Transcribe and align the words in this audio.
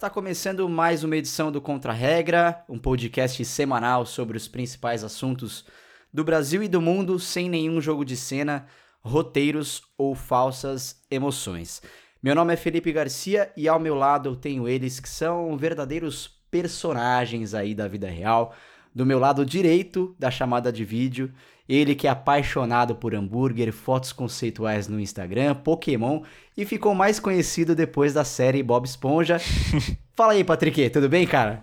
Está 0.00 0.08
começando 0.08 0.66
mais 0.66 1.04
uma 1.04 1.14
edição 1.14 1.52
do 1.52 1.60
Contra 1.60 1.92
Regra, 1.92 2.64
um 2.66 2.78
podcast 2.78 3.44
semanal 3.44 4.06
sobre 4.06 4.34
os 4.34 4.48
principais 4.48 5.04
assuntos 5.04 5.66
do 6.10 6.24
Brasil 6.24 6.62
e 6.62 6.68
do 6.68 6.80
mundo, 6.80 7.18
sem 7.18 7.50
nenhum 7.50 7.82
jogo 7.82 8.02
de 8.02 8.16
cena, 8.16 8.64
roteiros 9.02 9.82
ou 9.98 10.14
falsas 10.14 11.02
emoções. 11.10 11.82
Meu 12.22 12.34
nome 12.34 12.54
é 12.54 12.56
Felipe 12.56 12.90
Garcia 12.90 13.52
e 13.54 13.68
ao 13.68 13.78
meu 13.78 13.94
lado 13.94 14.30
eu 14.30 14.36
tenho 14.36 14.66
eles 14.66 14.98
que 14.98 15.08
são 15.08 15.54
verdadeiros 15.58 16.28
personagens 16.50 17.52
aí 17.52 17.74
da 17.74 17.86
vida 17.86 18.08
real. 18.08 18.54
Do 18.94 19.04
meu 19.04 19.18
lado 19.18 19.44
direito 19.44 20.16
da 20.18 20.30
chamada 20.30 20.72
de 20.72 20.82
vídeo, 20.82 21.30
ele 21.70 21.94
que 21.94 22.08
é 22.08 22.10
apaixonado 22.10 22.96
por 22.96 23.14
hambúrguer, 23.14 23.72
fotos 23.72 24.12
conceituais 24.12 24.88
no 24.88 24.98
Instagram, 24.98 25.54
Pokémon 25.54 26.22
e 26.56 26.64
ficou 26.64 26.94
mais 26.96 27.20
conhecido 27.20 27.76
depois 27.76 28.12
da 28.12 28.24
série 28.24 28.60
Bob 28.60 28.84
Esponja. 28.84 29.38
Fala 30.16 30.32
aí, 30.32 30.42
Patrick, 30.42 30.90
tudo 30.90 31.08
bem, 31.08 31.26
cara? 31.26 31.62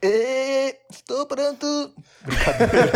E... 0.00 0.76
Estou 0.90 1.26
pronto! 1.26 1.92
Brincadeira. 2.22 2.92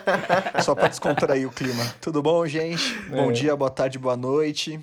Só 0.64 0.74
para 0.74 0.88
descontrair 0.88 1.46
o 1.46 1.52
clima. 1.52 1.84
Tudo 2.00 2.22
bom, 2.22 2.44
gente? 2.46 2.98
É. 3.12 3.16
Bom 3.16 3.30
dia, 3.30 3.54
boa 3.54 3.70
tarde, 3.70 3.98
boa 3.98 4.16
noite. 4.16 4.80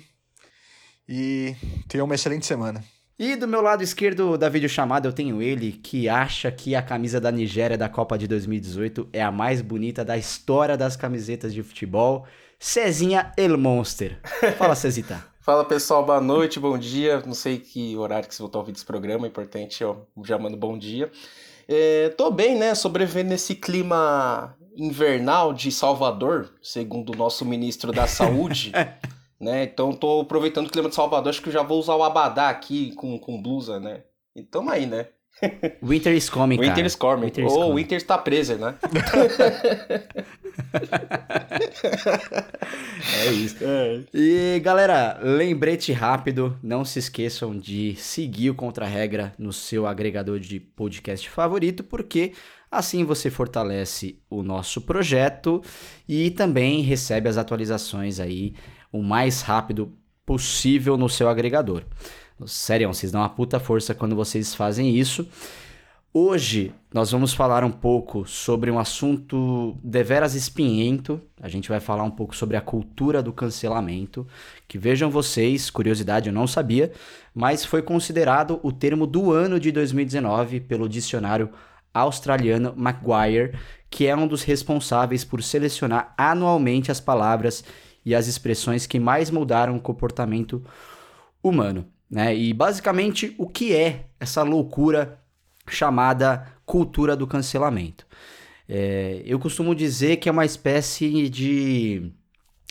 E 1.06 1.54
tenha 1.88 2.04
uma 2.04 2.14
excelente 2.14 2.46
semana. 2.46 2.82
E 3.18 3.34
do 3.34 3.48
meu 3.48 3.60
lado 3.60 3.82
esquerdo 3.82 4.38
da 4.38 4.48
videochamada 4.48 5.08
eu 5.08 5.12
tenho 5.12 5.42
ele, 5.42 5.72
que 5.72 6.08
acha 6.08 6.52
que 6.52 6.76
a 6.76 6.80
camisa 6.80 7.20
da 7.20 7.32
Nigéria 7.32 7.76
da 7.76 7.88
Copa 7.88 8.16
de 8.16 8.28
2018 8.28 9.08
é 9.12 9.20
a 9.20 9.32
mais 9.32 9.60
bonita 9.60 10.04
da 10.04 10.16
história 10.16 10.76
das 10.76 10.94
camisetas 10.94 11.52
de 11.52 11.60
futebol. 11.64 12.26
Cezinha 12.60 13.32
El 13.36 13.58
Monster. 13.58 14.20
Fala, 14.56 14.76
Cezita. 14.76 15.24
Fala 15.40 15.64
pessoal, 15.64 16.06
boa 16.06 16.20
noite, 16.20 16.60
bom 16.60 16.78
dia. 16.78 17.20
Não 17.26 17.34
sei 17.34 17.58
que 17.58 17.96
horário 17.96 18.28
que 18.28 18.34
vocês 18.36 18.38
vão 18.38 18.46
estar 18.46 18.58
ouvindo 18.60 18.76
esse 18.76 18.86
programa, 18.86 19.26
é 19.26 19.28
importante, 19.28 19.82
eu 19.82 20.06
já 20.22 20.38
mando 20.38 20.56
bom 20.56 20.78
dia. 20.78 21.10
É, 21.66 22.10
tô 22.10 22.30
bem, 22.30 22.56
né? 22.56 22.72
Sobrevivendo 22.76 23.30
nesse 23.30 23.56
clima 23.56 24.56
invernal 24.76 25.52
de 25.52 25.72
Salvador, 25.72 26.50
segundo 26.62 27.12
o 27.12 27.16
nosso 27.16 27.44
ministro 27.44 27.90
da 27.90 28.06
Saúde. 28.08 28.70
Né? 29.40 29.64
Então 29.64 29.92
tô 29.92 30.20
aproveitando 30.20 30.66
o 30.66 30.70
clima 30.70 30.88
de 30.88 30.94
Salvador, 30.94 31.30
acho 31.30 31.42
que 31.42 31.48
eu 31.48 31.52
já 31.52 31.62
vou 31.62 31.78
usar 31.78 31.94
o 31.94 32.02
abadá 32.02 32.48
aqui 32.48 32.92
com, 32.94 33.18
com 33.18 33.40
blusa, 33.40 33.78
né? 33.78 34.02
E 34.34 34.42
tamo 34.42 34.70
aí, 34.70 34.86
né? 34.86 35.06
Winter 35.82 36.14
is 36.14 36.28
coming, 36.28 36.58
Winter 36.58 36.84
is 36.84 36.94
coming. 36.94 37.26
Winter 37.26 37.46
is 37.46 37.52
Ou 37.52 37.70
oh, 37.70 37.74
Winter 37.74 37.96
está 37.96 38.18
preso, 38.18 38.56
né? 38.56 38.74
é 43.24 43.32
isso. 43.32 43.56
É. 43.62 44.02
E 44.12 44.60
galera, 44.60 45.18
lembrete 45.22 45.92
rápido, 45.92 46.58
não 46.62 46.84
se 46.84 46.98
esqueçam 46.98 47.56
de 47.56 47.94
seguir 47.96 48.50
o 48.50 48.54
Contra 48.54 48.86
Regra 48.86 49.32
no 49.38 49.52
seu 49.52 49.86
agregador 49.86 50.40
de 50.40 50.58
podcast 50.58 51.30
favorito, 51.30 51.84
porque 51.84 52.32
assim 52.70 53.04
você 53.04 53.30
fortalece 53.30 54.18
o 54.28 54.42
nosso 54.42 54.80
projeto 54.80 55.62
e 56.08 56.30
também 56.30 56.82
recebe 56.82 57.28
as 57.28 57.36
atualizações 57.36 58.18
aí 58.18 58.54
o 58.92 59.02
mais 59.02 59.42
rápido 59.42 59.92
possível 60.24 60.96
no 60.96 61.08
seu 61.08 61.28
agregador. 61.28 61.82
Sério, 62.46 62.88
vocês 62.88 63.10
dão 63.10 63.20
uma 63.20 63.28
puta 63.28 63.58
força 63.58 63.94
quando 63.94 64.14
vocês 64.14 64.54
fazem 64.54 64.96
isso. 64.96 65.26
Hoje 66.12 66.72
nós 66.92 67.10
vamos 67.10 67.34
falar 67.34 67.62
um 67.64 67.70
pouco 67.70 68.26
sobre 68.26 68.70
um 68.70 68.78
assunto 68.78 69.76
deveras 69.84 70.34
espinhento. 70.34 71.20
A 71.40 71.48
gente 71.48 71.68
vai 71.68 71.80
falar 71.80 72.02
um 72.02 72.10
pouco 72.10 72.34
sobre 72.34 72.56
a 72.56 72.60
cultura 72.60 73.22
do 73.22 73.32
cancelamento, 73.32 74.26
que 74.66 74.78
vejam 74.78 75.10
vocês, 75.10 75.68
curiosidade, 75.68 76.28
eu 76.28 76.32
não 76.32 76.46
sabia, 76.46 76.92
mas 77.34 77.64
foi 77.64 77.82
considerado 77.82 78.58
o 78.62 78.72
termo 78.72 79.06
do 79.06 79.32
ano 79.32 79.60
de 79.60 79.70
2019 79.70 80.60
pelo 80.60 80.88
dicionário 80.88 81.50
australiano 81.92 82.72
Maguire, 82.76 83.52
que 83.90 84.06
é 84.06 84.16
um 84.16 84.26
dos 84.26 84.42
responsáveis 84.42 85.24
por 85.24 85.42
selecionar 85.42 86.14
anualmente 86.16 86.90
as 86.90 87.00
palavras 87.00 87.62
e 88.08 88.14
as 88.14 88.26
expressões 88.26 88.86
que 88.86 88.98
mais 88.98 89.30
moldaram 89.30 89.76
o 89.76 89.80
comportamento 89.80 90.64
humano. 91.42 91.86
Né? 92.10 92.34
E 92.34 92.54
basicamente 92.54 93.34
o 93.36 93.46
que 93.46 93.76
é 93.76 94.06
essa 94.18 94.42
loucura 94.42 95.20
chamada 95.68 96.50
cultura 96.64 97.14
do 97.14 97.26
cancelamento? 97.26 98.06
É, 98.66 99.22
eu 99.26 99.38
costumo 99.38 99.74
dizer 99.74 100.16
que 100.16 100.26
é 100.26 100.32
uma 100.32 100.46
espécie 100.46 101.28
de 101.28 102.10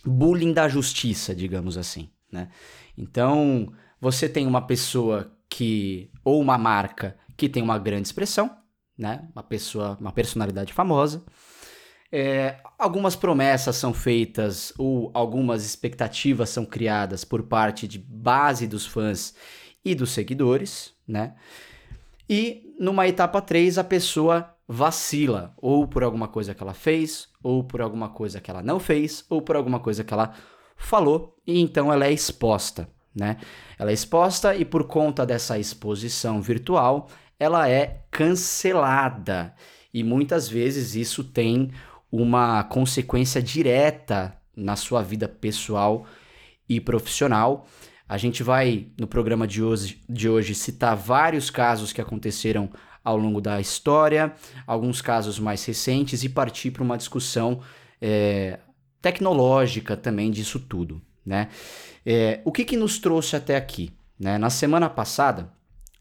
bullying 0.03 0.53
da 0.53 0.67
justiça, 0.67 1.35
digamos 1.35 1.77
assim. 1.77 2.09
Né? 2.31 2.49
Então, 2.97 3.71
você 4.01 4.27
tem 4.27 4.47
uma 4.47 4.63
pessoa 4.63 5.31
que, 5.47 6.09
ou 6.23 6.41
uma 6.41 6.57
marca 6.57 7.15
que 7.37 7.47
tem 7.47 7.61
uma 7.61 7.77
grande 7.77 8.07
expressão, 8.07 8.57
né? 8.97 9.27
uma 9.35 9.43
pessoa, 9.43 9.95
uma 10.01 10.11
personalidade 10.11 10.73
famosa, 10.73 11.23
é, 12.11 12.57
algumas 12.77 13.15
promessas 13.15 13.75
são 13.75 13.93
feitas 13.93 14.73
ou 14.77 15.11
algumas 15.13 15.65
expectativas 15.65 16.49
são 16.49 16.65
criadas 16.65 17.25
por 17.25 17.43
parte 17.43 17.87
de 17.87 17.99
base 17.99 18.67
dos 18.67 18.85
fãs 18.85 19.35
e 19.83 19.93
dos 19.93 20.11
seguidores, 20.11 20.93
né? 21.07 21.35
E 22.29 22.73
numa 22.79 23.07
etapa 23.07 23.41
3 23.41 23.77
a 23.77 23.83
pessoa 23.83 24.53
vacila, 24.67 25.53
ou 25.57 25.87
por 25.87 26.03
alguma 26.03 26.27
coisa 26.27 26.53
que 26.53 26.61
ela 26.61 26.73
fez, 26.73 27.29
ou 27.41 27.63
por 27.63 27.81
alguma 27.81 28.09
coisa 28.09 28.41
que 28.41 28.51
ela 28.51 28.61
não 28.61 28.79
fez, 28.79 29.25
ou 29.29 29.41
por 29.41 29.55
alguma 29.55 29.79
coisa 29.79 30.03
que 30.03 30.13
ela 30.13 30.33
falou, 30.75 31.35
e 31.45 31.59
então 31.59 31.91
ela 31.91 32.05
é 32.05 32.11
exposta, 32.11 32.89
né? 33.15 33.37
Ela 33.79 33.91
é 33.91 33.93
exposta 33.93 34.55
e 34.55 34.65
por 34.65 34.83
conta 34.85 35.25
dessa 35.25 35.57
exposição 35.57 36.41
virtual, 36.41 37.07
ela 37.39 37.69
é 37.69 38.01
cancelada. 38.11 39.53
E 39.93 40.03
muitas 40.03 40.49
vezes 40.49 40.95
isso 40.95 41.23
tem 41.23 41.71
uma 42.11 42.63
consequência 42.63 43.41
direta 43.41 44.35
na 44.55 44.75
sua 44.75 45.01
vida 45.01 45.27
pessoal 45.27 46.05
e 46.67 46.79
profissional. 46.79 47.67
A 48.07 48.17
gente 48.17 48.41
vai, 48.41 48.87
no 48.97 49.05
programa 49.05 49.45
de 49.45 49.61
hoje, 49.61 50.01
de 50.07 50.29
hoje, 50.29 50.55
citar 50.55 50.95
vários 50.95 51.49
casos 51.49 51.91
que 51.91 52.01
aconteceram 52.01 52.69
ao 53.03 53.17
longo 53.17 53.39
da 53.39 53.59
história, 53.61 54.33
alguns 54.65 55.01
casos 55.01 55.39
mais 55.39 55.63
recentes 55.63 56.23
e 56.23 56.29
partir 56.29 56.71
para 56.71 56.83
uma 56.83 56.97
discussão 56.97 57.61
é, 58.01 58.59
tecnológica 59.01 59.95
também 59.95 60.31
disso 60.31 60.59
tudo. 60.59 61.01
Né? 61.25 61.49
É, 62.05 62.41
o 62.45 62.51
que, 62.51 62.65
que 62.65 62.77
nos 62.77 62.99
trouxe 62.99 63.35
até 63.35 63.55
aqui? 63.55 63.93
Né? 64.19 64.37
Na 64.37 64.49
semana 64.49 64.89
passada, 64.89 65.51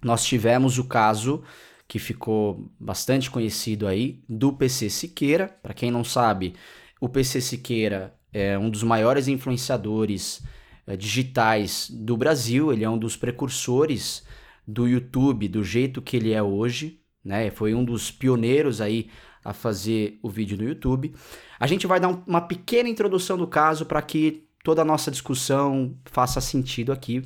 nós 0.03 0.25
tivemos 0.25 0.79
o 0.79 0.85
caso 0.85 1.43
que 1.89 1.99
ficou 1.99 2.71
bastante 2.79 3.31
conhecido 3.31 3.87
aí, 3.87 4.23
do 4.29 4.53
PC 4.53 4.91
Siqueira. 4.91 5.49
Para 5.63 5.75
quem 5.75 5.91
não 5.91 6.03
sabe, 6.03 6.55
o 7.01 7.09
PC 7.09 7.41
Siqueira 7.41 8.15
é 8.33 8.59
um 8.59 8.69
dos 8.69 8.83
maiores 8.83 9.29
influenciadores 9.29 10.43
é, 10.87 10.97
digitais 10.97 11.89
do 11.91 12.17
Brasil, 12.17 12.73
ele 12.73 12.85
é 12.85 12.91
um 12.91 12.99
dos 12.99 13.17
precursores 13.17 14.25
do 14.67 14.87
YouTube 14.89 15.49
do 15.49 15.63
jeito 15.63 16.03
que 16.03 16.17
ele 16.17 16.33
é 16.33 16.43
hoje, 16.43 17.01
né? 17.25 17.51
Foi 17.51 17.75
um 17.75 17.85
dos 17.85 18.11
pioneiros 18.11 18.81
aí 18.81 19.09
a 19.45 19.53
fazer 19.53 20.19
o 20.23 20.29
vídeo 20.29 20.59
no 20.59 20.65
YouTube. 20.65 21.15
A 21.59 21.67
gente 21.67 21.87
vai 21.87 22.01
dar 22.01 22.09
um, 22.09 22.23
uma 22.27 22.41
pequena 22.41 22.89
introdução 22.89 23.39
do 23.39 23.47
caso 23.47 23.87
para 23.87 24.03
que 24.03 24.46
toda 24.67 24.83
a 24.83 24.85
nossa 24.85 25.13
discussão 25.13 25.97
faça 26.07 26.41
sentido 26.41 26.91
aqui. 26.91 27.23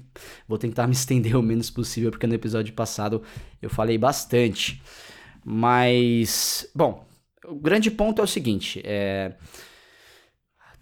Vou 0.47 0.59
tentar 0.59 0.85
me 0.87 0.93
estender 0.93 1.35
o 1.35 1.43
menos 1.43 1.71
possível, 1.71 2.11
porque 2.11 2.27
no 2.27 2.35
episódio 2.35 2.75
passado 2.75 3.23
eu 3.63 3.71
falei 3.71 3.97
bastante. 3.97 4.83
Mas, 5.43 6.71
bom, 6.75 7.07
o 7.47 7.55
grande 7.55 7.91
ponto 7.91 8.21
é 8.21 8.25
o 8.25 8.29
seguinte: 8.29 8.83
é... 8.85 9.33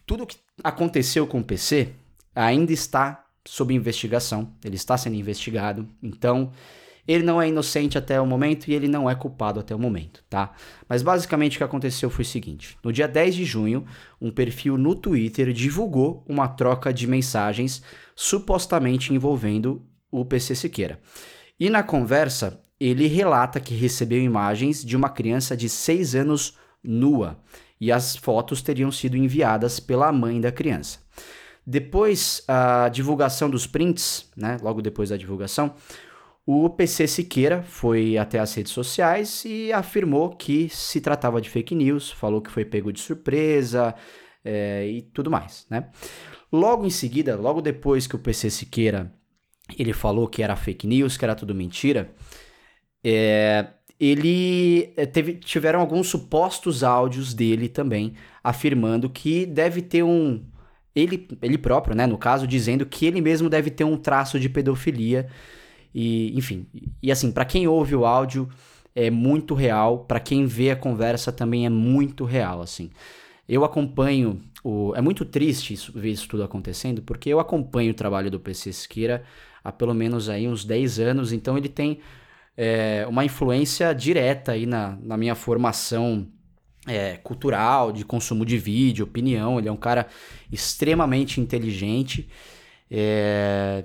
tudo 0.04 0.26
que 0.26 0.36
aconteceu 0.64 1.28
com 1.28 1.38
o 1.38 1.44
PC 1.44 1.92
ainda 2.34 2.72
está 2.72 3.24
sob 3.46 3.72
investigação, 3.72 4.52
ele 4.64 4.74
está 4.74 4.98
sendo 4.98 5.14
investigado, 5.14 5.88
então 6.02 6.52
ele 7.08 7.24
não 7.24 7.40
é 7.40 7.48
inocente 7.48 7.96
até 7.96 8.20
o 8.20 8.26
momento 8.26 8.68
e 8.68 8.74
ele 8.74 8.86
não 8.86 9.08
é 9.08 9.14
culpado 9.14 9.58
até 9.58 9.74
o 9.74 9.78
momento, 9.78 10.22
tá? 10.28 10.52
Mas 10.86 11.02
basicamente 11.02 11.56
o 11.56 11.58
que 11.58 11.64
aconteceu 11.64 12.10
foi 12.10 12.22
o 12.22 12.28
seguinte: 12.28 12.76
no 12.84 12.92
dia 12.92 13.08
10 13.08 13.34
de 13.34 13.44
junho, 13.46 13.86
um 14.20 14.30
perfil 14.30 14.76
no 14.76 14.94
Twitter 14.94 15.50
divulgou 15.54 16.22
uma 16.28 16.46
troca 16.46 16.92
de 16.92 17.06
mensagens 17.06 17.82
supostamente 18.14 19.14
envolvendo 19.14 19.82
o 20.10 20.22
PC 20.22 20.54
Siqueira. 20.54 21.00
E 21.58 21.70
na 21.70 21.82
conversa, 21.82 22.60
ele 22.78 23.06
relata 23.06 23.58
que 23.58 23.74
recebeu 23.74 24.22
imagens 24.22 24.84
de 24.84 24.94
uma 24.94 25.08
criança 25.08 25.56
de 25.56 25.68
6 25.68 26.14
anos 26.14 26.58
nua 26.84 27.38
e 27.80 27.90
as 27.90 28.16
fotos 28.16 28.60
teriam 28.60 28.92
sido 28.92 29.16
enviadas 29.16 29.80
pela 29.80 30.12
mãe 30.12 30.40
da 30.40 30.52
criança. 30.52 30.98
Depois 31.66 32.42
a 32.48 32.88
divulgação 32.88 33.50
dos 33.50 33.66
prints, 33.66 34.30
né, 34.36 34.56
logo 34.62 34.80
depois 34.80 35.10
da 35.10 35.16
divulgação, 35.16 35.74
o 36.50 36.70
PC 36.70 37.06
Siqueira 37.06 37.62
foi 37.62 38.16
até 38.16 38.38
as 38.38 38.54
redes 38.54 38.72
sociais 38.72 39.44
e 39.44 39.70
afirmou 39.70 40.30
que 40.30 40.70
se 40.70 40.98
tratava 40.98 41.42
de 41.42 41.50
fake 41.50 41.74
news, 41.74 42.10
falou 42.10 42.40
que 42.40 42.50
foi 42.50 42.64
pego 42.64 42.90
de 42.90 43.00
surpresa 43.00 43.94
é, 44.42 44.88
e 44.88 45.02
tudo 45.02 45.30
mais, 45.30 45.66
né? 45.68 45.90
Logo 46.50 46.86
em 46.86 46.90
seguida, 46.90 47.36
logo 47.36 47.60
depois 47.60 48.06
que 48.06 48.16
o 48.16 48.18
PC 48.18 48.48
Siqueira 48.48 49.12
ele 49.78 49.92
falou 49.92 50.26
que 50.26 50.42
era 50.42 50.56
fake 50.56 50.86
news, 50.86 51.18
que 51.18 51.24
era 51.26 51.34
tudo 51.34 51.54
mentira, 51.54 52.14
é, 53.04 53.66
ele 54.00 54.94
é, 54.96 55.04
teve, 55.04 55.34
tiveram 55.34 55.80
alguns 55.80 56.08
supostos 56.08 56.82
áudios 56.82 57.34
dele 57.34 57.68
também 57.68 58.14
afirmando 58.42 59.10
que 59.10 59.44
deve 59.44 59.82
ter 59.82 60.02
um 60.02 60.42
ele, 60.96 61.28
ele 61.42 61.58
próprio, 61.58 61.94
né, 61.94 62.06
no 62.06 62.16
caso, 62.16 62.46
dizendo 62.46 62.86
que 62.86 63.04
ele 63.04 63.20
mesmo 63.20 63.50
deve 63.50 63.70
ter 63.70 63.84
um 63.84 63.98
traço 63.98 64.40
de 64.40 64.48
pedofilia 64.48 65.28
e, 65.94 66.36
enfim, 66.36 66.66
e 67.02 67.10
assim, 67.10 67.32
para 67.32 67.44
quem 67.44 67.66
ouve 67.66 67.94
o 67.94 68.04
áudio 68.04 68.48
é 68.94 69.10
muito 69.10 69.54
real, 69.54 70.00
para 70.00 70.20
quem 70.20 70.46
vê 70.46 70.70
a 70.70 70.76
conversa 70.76 71.32
também 71.32 71.66
é 71.66 71.70
muito 71.70 72.24
real, 72.24 72.60
assim. 72.60 72.90
Eu 73.48 73.64
acompanho 73.64 74.40
o 74.62 74.92
é 74.94 75.00
muito 75.00 75.24
triste 75.24 75.72
isso, 75.72 75.92
ver 75.92 76.10
isso 76.10 76.28
tudo 76.28 76.42
acontecendo, 76.42 77.02
porque 77.02 77.30
eu 77.30 77.40
acompanho 77.40 77.92
o 77.92 77.94
trabalho 77.94 78.30
do 78.30 78.40
PC 78.40 78.72
Siqueira 78.72 79.22
há 79.64 79.72
pelo 79.72 79.94
menos 79.94 80.28
aí 80.28 80.46
uns 80.48 80.64
10 80.64 80.98
anos, 80.98 81.32
então 81.32 81.56
ele 81.56 81.68
tem 81.68 82.00
é, 82.56 83.06
uma 83.08 83.24
influência 83.24 83.92
direta 83.94 84.52
aí 84.52 84.66
na, 84.66 84.98
na 85.00 85.16
minha 85.16 85.34
formação 85.34 86.26
é, 86.88 87.16
cultural, 87.18 87.92
de 87.92 88.04
consumo 88.04 88.44
de 88.44 88.58
vídeo, 88.58 89.04
opinião. 89.04 89.58
Ele 89.58 89.68
é 89.68 89.72
um 89.72 89.76
cara 89.76 90.06
extremamente 90.50 91.40
inteligente, 91.40 92.28
é, 92.90 93.84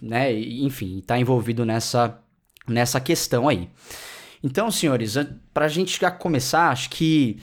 né? 0.00 0.32
Enfim, 0.32 0.98
está 0.98 1.18
envolvido 1.18 1.64
nessa, 1.64 2.22
nessa 2.66 3.00
questão 3.00 3.48
aí. 3.48 3.70
Então, 4.42 4.70
senhores, 4.70 5.14
para 5.52 5.64
a 5.64 5.68
gente 5.68 5.98
já 5.98 6.10
começar, 6.10 6.68
acho 6.68 6.90
que 6.90 7.40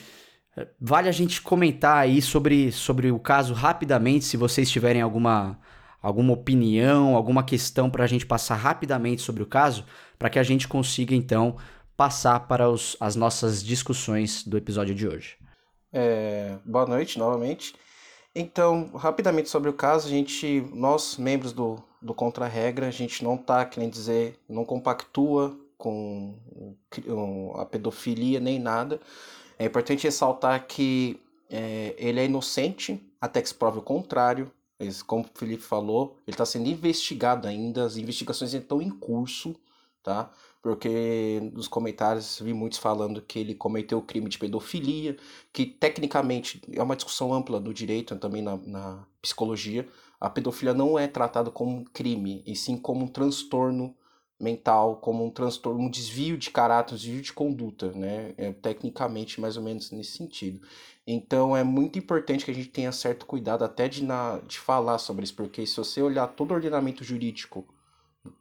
é, 0.56 0.68
vale 0.80 1.10
a 1.10 1.12
gente 1.12 1.42
comentar 1.42 1.98
aí 1.98 2.22
sobre, 2.22 2.72
sobre 2.72 3.12
o 3.12 3.20
caso 3.20 3.54
rapidamente, 3.54 4.26
se 4.26 4.38
vocês 4.38 4.70
tiverem 4.70 5.02
alguma, 5.02 5.60
alguma 6.02 6.34
opinião, 6.34 7.16
alguma 7.16 7.44
questão 7.44 7.90
para 7.90 8.04
a 8.04 8.08
gente 8.08 8.26
passar 8.26 8.56
rapidamente 8.56 9.22
sobre 9.22 9.42
o 9.42 9.48
caso, 9.48 9.86
para 10.20 10.30
que 10.30 10.38
a 10.38 10.44
gente 10.44 10.68
consiga 10.68 11.16
então 11.16 11.58
passar 11.98 12.42
para 12.42 12.70
os, 12.70 12.96
as 13.00 13.16
nossas 13.16 13.64
discussões 13.64 14.44
do 14.44 14.58
episódio 14.58 14.94
de 14.94 15.08
hoje. 15.08 15.38
É, 15.92 16.58
boa 16.66 16.86
noite 16.86 17.18
novamente. 17.18 17.74
Então, 18.34 18.90
rapidamente 18.96 19.50
sobre 19.50 19.70
o 19.70 19.74
caso, 19.74 20.08
a 20.08 20.10
gente, 20.10 20.62
nós, 20.74 21.18
membros 21.18 21.52
do, 21.52 21.84
do 22.02 22.14
Contra-Regra, 22.14 22.88
a 22.88 22.92
gente 22.92 23.24
não 23.24 23.36
está 23.36 23.66
querendo 23.66 23.92
dizer, 23.92 24.40
não 24.48 24.64
compactua 24.64 25.58
com 25.78 26.36
a 27.56 27.66
pedofilia 27.66 28.40
nem 28.40 28.60
nada. 28.60 29.02
É 29.58 29.66
importante 29.66 30.04
ressaltar 30.04 30.66
que 30.68 31.20
é, 31.50 31.96
ele 31.98 32.20
é 32.20 32.26
inocente 32.26 33.04
até 33.20 33.42
que 33.42 33.50
se 33.50 33.56
prove 33.56 33.80
o 33.80 33.84
contrário. 33.84 34.52
Como 35.06 35.24
o 35.24 35.30
Felipe 35.38 35.62
falou, 35.62 36.18
ele 36.26 36.34
está 36.34 36.46
sendo 36.46 36.68
investigado 36.68 37.48
ainda, 37.48 37.84
as 37.84 37.98
investigações 37.98 38.54
estão 38.54 38.82
em 38.82 38.90
curso, 38.90 39.56
tá? 40.02 40.32
Porque 40.62 41.40
nos 41.54 41.68
comentários 41.68 42.40
vi 42.40 42.54
muitos 42.54 42.78
falando 42.78 43.22
que 43.22 43.40
ele 43.40 43.56
cometeu 43.56 44.02
crime 44.02 44.30
de 44.30 44.38
pedofilia, 44.38 45.18
que 45.52 45.66
tecnicamente 45.66 46.62
é 46.72 46.84
uma 46.84 46.96
discussão 46.96 47.34
ampla 47.34 47.60
do 47.60 47.74
direito, 47.74 48.16
também 48.18 48.42
na, 48.42 48.58
na 48.58 49.06
psicologia. 49.22 49.88
A 50.20 50.30
pedofilia 50.30 50.74
não 50.74 51.00
é 51.00 51.08
tratada 51.08 51.50
como 51.50 51.78
um 51.78 51.84
crime, 51.84 52.44
e 52.46 52.56
sim 52.56 52.78
como 52.78 53.06
um 53.06 53.08
transtorno 53.08 53.96
mental, 54.40 54.98
como 54.98 55.26
um 55.26 55.30
transtorno, 55.30 55.80
um 55.80 55.90
desvio 55.90 56.38
de 56.38 56.50
caráter, 56.50 56.94
um 56.94 56.98
desvio 56.98 57.22
de 57.22 57.34
conduta, 57.34 57.92
né? 57.92 58.34
É, 58.38 58.52
tecnicamente, 58.52 59.40
mais 59.40 59.58
ou 59.58 59.64
menos 59.64 59.92
nesse 59.92 60.12
sentido. 60.12 60.62
Então 61.06 61.56
é 61.56 61.64
muito 61.64 61.98
importante 61.98 62.46
que 62.46 62.52
a 62.52 62.54
gente 62.54 62.70
tenha 62.70 62.92
certo 62.92 63.26
cuidado 63.26 63.64
até 63.64 63.88
de, 63.88 64.04
na, 64.04 64.40
de 64.40 64.60
falar 64.60 64.98
sobre 64.98 65.24
isso, 65.24 65.36
porque 65.36 65.66
se 65.66 65.78
você 65.78 66.02
olhar 66.02 66.28
todo 66.28 66.52
o 66.52 66.54
ordenamento 66.56 67.04
jurídico 67.04 67.68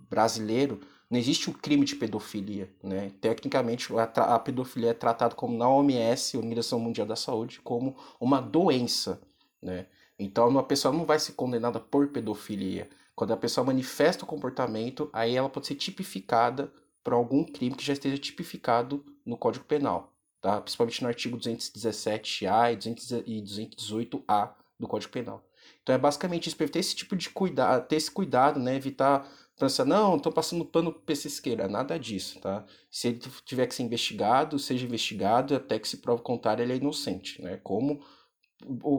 brasileiro, 0.09 0.81
não 1.11 1.19
existe 1.19 1.51
um 1.51 1.53
crime 1.53 1.85
de 1.85 1.97
pedofilia, 1.97 2.73
né? 2.81 3.11
Tecnicamente, 3.21 3.93
a, 3.95 4.05
a 4.05 4.39
pedofilia 4.39 4.91
é 4.91 4.95
tratada 4.95 5.35
como 5.35 5.57
na 5.59 5.69
OMS, 5.69 6.37
Organização 6.37 6.79
Mundial 6.79 7.07
da 7.07 7.17
Saúde, 7.17 7.61
como 7.61 7.97
uma 8.21 8.41
doença, 8.41 9.21
né? 9.61 9.87
Então, 10.17 10.49
uma 10.49 10.63
pessoa 10.63 10.95
não 10.95 11.05
vai 11.05 11.19
ser 11.19 11.33
condenada 11.33 11.81
por 11.81 12.09
pedofilia. 12.09 12.89
Quando 13.17 13.33
a 13.33 13.37
pessoa 13.37 13.65
manifesta 13.65 14.25
o 14.25 14.27
comportamento, 14.27 15.11
aí 15.13 15.35
ela 15.35 15.49
pode 15.49 15.67
ser 15.67 15.75
tipificada 15.75 16.73
por 17.03 17.13
algum 17.13 17.45
crime 17.45 17.75
que 17.75 17.85
já 17.85 17.93
esteja 17.93 18.17
tipificado 18.17 19.05
no 19.27 19.37
Código 19.37 19.65
Penal, 19.65 20.13
tá? 20.41 20.61
Principalmente 20.61 21.03
no 21.03 21.09
artigo 21.09 21.37
217A 21.37 22.73
e 22.73 22.77
218A 22.77 24.53
do 24.79 24.87
Código 24.87 25.13
Penal. 25.13 25.45
Então 25.83 25.95
é 25.95 25.99
basicamente 25.99 26.47
isso, 26.47 26.57
ter 26.57 26.79
esse 26.79 26.95
tipo 26.95 27.17
de 27.17 27.31
cuidado, 27.31 27.87
ter 27.89 27.97
esse 27.97 28.11
cuidado, 28.11 28.61
né? 28.61 28.77
Evitar 28.77 29.29
pensa, 29.61 29.85
não, 29.85 30.17
estou 30.17 30.33
passando 30.33 30.65
pano 30.65 30.91
para 30.91 31.13
esquerda, 31.13 31.69
nada 31.69 31.99
disso, 31.99 32.41
tá? 32.41 32.65
Se 32.91 33.09
ele 33.09 33.21
tiver 33.45 33.67
que 33.67 33.75
ser 33.75 33.83
investigado, 33.83 34.59
seja 34.59 34.87
investigado, 34.87 35.55
até 35.55 35.79
que 35.79 35.87
se 35.87 35.99
prove 35.99 36.23
contrário, 36.23 36.63
ele 36.63 36.73
é 36.73 36.77
inocente, 36.77 37.43
né? 37.43 37.61
Como 37.63 38.01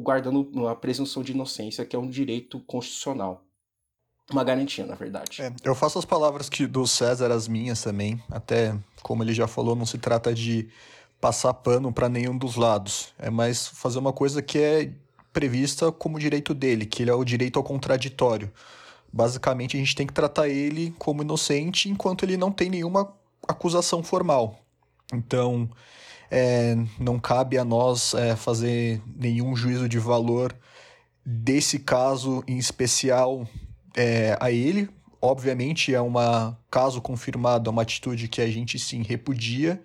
guardando 0.01 0.67
a 0.67 0.75
presunção 0.75 1.23
de 1.23 1.31
inocência, 1.31 1.83
que 1.83 1.95
é 1.95 1.99
um 1.99 2.07
direito 2.07 2.59
constitucional. 2.61 3.43
Uma 4.31 4.43
garantia, 4.43 4.85
na 4.85 4.95
verdade. 4.95 5.41
É, 5.41 5.51
eu 5.63 5.73
faço 5.73 5.97
as 5.97 6.05
palavras 6.05 6.47
que 6.47 6.67
do 6.67 6.85
César 6.87 7.31
as 7.31 7.47
minhas 7.47 7.81
também. 7.81 8.23
Até, 8.29 8.77
como 9.01 9.23
ele 9.23 9.33
já 9.33 9.47
falou, 9.47 9.75
não 9.75 9.85
se 9.85 9.97
trata 9.97 10.33
de 10.33 10.69
passar 11.19 11.53
pano 11.55 11.91
para 11.91 12.07
nenhum 12.07 12.37
dos 12.37 12.55
lados. 12.55 13.13
É 13.17 13.29
mais 13.29 13.67
fazer 13.67 13.99
uma 13.99 14.13
coisa 14.13 14.41
que 14.41 14.59
é 14.59 14.91
prevista 15.33 15.91
como 15.91 16.19
direito 16.19 16.53
dele, 16.53 16.85
que 16.85 17.03
ele 17.03 17.11
é 17.11 17.13
o 17.13 17.23
direito 17.23 17.57
ao 17.57 17.63
contraditório. 17.63 18.51
Basicamente, 19.13 19.75
a 19.75 19.79
gente 19.79 19.95
tem 19.95 20.07
que 20.07 20.13
tratar 20.13 20.47
ele 20.47 20.93
como 20.97 21.21
inocente 21.21 21.89
enquanto 21.89 22.23
ele 22.23 22.37
não 22.37 22.51
tem 22.51 22.69
nenhuma 22.69 23.13
acusação 23.47 24.01
formal. 24.01 24.59
Então, 25.13 25.69
é, 26.29 26.77
não 26.97 27.19
cabe 27.19 27.57
a 27.57 27.65
nós 27.65 28.13
é, 28.13 28.35
fazer 28.37 29.01
nenhum 29.05 29.53
juízo 29.55 29.89
de 29.89 29.99
valor 29.99 30.55
desse 31.25 31.77
caso 31.77 32.41
em 32.47 32.57
especial 32.57 33.45
é, 33.95 34.37
a 34.39 34.49
ele. 34.49 34.89
Obviamente, 35.21 35.93
é 35.93 36.01
um 36.01 36.13
caso 36.69 37.01
confirmado, 37.01 37.69
é 37.69 37.71
uma 37.71 37.81
atitude 37.81 38.27
que 38.27 38.41
a 38.41 38.47
gente 38.47 38.79
sim 38.79 39.03
repudia, 39.03 39.79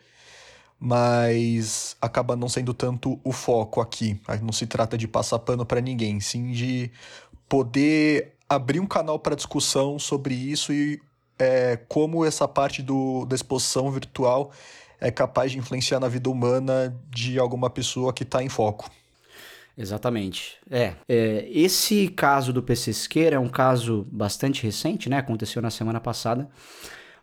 mas 0.80 1.94
acaba 2.00 2.36
não 2.36 2.48
sendo 2.48 2.72
tanto 2.72 3.20
o 3.22 3.32
foco 3.32 3.80
aqui. 3.80 4.18
Não 4.40 4.52
se 4.52 4.66
trata 4.66 4.96
de 4.96 5.06
passar 5.06 5.40
pano 5.40 5.66
para 5.66 5.80
ninguém, 5.80 6.20
sim 6.20 6.52
de 6.52 6.90
poder 7.48 8.35
abrir 8.48 8.80
um 8.80 8.86
canal 8.86 9.18
para 9.18 9.34
discussão 9.34 9.98
sobre 9.98 10.34
isso 10.34 10.72
e 10.72 11.00
é, 11.38 11.78
como 11.88 12.24
essa 12.24 12.48
parte 12.48 12.82
do, 12.82 13.24
da 13.26 13.34
exposição 13.34 13.90
virtual 13.90 14.50
é 15.00 15.10
capaz 15.10 15.52
de 15.52 15.58
influenciar 15.58 16.00
na 16.00 16.08
vida 16.08 16.30
humana 16.30 16.96
de 17.10 17.38
alguma 17.38 17.68
pessoa 17.68 18.12
que 18.12 18.22
está 18.22 18.42
em 18.42 18.48
foco. 18.48 18.90
Exatamente. 19.76 20.56
É, 20.70 20.94
é, 21.06 21.46
esse 21.50 22.08
caso 22.08 22.50
do 22.52 22.62
PC 22.62 22.94
Siqueira 22.94 23.36
é 23.36 23.38
um 23.38 23.48
caso 23.48 24.06
bastante 24.10 24.62
recente, 24.62 25.10
né? 25.10 25.18
Aconteceu 25.18 25.60
na 25.60 25.70
semana 25.70 26.00
passada. 26.00 26.48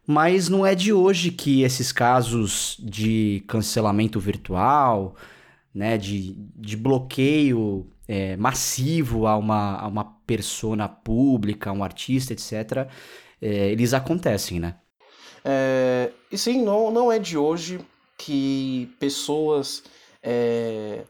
Mas 0.06 0.50
não 0.50 0.66
é 0.66 0.76
de 0.76 0.94
hoje 0.94 1.32
que 1.32 1.64
esses 1.64 1.92
casos 1.92 2.78
de 2.80 3.44
cancelamento 3.48 4.20
virtual, 4.20 5.16
né, 5.74 5.98
de, 5.98 6.36
de 6.56 6.78
bloqueio 6.78 7.88
é, 8.14 8.38
massivo 8.38 9.26
a 9.26 9.36
uma, 9.36 9.76
a 9.80 9.88
uma 9.88 10.04
persona 10.28 10.88
pública, 10.88 11.72
um 11.72 11.84
artista, 11.84 12.32
etc., 12.32 12.88
é, 13.42 13.72
eles 13.72 13.92
acontecem, 13.92 14.60
né? 14.60 14.76
É, 15.44 16.12
e 16.32 16.38
sim, 16.38 16.64
não, 16.64 16.92
não 16.92 17.12
é 17.12 17.18
de 17.18 17.36
hoje 17.36 17.80
que 18.16 18.96
pessoas 19.00 19.84
é, 20.22 21.06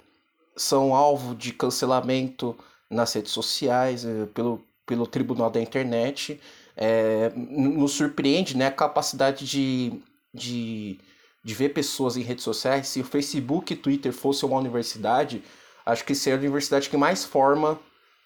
são 0.56 0.96
alvo 0.96 1.36
de 1.36 1.52
cancelamento 1.52 2.56
nas 2.90 3.12
redes 3.12 3.34
sociais, 3.34 4.06
é, 4.06 4.26
pelo, 4.28 4.64
pelo 4.86 5.06
tribunal 5.06 5.50
da 5.50 5.62
internet. 5.62 6.40
É, 6.76 7.34
nos 7.36 7.92
surpreende 7.92 8.56
né, 8.56 8.68
a 8.68 8.72
capacidade 8.72 9.46
de, 9.46 10.02
de, 10.34 11.00
de 11.44 11.54
ver 11.54 11.70
pessoas 11.70 12.16
em 12.16 12.22
redes 12.22 12.46
sociais. 12.46 12.88
Se 12.88 13.02
o 13.02 13.04
Facebook 13.04 13.74
e 13.74 13.76
Twitter 13.76 14.14
fosse 14.14 14.46
uma 14.46 14.58
universidade, 14.58 15.44
acho 15.86 16.04
que 16.06 16.16
seria 16.16 16.38
a 16.38 16.42
universidade 16.42 16.90
que 16.90 16.98
mais 16.98 17.24
forma, 17.24 17.80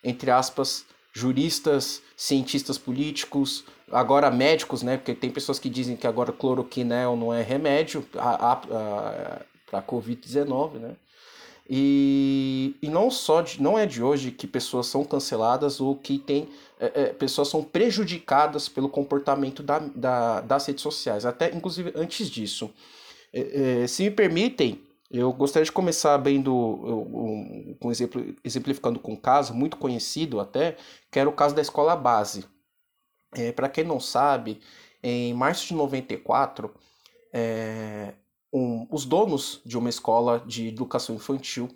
entre 0.03 0.31
aspas, 0.31 0.85
juristas, 1.13 2.01
cientistas 2.15 2.77
políticos, 2.77 3.65
agora 3.91 4.29
médicos, 4.29 4.83
né? 4.83 4.97
Porque 4.97 5.13
tem 5.13 5.31
pessoas 5.31 5.57
que 5.59 5.69
dizem 5.69 5.95
que 5.95 6.05
agora 6.05 6.31
cloroquinel 6.31 7.15
não 7.15 7.33
é 7.33 7.41
remédio 7.41 8.01
para 8.11 9.41
a 9.71 9.81
Covid-19, 9.81 10.73
né? 10.73 10.95
E, 11.69 12.75
e 12.81 12.87
não 12.87 13.11
só 13.11 13.41
de, 13.41 13.61
não 13.61 13.77
é 13.77 13.85
de 13.85 14.01
hoje 14.01 14.31
que 14.31 14.47
pessoas 14.47 14.87
são 14.87 15.03
canceladas 15.03 15.81
ou 15.81 15.95
que 15.97 16.17
tem 16.17 16.47
é, 16.79 16.91
é, 16.93 17.05
pessoas 17.07 17.49
são 17.49 17.61
prejudicadas 17.61 18.69
pelo 18.69 18.87
comportamento 18.87 19.61
da, 19.61 19.79
da, 19.79 20.41
das 20.41 20.65
redes 20.65 20.81
sociais. 20.81 21.25
Até 21.25 21.53
inclusive 21.53 21.91
antes 21.95 22.29
disso, 22.29 22.69
é, 23.33 23.81
é 23.83 23.87
se 23.87 24.03
me 24.03 24.11
permitem, 24.11 24.79
eu 25.09 25.31
gostaria 25.31 25.65
de 25.65 25.71
começar 25.71 26.17
bem 26.17 26.41
do, 26.41 26.53
um, 27.81 27.91
exemplo, 27.91 28.35
exemplificando 28.43 28.99
com 28.99 29.13
um 29.13 29.17
caso 29.17 29.53
muito 29.53 29.77
conhecido 29.77 30.39
até, 30.39 30.77
que 31.09 31.19
era 31.19 31.29
o 31.29 31.33
caso 31.33 31.55
da 31.55 31.61
escola 31.61 31.95
base. 31.95 32.45
É, 33.33 33.51
Para 33.51 33.69
quem 33.69 33.83
não 33.83 33.99
sabe, 33.99 34.59
em 35.01 35.33
março 35.33 35.67
de 35.67 35.73
94, 35.73 36.73
é, 37.33 38.13
um, 38.51 38.87
os 38.91 39.05
donos 39.05 39.61
de 39.65 39.77
uma 39.77 39.89
escola 39.89 40.43
de 40.45 40.67
educação 40.67 41.15
infantil 41.15 41.69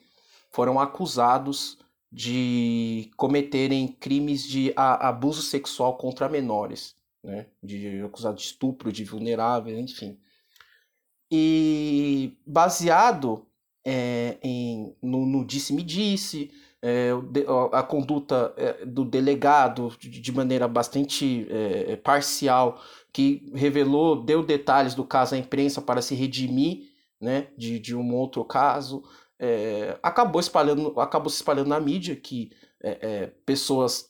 foram 0.50 0.80
acusados 0.80 1.78
de 2.12 3.10
cometerem 3.16 3.88
crimes 3.88 4.44
de 4.44 4.74
abuso 4.76 5.42
sexual 5.42 5.98
contra 5.98 6.28
menores, 6.28 6.96
né? 7.24 7.48
De 7.64 8.02
acusado 8.02 8.36
de 8.36 8.44
estupro 8.44 8.92
de 8.92 9.06
vulneráveis, 9.06 9.78
enfim. 9.78 10.20
E 11.32 12.38
baseado 12.46 13.48
é, 13.86 14.38
em, 14.44 14.96
no, 15.02 15.26
no 15.26 15.46
disse-me-disse, 15.46 16.52
é, 16.82 17.12
a 17.72 17.84
conduta 17.84 18.54
é, 18.58 18.86
do 18.86 19.06
delegado 19.06 19.96
de 20.00 20.32
maneira 20.32 20.68
bastante 20.68 21.48
é, 21.50 21.96
parcial, 21.96 22.82
que 23.14 23.52
revelou, 23.54 24.22
deu 24.22 24.44
detalhes 24.44 24.96
do 24.96 25.06
caso 25.06 25.36
à 25.36 25.38
imprensa 25.38 25.82
para 25.82 26.02
se 26.02 26.16
redimir 26.16 26.90
né, 27.20 27.48
de, 27.58 27.80
de 27.80 27.96
um 27.96 28.16
outro 28.16 28.44
caso, 28.44 29.04
é, 29.40 29.98
acabou, 30.02 30.40
espalhando, 30.40 31.00
acabou 31.00 31.30
se 31.30 31.36
espalhando 31.36 31.68
na 31.68 31.80
mídia 31.80 32.16
que 32.16 32.52
é, 32.82 33.00
é, 33.02 33.28
pessoas 33.46 34.10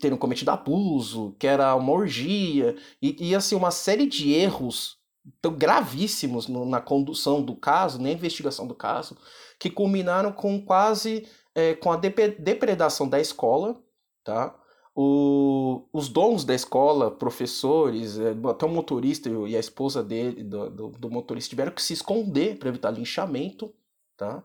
teriam 0.00 0.18
cometido 0.18 0.50
abuso, 0.50 1.34
que 1.38 1.46
era 1.46 1.74
uma 1.76 1.92
orgia, 1.92 2.76
e, 3.00 3.30
e 3.30 3.34
assim, 3.34 3.54
uma 3.54 3.70
série 3.70 4.06
de 4.06 4.32
erros 4.32 4.99
tão 5.40 5.52
gravíssimos 5.54 6.48
no, 6.48 6.64
na 6.64 6.80
condução 6.80 7.42
do 7.42 7.54
caso, 7.54 8.00
na 8.00 8.10
investigação 8.10 8.66
do 8.66 8.74
caso, 8.74 9.16
que 9.58 9.70
culminaram 9.70 10.32
com 10.32 10.60
quase 10.64 11.26
é, 11.54 11.74
com 11.74 11.92
a 11.92 11.96
depredação 11.96 13.08
da 13.08 13.20
escola, 13.20 13.80
tá? 14.24 14.56
O, 14.94 15.86
os 15.92 16.08
donos 16.08 16.44
da 16.44 16.54
escola, 16.54 17.10
professores, 17.10 18.18
é, 18.18 18.34
até 18.48 18.66
o 18.66 18.68
motorista 18.68 19.28
e 19.28 19.56
a 19.56 19.60
esposa 19.60 20.02
dele, 20.02 20.42
do, 20.42 20.70
do, 20.70 20.88
do 20.90 21.10
motorista, 21.10 21.50
tiveram 21.50 21.72
que 21.72 21.82
se 21.82 21.92
esconder 21.92 22.58
para 22.58 22.68
evitar 22.68 22.90
linchamento, 22.90 23.72
tá? 24.16 24.42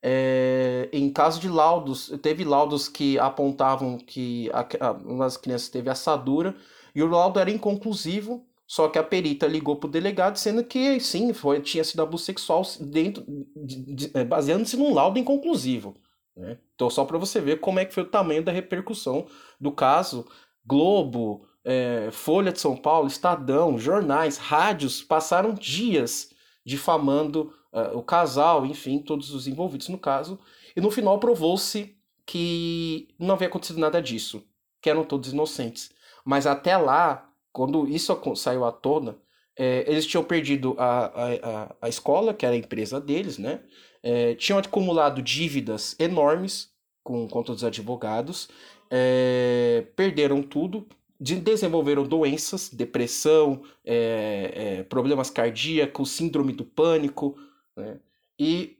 É, 0.00 0.88
em 0.92 1.12
caso 1.12 1.40
de 1.40 1.48
laudos, 1.48 2.12
teve 2.22 2.44
laudos 2.44 2.88
que 2.88 3.18
apontavam 3.18 3.98
que 3.98 4.48
a, 4.52 4.66
a, 4.86 4.92
uma 4.92 5.24
das 5.24 5.36
crianças 5.36 5.68
teve 5.68 5.90
assadura 5.90 6.54
e 6.94 7.02
o 7.02 7.08
laudo 7.08 7.40
era 7.40 7.50
inconclusivo, 7.50 8.46
só 8.68 8.86
que 8.86 8.98
a 8.98 9.02
perita 9.02 9.46
ligou 9.46 9.76
para 9.76 9.88
o 9.88 9.90
delegado 9.90 10.34
dizendo 10.34 10.62
que 10.62 11.00
sim, 11.00 11.32
foi, 11.32 11.58
tinha 11.62 11.82
sido 11.82 12.02
abuso 12.02 12.24
sexual 12.24 12.62
dentro, 12.78 13.24
de, 13.56 13.94
de, 13.94 14.10
é, 14.12 14.22
baseando-se 14.22 14.76
num 14.76 14.92
laudo 14.92 15.18
inconclusivo. 15.18 15.96
Né? 16.36 16.58
Então, 16.74 16.90
só 16.90 17.06
para 17.06 17.16
você 17.16 17.40
ver 17.40 17.60
como 17.60 17.78
é 17.78 17.86
que 17.86 17.94
foi 17.94 18.02
o 18.02 18.10
tamanho 18.10 18.44
da 18.44 18.52
repercussão 18.52 19.26
do 19.58 19.72
caso, 19.72 20.26
Globo, 20.66 21.48
é, 21.64 22.10
Folha 22.12 22.52
de 22.52 22.60
São 22.60 22.76
Paulo, 22.76 23.08
Estadão, 23.08 23.78
jornais, 23.78 24.36
rádios 24.36 25.02
passaram 25.02 25.54
dias 25.54 26.30
difamando 26.62 27.50
uh, 27.72 27.96
o 27.96 28.02
casal, 28.02 28.66
enfim, 28.66 28.98
todos 28.98 29.32
os 29.32 29.46
envolvidos 29.48 29.88
no 29.88 29.96
caso, 29.96 30.38
e 30.76 30.80
no 30.82 30.90
final 30.90 31.18
provou-se 31.18 31.96
que 32.26 33.08
não 33.18 33.34
havia 33.34 33.48
acontecido 33.48 33.80
nada 33.80 34.02
disso, 34.02 34.44
que 34.82 34.90
eram 34.90 35.04
todos 35.04 35.32
inocentes. 35.32 35.90
Mas 36.22 36.46
até 36.46 36.76
lá, 36.76 37.27
quando 37.52 37.88
isso 37.88 38.16
saiu 38.36 38.64
à 38.64 38.72
tona, 38.72 39.16
é, 39.56 39.84
eles 39.90 40.06
tinham 40.06 40.22
perdido 40.22 40.74
a, 40.78 41.06
a, 41.06 41.76
a 41.82 41.88
escola, 41.88 42.32
que 42.32 42.46
era 42.46 42.54
a 42.54 42.58
empresa 42.58 43.00
deles, 43.00 43.38
né? 43.38 43.60
É, 44.02 44.34
tinham 44.36 44.58
acumulado 44.58 45.20
dívidas 45.20 45.96
enormes 45.98 46.70
com 47.02 47.26
contra 47.26 47.52
os 47.52 47.64
advogados, 47.64 48.48
é, 48.90 49.86
perderam 49.96 50.42
tudo, 50.42 50.86
de, 51.20 51.36
desenvolveram 51.36 52.04
doenças, 52.04 52.68
depressão, 52.68 53.62
é, 53.84 54.52
é, 54.54 54.82
problemas 54.84 55.30
cardíacos, 55.30 56.10
síndrome 56.10 56.52
do 56.52 56.64
pânico, 56.64 57.36
né? 57.76 57.98
E 58.38 58.76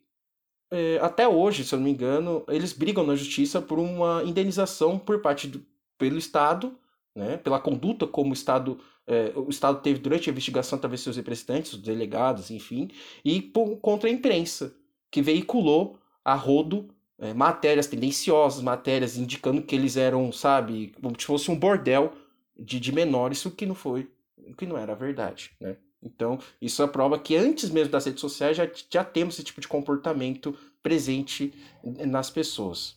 é, 0.71 0.99
até 1.01 1.27
hoje, 1.27 1.65
se 1.65 1.75
eu 1.75 1.79
não 1.79 1.87
me 1.87 1.91
engano, 1.91 2.45
eles 2.49 2.73
brigam 2.73 3.05
na 3.05 3.17
justiça 3.17 3.61
por 3.61 3.79
uma 3.79 4.23
indenização 4.25 4.99
por 4.99 5.21
parte 5.21 5.49
do, 5.49 5.65
pelo 5.97 6.19
Estado, 6.19 6.77
né? 7.19 7.37
pela 7.37 7.59
conduta 7.59 8.07
como 8.07 8.31
o 8.31 8.33
Estado, 8.33 8.79
é, 9.07 9.33
o 9.35 9.51
Estado 9.51 9.81
teve 9.83 9.99
durante 9.99 10.31
a 10.31 10.33
investigação 10.33 10.79
através 10.79 11.01
de 11.01 11.05
seus 11.05 11.17
representantes, 11.17 11.73
os 11.73 11.81
delegados, 11.81 12.51
enfim, 12.51 12.89
e 13.25 13.43
por, 13.43 13.77
contra 13.79 14.09
a 14.09 14.13
imprensa, 14.13 14.73
que 15.11 15.21
veiculou 15.21 15.99
a 16.25 16.35
rodo 16.35 16.89
é, 17.19 17.35
matérias 17.35 17.89
tendenciosas, 17.89 18.63
matérias 18.63 19.17
indicando 19.17 19.63
que 19.63 19.75
eles 19.75 19.97
eram, 19.97 20.31
sabe, 20.31 20.95
como 21.03 21.19
se 21.19 21.27
fosse 21.27 21.51
um 21.51 21.59
bordel 21.59 22.13
de, 22.57 22.79
de 22.79 22.93
menores, 22.93 23.45
o 23.45 23.51
que 23.51 23.67
não 23.67 23.75
foi, 23.75 24.09
o 24.37 24.55
que 24.55 24.67
não 24.67 24.79
era 24.79 24.95
verdade, 24.95 25.51
né? 25.61 25.77
Então, 26.01 26.39
isso 26.63 26.81
é 26.81 26.87
prova 26.87 27.19
que 27.19 27.35
antes 27.35 27.71
mesmo 27.71 27.91
das 27.91 28.05
redes 28.05 28.21
sociais 28.21 28.57
já, 28.57 28.71
já 28.89 29.03
temos 29.03 29.35
esse 29.35 29.43
tipo 29.43 29.61
de 29.61 29.67
comportamento 29.67 30.57
presente 30.81 31.53
nas 31.83 32.31
pessoas. 32.31 32.95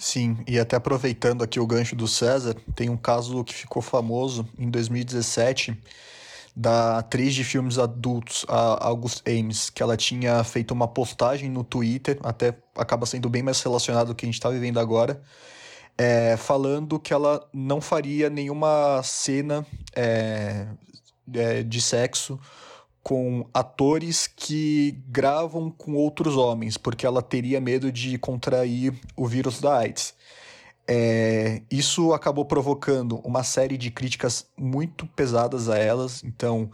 Sim, 0.00 0.38
e 0.48 0.58
até 0.58 0.76
aproveitando 0.76 1.44
aqui 1.44 1.60
o 1.60 1.66
gancho 1.66 1.94
do 1.94 2.08
César, 2.08 2.56
tem 2.74 2.88
um 2.88 2.96
caso 2.96 3.44
que 3.44 3.52
ficou 3.52 3.82
famoso 3.82 4.48
em 4.58 4.70
2017 4.70 5.78
da 6.56 6.96
atriz 6.96 7.34
de 7.34 7.44
filmes 7.44 7.78
adultos, 7.78 8.46
a 8.48 8.86
August 8.86 9.22
Ames, 9.28 9.68
que 9.68 9.82
ela 9.82 9.98
tinha 9.98 10.42
feito 10.42 10.70
uma 10.70 10.88
postagem 10.88 11.50
no 11.50 11.62
Twitter, 11.62 12.18
até 12.24 12.56
acaba 12.74 13.04
sendo 13.04 13.28
bem 13.28 13.42
mais 13.42 13.60
relacionado 13.62 14.08
ao 14.08 14.14
que 14.14 14.24
a 14.24 14.28
gente 14.28 14.36
está 14.36 14.48
vivendo 14.48 14.80
agora, 14.80 15.20
é, 15.98 16.34
falando 16.38 16.98
que 16.98 17.12
ela 17.12 17.46
não 17.52 17.78
faria 17.78 18.30
nenhuma 18.30 19.02
cena 19.04 19.66
é, 19.94 20.66
é, 21.34 21.62
de 21.62 21.82
sexo 21.82 22.40
com 23.02 23.46
atores 23.52 24.26
que 24.26 24.92
gravam 25.08 25.70
com 25.70 25.94
outros 25.94 26.36
homens, 26.36 26.76
porque 26.76 27.06
ela 27.06 27.22
teria 27.22 27.60
medo 27.60 27.90
de 27.90 28.18
contrair 28.18 28.94
o 29.16 29.26
vírus 29.26 29.60
da 29.60 29.78
AIDS. 29.78 30.14
É, 30.86 31.62
isso 31.70 32.12
acabou 32.12 32.44
provocando 32.44 33.20
uma 33.20 33.44
série 33.44 33.78
de 33.78 33.90
críticas 33.90 34.46
muito 34.58 35.06
pesadas 35.06 35.68
a 35.68 35.78
elas, 35.78 36.22
então 36.24 36.70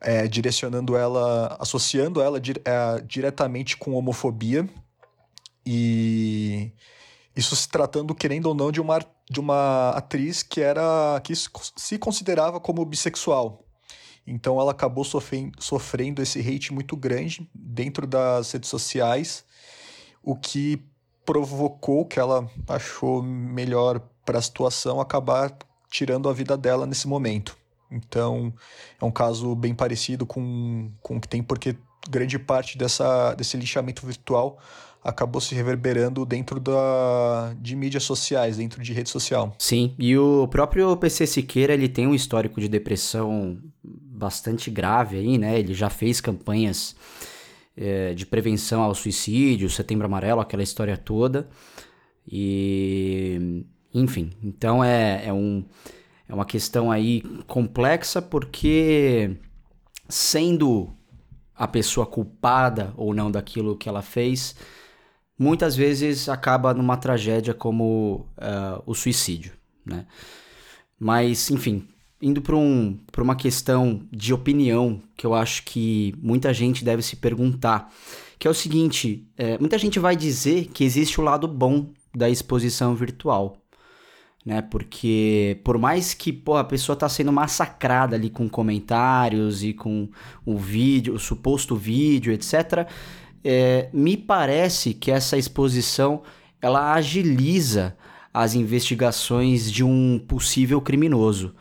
é, 0.00 0.26
direcionando 0.26 0.96
ela, 0.96 1.56
associando 1.60 2.20
ela 2.20 2.38
é, 2.38 3.00
diretamente 3.02 3.76
com 3.76 3.92
homofobia 3.92 4.68
e 5.64 6.72
isso 7.36 7.54
se 7.54 7.68
tratando, 7.68 8.14
querendo 8.14 8.46
ou 8.46 8.54
não, 8.54 8.72
de 8.72 8.80
uma, 8.80 8.98
de 9.30 9.38
uma 9.38 9.90
atriz 9.90 10.42
que 10.42 10.60
era 10.60 11.20
que 11.22 11.32
se 11.34 11.98
considerava 11.98 12.58
como 12.58 12.84
bissexual. 12.84 13.64
Então 14.30 14.60
ela 14.60 14.70
acabou 14.70 15.04
sofrendo, 15.04 16.22
esse 16.22 16.38
hate 16.38 16.72
muito 16.72 16.96
grande 16.96 17.50
dentro 17.52 18.06
das 18.06 18.52
redes 18.52 18.70
sociais, 18.70 19.44
o 20.22 20.36
que 20.36 20.80
provocou 21.26 22.06
que 22.06 22.20
ela 22.20 22.48
achou 22.68 23.22
melhor 23.22 24.00
para 24.24 24.38
a 24.38 24.42
situação 24.42 25.00
acabar 25.00 25.52
tirando 25.90 26.28
a 26.28 26.32
vida 26.32 26.56
dela 26.56 26.86
nesse 26.86 27.08
momento. 27.08 27.58
Então 27.90 28.54
é 29.00 29.04
um 29.04 29.10
caso 29.10 29.56
bem 29.56 29.74
parecido 29.74 30.24
com, 30.24 30.88
com 31.02 31.16
o 31.16 31.20
que 31.20 31.26
tem, 31.26 31.42
porque 31.42 31.76
grande 32.08 32.38
parte 32.38 32.78
dessa, 32.78 33.34
desse 33.34 33.56
lixamento 33.56 34.06
virtual 34.06 34.60
acabou 35.02 35.40
se 35.40 35.54
reverberando 35.54 36.24
dentro 36.24 36.60
da, 36.60 37.54
de 37.58 37.74
mídias 37.74 38.04
sociais, 38.04 38.58
dentro 38.58 38.82
de 38.82 38.92
rede 38.92 39.08
social. 39.08 39.54
Sim, 39.58 39.94
e 39.98 40.16
o 40.16 40.46
próprio 40.46 40.96
PC 40.96 41.26
Siqueira 41.26 41.72
ele 41.72 41.88
tem 41.88 42.06
um 42.06 42.14
histórico 42.14 42.60
de 42.60 42.68
depressão 42.68 43.58
bastante 44.20 44.70
grave 44.70 45.16
aí, 45.16 45.38
né? 45.38 45.58
Ele 45.58 45.72
já 45.72 45.88
fez 45.88 46.20
campanhas 46.20 46.94
é, 47.76 48.12
de 48.12 48.26
prevenção 48.26 48.82
ao 48.82 48.94
suicídio, 48.94 49.70
Setembro 49.70 50.06
Amarelo, 50.06 50.40
aquela 50.40 50.62
história 50.62 50.96
toda. 50.96 51.48
E 52.30 53.64
enfim, 53.92 54.30
então 54.44 54.84
é, 54.84 55.26
é, 55.26 55.32
um, 55.32 55.64
é 56.28 56.34
uma 56.34 56.44
questão 56.44 56.92
aí 56.92 57.22
complexa 57.46 58.22
porque 58.22 59.36
sendo 60.08 60.90
a 61.56 61.66
pessoa 61.66 62.06
culpada 62.06 62.92
ou 62.96 63.14
não 63.14 63.30
daquilo 63.30 63.76
que 63.76 63.88
ela 63.88 64.02
fez, 64.02 64.54
muitas 65.38 65.74
vezes 65.74 66.28
acaba 66.28 66.74
numa 66.74 66.96
tragédia 66.96 67.54
como 67.54 68.26
uh, 68.36 68.82
o 68.86 68.94
suicídio, 68.94 69.52
né? 69.84 70.06
Mas, 70.98 71.50
enfim, 71.50 71.88
indo 72.20 72.42
para 72.42 72.56
um, 72.56 72.98
uma 73.18 73.36
questão 73.36 74.02
de 74.10 74.32
opinião 74.32 75.00
que 75.16 75.26
eu 75.26 75.34
acho 75.34 75.62
que 75.64 76.14
muita 76.20 76.52
gente 76.52 76.84
deve 76.84 77.02
se 77.02 77.16
perguntar, 77.16 77.92
que 78.38 78.46
é 78.46 78.50
o 78.50 78.54
seguinte: 78.54 79.26
é, 79.36 79.58
muita 79.58 79.78
gente 79.78 79.98
vai 79.98 80.14
dizer 80.14 80.66
que 80.72 80.84
existe 80.84 81.20
o 81.20 81.24
lado 81.24 81.48
bom 81.48 81.86
da 82.14 82.28
exposição 82.28 82.94
virtual. 82.94 83.56
Né? 84.44 84.62
Porque 84.62 85.60
por 85.62 85.76
mais 85.76 86.14
que 86.14 86.32
pô, 86.32 86.56
a 86.56 86.64
pessoa 86.64 86.94
está 86.94 87.08
sendo 87.08 87.32
massacrada 87.32 88.16
ali 88.16 88.30
com 88.30 88.48
comentários 88.48 89.62
e 89.62 89.74
com 89.74 90.08
o 90.46 90.56
vídeo, 90.56 91.14
o 91.14 91.18
suposto 91.18 91.76
vídeo, 91.76 92.32
etc., 92.32 92.88
é, 93.42 93.88
me 93.92 94.16
parece 94.16 94.92
que 94.92 95.10
essa 95.10 95.36
exposição 95.36 96.22
ela 96.60 96.92
agiliza 96.92 97.96
as 98.32 98.54
investigações 98.54 99.70
de 99.70 99.82
um 99.82 100.18
possível 100.18 100.80
criminoso. 100.80 101.54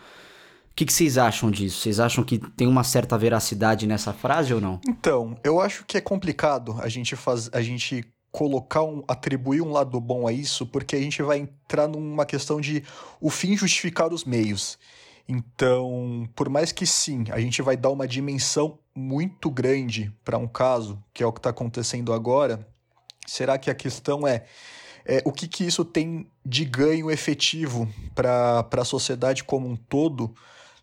Que, 0.80 0.86
que 0.86 0.94
vocês 0.94 1.18
acham 1.18 1.52
disso? 1.52 1.82
Vocês 1.82 2.00
acham 2.00 2.24
que 2.24 2.38
tem 2.38 2.66
uma 2.66 2.86
certa 2.86 3.18
veracidade 3.18 3.86
nessa 3.86 4.14
frase 4.14 4.54
ou 4.54 4.62
não? 4.62 4.80
Então, 4.88 5.38
eu 5.44 5.60
acho 5.60 5.84
que 5.84 5.98
é 5.98 6.02
complicado 6.02 6.78
a 6.80 6.88
gente 6.88 7.18
faz, 7.18 7.50
a 7.52 7.62
gente 7.62 8.06
colocar 8.32 8.84
um, 8.84 9.04
atribuir 9.06 9.62
um 9.62 9.74
lado 9.74 10.00
bom 10.00 10.26
a 10.26 10.32
isso, 10.32 10.66
porque 10.66 10.96
a 10.96 11.02
gente 11.02 11.22
vai 11.22 11.40
entrar 11.40 11.86
numa 11.90 12.26
questão 12.26 12.62
de 12.62 12.82
o 13.20 13.30
fim 13.30 13.58
justificar 13.58 14.14
os 14.14 14.24
meios. 14.24 14.80
Então, 15.28 16.30
por 16.34 16.48
mais 16.48 16.72
que 16.72 16.86
sim, 16.86 17.26
a 17.30 17.42
gente 17.42 17.62
vai 17.62 17.76
dar 17.76 17.90
uma 17.90 18.08
dimensão 18.08 18.80
muito 18.96 19.52
grande 19.52 20.16
para 20.24 20.38
um 20.38 20.48
caso, 20.48 20.98
que 21.14 21.22
é 21.22 21.26
o 21.26 21.34
que 21.34 21.40
está 21.40 21.50
acontecendo 21.50 22.14
agora, 22.14 22.66
será 23.28 23.58
que 23.58 23.70
a 23.70 23.76
questão 23.76 24.26
é, 24.26 24.46
é 25.06 25.22
o 25.26 25.34
que, 25.34 25.46
que 25.46 25.66
isso 25.66 25.84
tem 25.84 26.26
de 26.46 26.64
ganho 26.64 27.12
efetivo 27.12 27.86
para 28.16 28.66
a 28.72 28.86
sociedade 28.86 29.44
como 29.44 29.68
um 29.68 29.76
todo? 29.76 30.34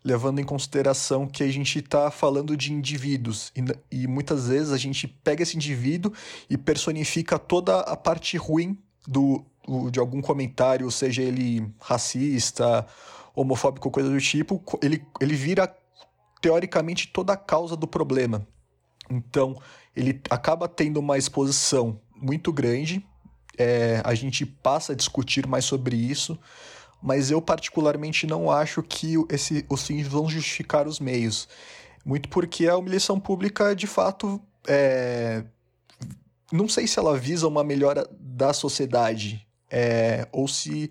Levando 0.07 0.39
em 0.39 0.43
consideração 0.45 1.27
que 1.27 1.43
a 1.43 1.51
gente 1.51 1.79
está 1.79 2.09
falando 2.09 2.55
de 2.55 2.71
indivíduos 2.71 3.51
e, 3.53 4.03
e, 4.03 4.07
muitas 4.07 4.47
vezes 4.47 4.71
a 4.71 4.77
gente 4.77 5.05
pega 5.05 5.43
esse 5.43 5.57
indivíduo 5.57 6.13
e 6.49 6.57
personifica 6.57 7.37
toda 7.37 7.81
a 7.81 7.97
parte 7.97 8.37
ruim 8.37 8.77
do, 9.05 9.43
de 9.91 9.99
algum 9.99 10.21
comentário, 10.21 10.89
seja 10.89 11.21
ele 11.21 11.69
racista, 11.81 12.87
homofóbico, 13.35 13.91
coisa 13.91 14.09
do 14.09 14.19
tipo, 14.21 14.63
ele, 14.81 15.05
ele 15.19 15.35
vira 15.35 15.75
teoricamente 16.41 17.09
toda 17.09 17.33
a 17.33 17.37
causa 17.37 17.75
do 17.75 17.85
problema. 17.85 18.47
Então, 19.09 19.61
ele 19.93 20.21
acaba 20.29 20.69
tendo 20.69 21.01
uma 21.01 21.17
exposição 21.17 21.99
muito 22.15 22.53
grande, 22.53 23.05
é, 23.57 24.01
a 24.05 24.15
gente 24.15 24.45
passa 24.45 24.93
a 24.93 24.95
discutir 24.95 25.45
mais 25.45 25.65
sobre 25.65 25.97
isso, 25.97 26.39
mas 27.01 27.31
eu 27.31 27.41
particularmente 27.41 28.25
não 28.25 28.49
acho 28.49 28.81
que 28.81 29.15
esse, 29.29 29.65
os 29.69 29.85
fins 29.85 30.07
vão 30.07 30.29
justificar 30.29 30.87
os 30.87 30.99
meios. 30.99 31.47
Muito 32.03 32.29
porque 32.29 32.67
a 32.67 32.77
humilhação 32.77 33.19
pública, 33.19 33.75
de 33.75 33.87
fato, 33.87 34.41
é... 34.67 35.43
não 36.51 36.67
sei 36.67 36.87
se 36.87 36.97
ela 36.97 37.17
visa 37.17 37.47
uma 37.47 37.63
melhora 37.63 38.07
da 38.19 38.53
sociedade, 38.53 39.45
é... 39.69 40.27
ou 40.31 40.47
se 40.47 40.89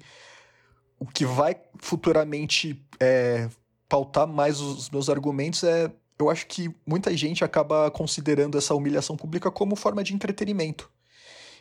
o 0.99 1.07
que 1.07 1.25
vai 1.25 1.57
futuramente 1.79 2.83
é... 3.01 3.49
pautar 3.89 4.27
mais 4.27 4.61
os 4.61 4.91
meus 4.91 5.09
argumentos 5.09 5.65
é. 5.65 5.91
Eu 6.19 6.31
acho 6.31 6.47
que 6.47 6.75
muita 6.87 7.15
gente 7.15 7.45
acaba 7.45 7.91
considerando 7.91 8.57
essa 8.57 8.75
humilhação 8.75 9.19
pública 9.19 9.51
como 9.51 9.77
forma 9.77 10.03
de 10.03 10.15
entretenimento. 10.15 10.91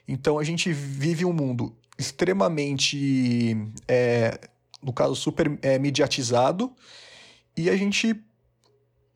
Então 0.08 0.40
a 0.40 0.46
gente 0.46 0.72
vive 0.72 1.26
um 1.26 1.34
mundo 1.34 1.76
extremamente, 1.98 3.56
é, 3.88 4.40
no 4.82 4.94
caso, 4.94 5.16
super 5.16 5.58
é, 5.62 5.80
mediatizado, 5.80 6.74
e 7.56 7.70
a 7.70 7.76
gente 7.76 8.16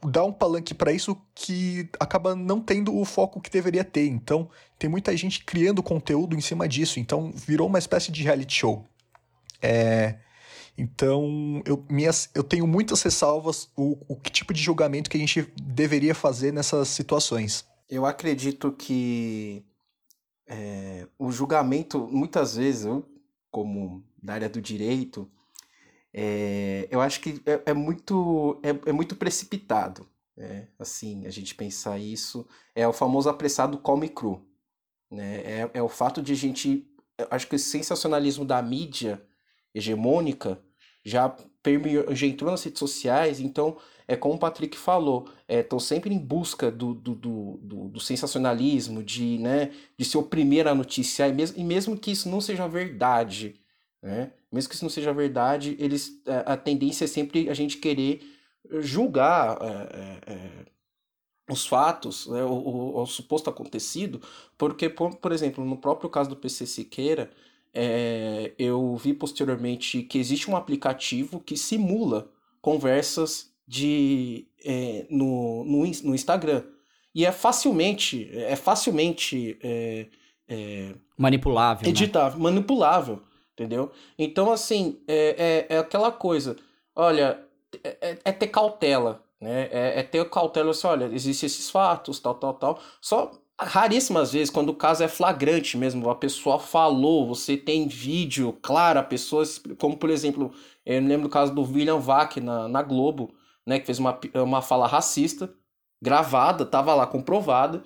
dá 0.04 0.24
um 0.24 0.32
palanque 0.32 0.74
para 0.74 0.92
isso 0.92 1.18
que 1.36 1.90
acaba 2.00 2.36
não 2.36 2.62
tendo 2.62 2.96
o 2.96 3.04
foco 3.04 3.42
que 3.42 3.50
deveria 3.50 3.84
ter. 3.84 4.08
Então, 4.08 4.50
tem 4.78 4.90
muita 4.90 5.16
gente 5.18 5.44
criando 5.44 5.84
conteúdo 5.84 6.36
em 6.36 6.42
cima 6.42 6.68
disso. 6.68 7.00
Então, 7.00 7.32
virou 7.36 7.68
uma 7.68 7.80
espécie 7.80 8.12
de 8.12 8.24
reality 8.24 8.54
show. 8.60 8.86
É, 9.62 10.16
então, 10.78 11.62
eu, 11.66 11.86
minhas, 11.90 12.30
eu 12.34 12.44
tenho 12.44 12.66
muitas 12.66 13.02
ressalvas 13.02 13.70
o, 13.76 13.98
o 14.08 14.16
que 14.16 14.32
tipo 14.32 14.54
de 14.54 14.62
julgamento 14.62 15.10
que 15.10 15.18
a 15.18 15.20
gente 15.20 15.52
deveria 15.62 16.16
fazer 16.16 16.54
nessas 16.54 16.88
situações. 16.88 17.66
Eu 17.90 18.06
acredito 18.06 18.72
que 18.72 19.66
é, 20.50 21.08
o 21.18 21.32
julgamento, 21.32 22.08
muitas 22.12 22.56
vezes, 22.56 22.86
eu, 22.86 23.08
como 23.52 24.04
da 24.22 24.34
área 24.34 24.50
do 24.50 24.60
direito, 24.60 25.30
é, 26.12 26.88
eu 26.90 27.00
acho 27.00 27.22
que 27.22 27.40
é, 27.46 27.62
é 27.68 27.74
muito, 27.74 28.60
é, 28.64 28.70
é, 28.90 28.92
muito 28.92 29.16
precipitado. 29.16 30.08
Né? 30.36 30.68
Assim, 30.80 31.26
a 31.28 31.30
gente 31.30 31.54
pensar 31.54 32.00
isso. 32.00 32.48
É 32.74 32.88
o 32.88 32.94
famoso 32.94 33.30
apressado 33.30 33.78
come 33.78 34.10
cru. 34.10 34.44
Né? 35.12 35.42
É, 35.42 35.72
é 35.76 35.84
o 35.84 35.90
fato 35.90 36.22
de 36.22 36.34
a 36.34 36.36
gente. 36.36 36.88
Acho 37.30 37.48
que 37.48 37.56
o 37.56 37.60
sensacionalismo 37.60 38.46
da 38.46 38.62
mídia 38.62 39.22
hegemônica 39.74 40.60
já 41.04 41.36
permeou, 41.62 42.14
já 42.16 42.26
entrou 42.26 42.50
nas 42.50 42.64
redes 42.64 42.80
sociais, 42.80 43.40
então 43.40 43.78
é 44.08 44.16
como 44.16 44.36
o 44.36 44.40
Patrick 44.40 44.78
falou, 44.78 45.30
estão 45.48 45.78
é, 45.78 45.82
sempre 45.82 46.14
em 46.14 46.18
busca 46.18 46.72
do, 46.72 46.94
do, 46.94 47.14
do, 47.14 47.88
do, 47.90 48.00
sensacionalismo, 48.00 49.04
de, 49.04 49.38
né, 49.38 49.72
de 49.98 50.04
se 50.04 50.18
oprimir 50.18 50.68
a 50.68 50.74
notícia, 50.74 51.28
e 51.28 51.34
mesmo, 51.34 51.60
e 51.60 51.64
mesmo 51.64 51.98
que 51.98 52.12
isso 52.12 52.28
não 52.28 52.42
seja 52.42 52.68
verdade, 52.68 53.60
né, 54.02 54.32
mesmo 54.52 54.70
que 54.70 54.76
isso 54.76 54.86
não 54.86 54.90
seja 54.90 55.14
verdade, 55.14 55.76
eles, 55.80 56.22
a, 56.26 56.54
a 56.54 56.58
tendência 56.58 57.06
é 57.06 57.08
sempre 57.08 57.50
a 57.50 57.54
gente 57.54 57.78
querer 57.78 58.22
julgar 58.82 59.58
é, 59.62 60.32
é, 60.32 60.34
é 60.34 60.66
os 61.52 61.66
fatos, 61.66 62.28
né, 62.28 62.44
o, 62.44 62.52
o, 62.52 63.02
o, 63.02 63.06
suposto 63.06 63.50
acontecido, 63.50 64.22
porque, 64.58 64.88
por, 64.88 65.16
por 65.18 65.32
exemplo, 65.32 65.66
no 65.66 65.78
próprio 65.78 66.10
caso 66.10 66.30
do 66.30 66.36
PC 66.36 66.66
Siqueira, 66.66 67.32
é, 67.74 68.54
eu 68.58 68.96
vi 68.96 69.14
posteriormente 69.14 70.02
que 70.04 70.18
existe 70.18 70.50
um 70.50 70.56
aplicativo 70.56 71.40
que 71.40 71.56
simula 71.56 72.30
conversas 72.62 73.52
de 73.68 74.48
é, 74.66 75.06
no, 75.10 75.64
no, 75.64 75.80
no, 75.80 76.16
Instagram. 76.16 76.64
E 77.14 77.26
é 77.26 77.32
facilmente, 77.32 78.30
é 78.34 78.56
facilmente 78.56 79.58
é, 79.62 80.08
é, 80.48 80.96
manipulável. 81.18 81.84
Né? 81.84 81.90
Editável, 81.90 82.38
né? 82.38 82.44
manipulável, 82.44 83.22
entendeu? 83.54 83.92
Então, 84.18 84.52
assim, 84.52 85.00
é, 85.08 85.68
é, 85.70 85.76
é 85.76 85.78
aquela 85.78 86.12
coisa. 86.12 86.56
Olha, 86.96 87.40
é, 87.84 88.18
é, 88.26 88.32
ter 88.32 88.48
cautela, 88.48 89.24
né? 89.40 89.70
É, 89.72 90.00
é, 90.00 90.04
ter 90.04 90.28
cautela 90.30 90.72
assim, 90.72 90.88
olha, 90.88 91.06
existem 91.14 91.48
esses 91.48 91.70
fatos, 91.70 92.20
tal, 92.20 92.36
tal, 92.36 92.54
tal. 92.56 92.80
Só 93.00 93.32
raríssimas 93.60 94.32
vezes, 94.32 94.50
quando 94.50 94.70
o 94.70 94.76
caso 94.76 95.04
é 95.04 95.08
flagrante 95.08 95.78
mesmo, 95.78 96.10
a 96.10 96.16
pessoa 96.16 96.60
falou, 96.60 97.28
você 97.28 97.58
tem 97.58 97.88
vídeo, 97.88 98.58
claro, 98.62 99.00
a 99.00 99.04
pessoa, 99.04 99.44
como 99.78 99.98
por 99.98 100.10
exemplo, 100.10 100.54
eu 100.86 101.02
lembro 101.02 101.28
do 101.28 101.32
caso 101.32 101.54
do 101.54 101.62
William 101.62 102.00
Vac 102.00 102.38
na, 102.38 102.68
na 102.68 102.82
Globo, 102.82 103.34
né, 103.66 103.80
que 103.80 103.86
fez 103.86 104.00
uma, 104.00 104.18
uma 104.36 104.62
fala 104.62 104.88
racista, 104.88 105.54
gravada, 106.02 106.66
tava 106.66 106.96
lá 106.96 107.06
comprovada, 107.06 107.84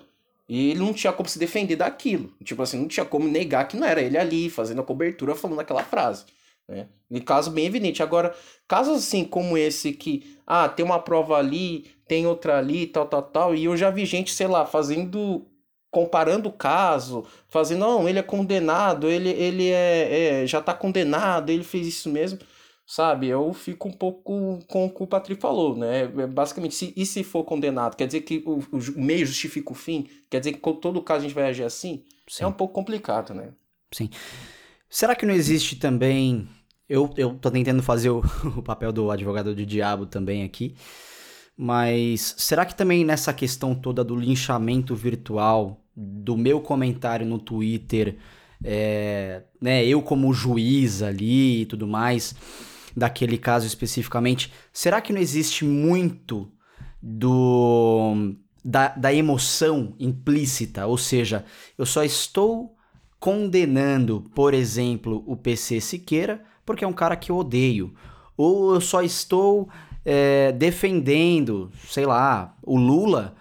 e 0.48 0.70
ele 0.70 0.80
não 0.80 0.92
tinha 0.92 1.12
como 1.12 1.28
se 1.28 1.38
defender 1.38 1.76
daquilo. 1.76 2.32
Tipo 2.44 2.62
assim, 2.62 2.78
não 2.78 2.86
tinha 2.86 3.04
como 3.04 3.26
negar 3.26 3.66
que 3.66 3.76
não 3.76 3.86
era 3.86 4.00
ele 4.00 4.18
ali, 4.18 4.50
fazendo 4.50 4.80
a 4.80 4.84
cobertura, 4.84 5.34
falando 5.34 5.60
aquela 5.60 5.82
frase. 5.82 6.26
Né? 6.68 6.86
E 7.10 7.20
caso 7.20 7.50
bem 7.50 7.66
evidente. 7.66 8.02
Agora, 8.02 8.34
casos 8.68 8.98
assim 8.98 9.24
como 9.24 9.56
esse 9.56 9.92
que, 9.92 10.38
ah, 10.46 10.68
tem 10.68 10.84
uma 10.84 10.98
prova 10.98 11.36
ali, 11.36 11.90
tem 12.06 12.26
outra 12.26 12.58
ali, 12.58 12.86
tal, 12.86 13.06
tal, 13.06 13.22
tal, 13.22 13.54
e 13.54 13.64
eu 13.64 13.76
já 13.76 13.90
vi 13.90 14.04
gente, 14.04 14.32
sei 14.32 14.46
lá, 14.46 14.66
fazendo 14.66 15.46
comparando 15.94 16.48
o 16.48 16.52
caso, 16.52 17.24
fazendo, 17.48 17.78
não, 17.80 18.08
ele 18.08 18.18
é 18.18 18.22
condenado, 18.22 19.08
ele, 19.08 19.30
ele 19.30 19.68
é, 19.70 20.42
é 20.42 20.46
já 20.46 20.60
tá 20.60 20.74
condenado, 20.74 21.50
ele 21.50 21.62
fez 21.62 21.86
isso 21.86 22.10
mesmo 22.10 22.40
sabe? 22.86 23.28
Eu 23.28 23.52
fico 23.52 23.88
um 23.88 23.92
pouco 23.92 24.58
com 24.66 24.86
o 24.86 24.90
que 24.90 25.02
o 25.02 25.06
Patrick 25.06 25.40
falou, 25.40 25.76
né? 25.76 26.02
É, 26.02 26.26
basicamente, 26.26 26.74
se, 26.74 26.92
e 26.96 27.06
se 27.06 27.24
for 27.24 27.44
condenado? 27.44 27.96
Quer 27.96 28.06
dizer 28.06 28.20
que 28.22 28.42
o, 28.46 28.58
o 28.72 29.00
meio 29.00 29.26
justifica 29.26 29.72
o 29.72 29.74
fim? 29.74 30.08
Quer 30.30 30.40
dizer 30.40 30.52
que 30.52 30.72
todo 30.74 31.02
caso 31.02 31.20
a 31.20 31.22
gente 31.22 31.34
vai 31.34 31.48
agir 31.48 31.64
assim? 31.64 32.04
Sim. 32.28 32.44
É 32.44 32.46
um 32.46 32.52
pouco 32.52 32.74
complicado, 32.74 33.34
né? 33.34 33.52
Sim. 33.92 34.10
Será 34.88 35.14
que 35.14 35.26
não 35.26 35.34
existe 35.34 35.76
também. 35.76 36.48
Eu, 36.88 37.12
eu 37.16 37.34
tô 37.34 37.50
tentando 37.50 37.82
fazer 37.82 38.10
o, 38.10 38.22
o 38.56 38.62
papel 38.62 38.92
do 38.92 39.10
advogado 39.10 39.54
do 39.54 39.66
diabo 39.66 40.06
também 40.06 40.44
aqui. 40.44 40.74
Mas 41.56 42.34
será 42.38 42.66
que 42.66 42.74
também 42.74 43.04
nessa 43.04 43.32
questão 43.32 43.74
toda 43.74 44.02
do 44.02 44.16
linchamento 44.16 44.94
virtual, 44.94 45.83
do 45.96 46.36
meu 46.36 46.60
comentário 46.60 47.26
no 47.26 47.38
Twitter, 47.38 48.16
é, 48.62 49.42
né, 49.60 49.84
eu 49.84 50.02
como 50.02 50.32
juiz 50.32 51.02
ali 51.02 51.62
e 51.62 51.66
tudo 51.66 51.86
mais, 51.86 52.34
daquele 52.96 53.38
caso 53.38 53.66
especificamente, 53.66 54.52
será 54.72 55.00
que 55.00 55.12
não 55.12 55.20
existe 55.20 55.64
muito 55.64 56.50
do 57.02 58.34
da, 58.64 58.88
da 58.88 59.12
emoção 59.12 59.94
implícita? 59.98 60.86
Ou 60.86 60.96
seja, 60.96 61.44
eu 61.76 61.84
só 61.84 62.02
estou 62.02 62.74
condenando, 63.20 64.24
por 64.34 64.54
exemplo, 64.54 65.22
o 65.26 65.36
PC 65.36 65.80
Siqueira 65.80 66.42
porque 66.64 66.84
é 66.84 66.88
um 66.88 66.92
cara 66.92 67.16
que 67.16 67.30
eu 67.30 67.36
odeio. 67.36 67.94
Ou 68.36 68.74
eu 68.74 68.80
só 68.80 69.02
estou 69.02 69.68
é, 70.04 70.52
defendendo, 70.52 71.70
sei 71.88 72.06
lá, 72.06 72.56
o 72.62 72.76
Lula 72.76 73.34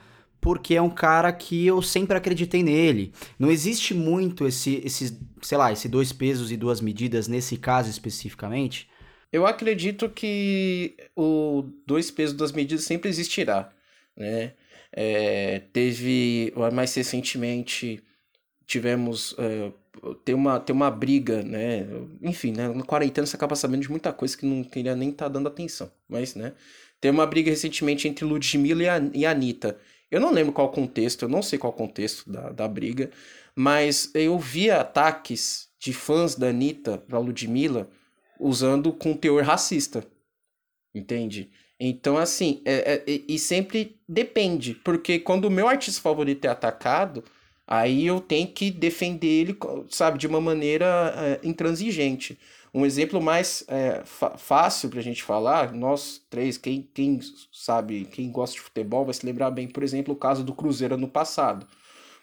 porque 0.44 0.76
é 0.76 0.82
um 0.82 0.90
cara 0.90 1.32
que 1.32 1.66
eu 1.66 1.82
sempre 1.82 2.18
acreditei 2.18 2.62
nele. 2.62 3.14
Não 3.40 3.50
existe 3.50 3.94
muito 3.94 4.46
esse, 4.46 4.82
esse, 4.84 5.18
sei 5.42 5.58
lá, 5.58 5.72
esse 5.72 5.88
dois 5.88 6.12
pesos 6.12 6.52
e 6.52 6.58
duas 6.58 6.82
medidas 6.82 7.30
nesse 7.30 7.56
caso 7.56 7.90
especificamente. 7.90 8.90
Eu 9.32 9.48
acredito 9.48 10.10
que 10.10 10.98
o 11.16 11.64
dois 11.88 12.12
pesos, 12.12 12.36
duas 12.36 12.52
medidas 12.52 12.84
sempre 12.84 13.10
existirá, 13.10 13.72
né? 14.18 14.52
É, 14.92 15.62
teve, 15.72 16.54
mais 16.74 16.94
recentemente, 16.94 18.04
tivemos 18.68 19.34
é, 19.40 19.72
tem 20.26 20.36
uma, 20.36 20.60
tem 20.60 20.76
uma 20.76 20.92
briga, 20.92 21.42
né? 21.42 21.88
Enfim, 22.22 22.52
né? 22.52 22.68
No 22.68 22.86
quarentena 22.86 23.26
você 23.26 23.38
acaba 23.38 23.56
sabendo 23.56 23.84
de 23.84 23.90
muita 23.90 24.12
coisa 24.12 24.38
que 24.38 24.46
não 24.46 24.62
queria 24.62 24.94
nem 24.94 25.10
estar 25.10 25.26
tá 25.26 25.30
dando 25.30 25.48
atenção. 25.48 25.90
Mas, 26.10 26.36
né? 26.36 26.52
Tem 27.00 27.12
uma 27.12 27.26
briga 27.26 27.50
recentemente 27.50 28.08
entre 28.08 28.26
Ludmilla 28.26 28.84
e 28.84 28.90
a, 28.90 29.10
e 29.14 29.26
Anitta. 29.26 29.78
Eu 30.14 30.20
não 30.20 30.32
lembro 30.32 30.54
qual 30.54 30.70
contexto, 30.70 31.24
eu 31.24 31.28
não 31.28 31.42
sei 31.42 31.58
qual 31.58 31.74
contexto 31.74 32.32
da, 32.32 32.52
da 32.52 32.68
briga, 32.68 33.10
mas 33.56 34.12
eu 34.14 34.38
vi 34.38 34.70
ataques 34.70 35.70
de 35.80 35.92
fãs 35.92 36.36
da 36.36 36.50
Anitta 36.50 37.00
pra 37.00 37.18
Ludmilla 37.18 37.90
usando 38.40 38.94
com 38.94 39.18
teor 39.18 39.42
racista. 39.44 40.06
Entende? 40.94 41.50
Então, 41.80 42.16
assim, 42.16 42.62
é, 42.64 43.02
é, 43.08 43.22
e 43.28 43.40
sempre 43.40 44.00
depende, 44.08 44.76
porque 44.76 45.18
quando 45.18 45.46
o 45.46 45.52
meu 45.52 45.68
artista 45.68 46.00
favorito 46.00 46.46
é 46.46 46.48
atacado, 46.48 47.24
aí 47.66 48.06
eu 48.06 48.22
tenho 48.22 48.48
que 48.48 48.70
defender 48.70 49.28
ele, 49.28 49.58
sabe, 49.90 50.20
de 50.20 50.28
uma 50.28 50.40
maneira 50.40 51.12
é, 51.18 51.40
intransigente. 51.48 52.38
Um 52.74 52.86
exemplo 52.86 53.22
mais 53.22 53.64
é, 53.68 54.02
fácil 54.04 54.90
pra 54.90 55.02
gente 55.02 55.22
falar, 55.22 55.72
nós 55.74 56.20
três, 56.28 56.58
quem, 56.58 56.82
quem 56.82 57.20
sabe, 57.52 58.06
quem 58.06 58.32
gosta 58.32 58.56
de 58.56 58.62
futebol 58.62 59.06
vai 59.06 59.14
se 59.14 59.26
lembrar 59.26 59.52
bem, 59.52 59.68
por 59.68 59.84
exemplo, 59.84 60.14
o 60.14 60.18
caso 60.18 60.44
do 60.44 60.56
Cruzeiro 60.56 60.98
no 60.98 61.08
passado. 61.08 61.68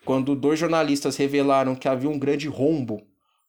Quando 0.04 0.34
dois 0.34 0.58
jornalistas 0.58 1.16
revelaram 1.16 1.76
que 1.76 1.88
havia 1.88 2.10
um 2.10 2.18
grande 2.18 2.48
rombo 2.48 3.06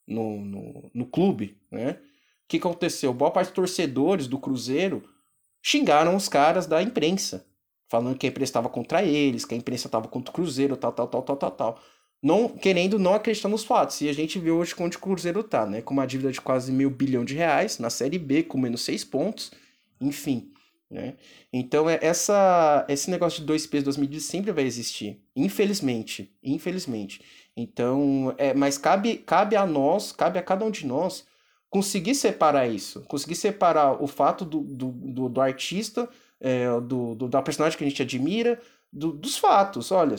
no, 0.07 0.41
no, 0.41 0.91
no 0.93 1.05
clube, 1.07 1.57
né? 1.71 1.93
O 1.93 2.47
que 2.47 2.57
aconteceu? 2.57 3.13
Boa 3.13 3.31
parte 3.31 3.47
dos 3.47 3.55
torcedores 3.55 4.27
do 4.27 4.37
Cruzeiro 4.37 5.01
xingaram 5.63 6.15
os 6.15 6.27
caras 6.27 6.67
da 6.67 6.83
imprensa, 6.83 7.47
falando 7.89 8.17
que 8.17 8.27
a 8.27 8.29
imprensa 8.29 8.49
estava 8.49 8.69
contra 8.69 9.01
eles, 9.01 9.45
que 9.45 9.55
a 9.55 9.57
imprensa 9.57 9.87
estava 9.87 10.07
contra 10.07 10.31
o 10.31 10.35
Cruzeiro, 10.35 10.77
tal, 10.77 10.91
tal, 10.91 11.07
tal, 11.07 11.23
tal, 11.23 11.37
tal, 11.37 11.51
tal. 11.51 11.79
Não, 12.21 12.47
querendo 12.47 12.99
não 12.99 13.15
acreditar 13.15 13.49
nos 13.49 13.63
fatos. 13.63 13.99
E 14.01 14.09
a 14.09 14.13
gente 14.13 14.37
vê 14.37 14.51
hoje 14.51 14.75
onde 14.77 14.97
o 14.97 14.99
Cruzeiro 14.99 15.43
tá, 15.43 15.65
né? 15.65 15.81
Com 15.81 15.93
uma 15.93 16.05
dívida 16.05 16.31
de 16.31 16.39
quase 16.39 16.71
mil 16.71 16.89
bilhão 16.89 17.25
de 17.25 17.33
reais, 17.33 17.79
na 17.79 17.89
Série 17.89 18.19
B, 18.19 18.43
com 18.43 18.59
menos 18.59 18.81
seis 18.81 19.03
pontos, 19.03 19.51
enfim. 19.99 20.51
Né? 20.89 21.15
Então, 21.53 21.89
é 21.89 21.97
essa, 22.01 22.85
esse 22.89 23.09
negócio 23.09 23.39
de 23.39 23.45
dois 23.45 23.65
pesos, 23.65 23.85
duas 23.85 23.97
medidas 23.97 24.25
sempre 24.25 24.51
vai 24.51 24.65
existir. 24.65 25.19
Infelizmente. 25.35 26.35
Infelizmente. 26.43 27.21
Então, 27.55 28.35
é, 28.37 28.53
mas 28.53 28.77
cabe, 28.77 29.17
cabe 29.17 29.55
a 29.55 29.65
nós, 29.65 30.11
cabe 30.11 30.37
a 30.37 30.43
cada 30.43 30.65
um 30.65 30.71
de 30.71 30.85
nós 30.85 31.25
conseguir 31.69 32.13
separar 32.15 32.67
isso, 32.67 33.01
conseguir 33.05 33.35
separar 33.35 34.03
o 34.03 34.05
fato 34.05 34.43
do, 34.43 34.59
do, 34.59 34.91
do, 34.91 35.29
do 35.29 35.41
artista, 35.41 36.09
é, 36.39 36.67
do, 36.81 37.15
do, 37.15 37.29
da 37.29 37.41
personagem 37.41 37.77
que 37.77 37.83
a 37.85 37.87
gente 37.87 38.01
admira, 38.01 38.59
do, 38.91 39.13
dos 39.13 39.37
fatos. 39.37 39.89
Olha, 39.91 40.17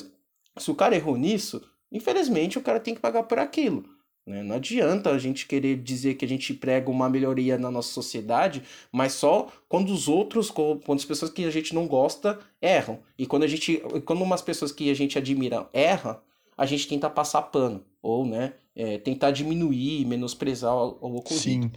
se 0.58 0.70
o 0.70 0.74
cara 0.74 0.96
errou 0.96 1.16
nisso, 1.16 1.62
infelizmente 1.92 2.58
o 2.58 2.62
cara 2.62 2.80
tem 2.80 2.94
que 2.94 3.00
pagar 3.00 3.24
por 3.24 3.38
aquilo. 3.38 3.84
Né? 4.26 4.42
Não 4.42 4.56
adianta 4.56 5.10
a 5.10 5.18
gente 5.18 5.46
querer 5.46 5.76
dizer 5.76 6.14
que 6.14 6.24
a 6.24 6.28
gente 6.28 6.54
prega 6.54 6.90
uma 6.90 7.08
melhoria 7.08 7.58
na 7.58 7.70
nossa 7.70 7.92
sociedade, 7.92 8.62
mas 8.90 9.12
só 9.12 9.48
quando 9.68 9.92
os 9.92 10.08
outros, 10.08 10.50
quando 10.50 10.98
as 10.98 11.04
pessoas 11.04 11.30
que 11.30 11.44
a 11.44 11.50
gente 11.50 11.74
não 11.74 11.86
gosta 11.86 12.38
erram. 12.60 13.00
E 13.18 13.26
quando 13.26 13.42
a 13.42 13.48
gente, 13.48 13.82
quando 14.04 14.22
umas 14.22 14.42
pessoas 14.42 14.72
que 14.72 14.90
a 14.90 14.94
gente 14.94 15.18
admira 15.18 15.68
erram, 15.72 16.18
a 16.56 16.66
gente 16.66 16.88
tenta 16.88 17.10
passar 17.10 17.42
pano. 17.42 17.84
Ou, 18.00 18.26
né, 18.26 18.54
é, 18.74 18.98
tentar 18.98 19.30
diminuir, 19.30 20.04
menosprezar 20.06 20.74
o, 20.74 21.16
ocorrido. 21.16 21.40
Sim. 21.40 21.70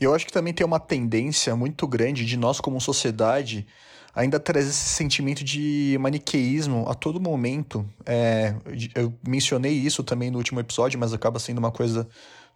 Eu 0.00 0.14
acho 0.14 0.26
que 0.26 0.32
também 0.32 0.52
tem 0.52 0.66
uma 0.66 0.80
tendência 0.80 1.54
muito 1.54 1.86
grande 1.86 2.24
de 2.24 2.36
nós, 2.36 2.60
como 2.60 2.80
sociedade, 2.80 3.66
ainda 4.14 4.40
trazer 4.40 4.70
esse 4.70 4.88
sentimento 4.94 5.44
de 5.44 5.96
maniqueísmo 6.00 6.88
a 6.88 6.94
todo 6.94 7.20
momento. 7.20 7.88
É, 8.04 8.54
eu 8.94 9.12
mencionei 9.26 9.72
isso 9.72 10.02
também 10.02 10.30
no 10.30 10.38
último 10.38 10.60
episódio, 10.60 10.98
mas 10.98 11.12
acaba 11.12 11.38
sendo 11.38 11.58
uma 11.58 11.70
coisa 11.70 12.08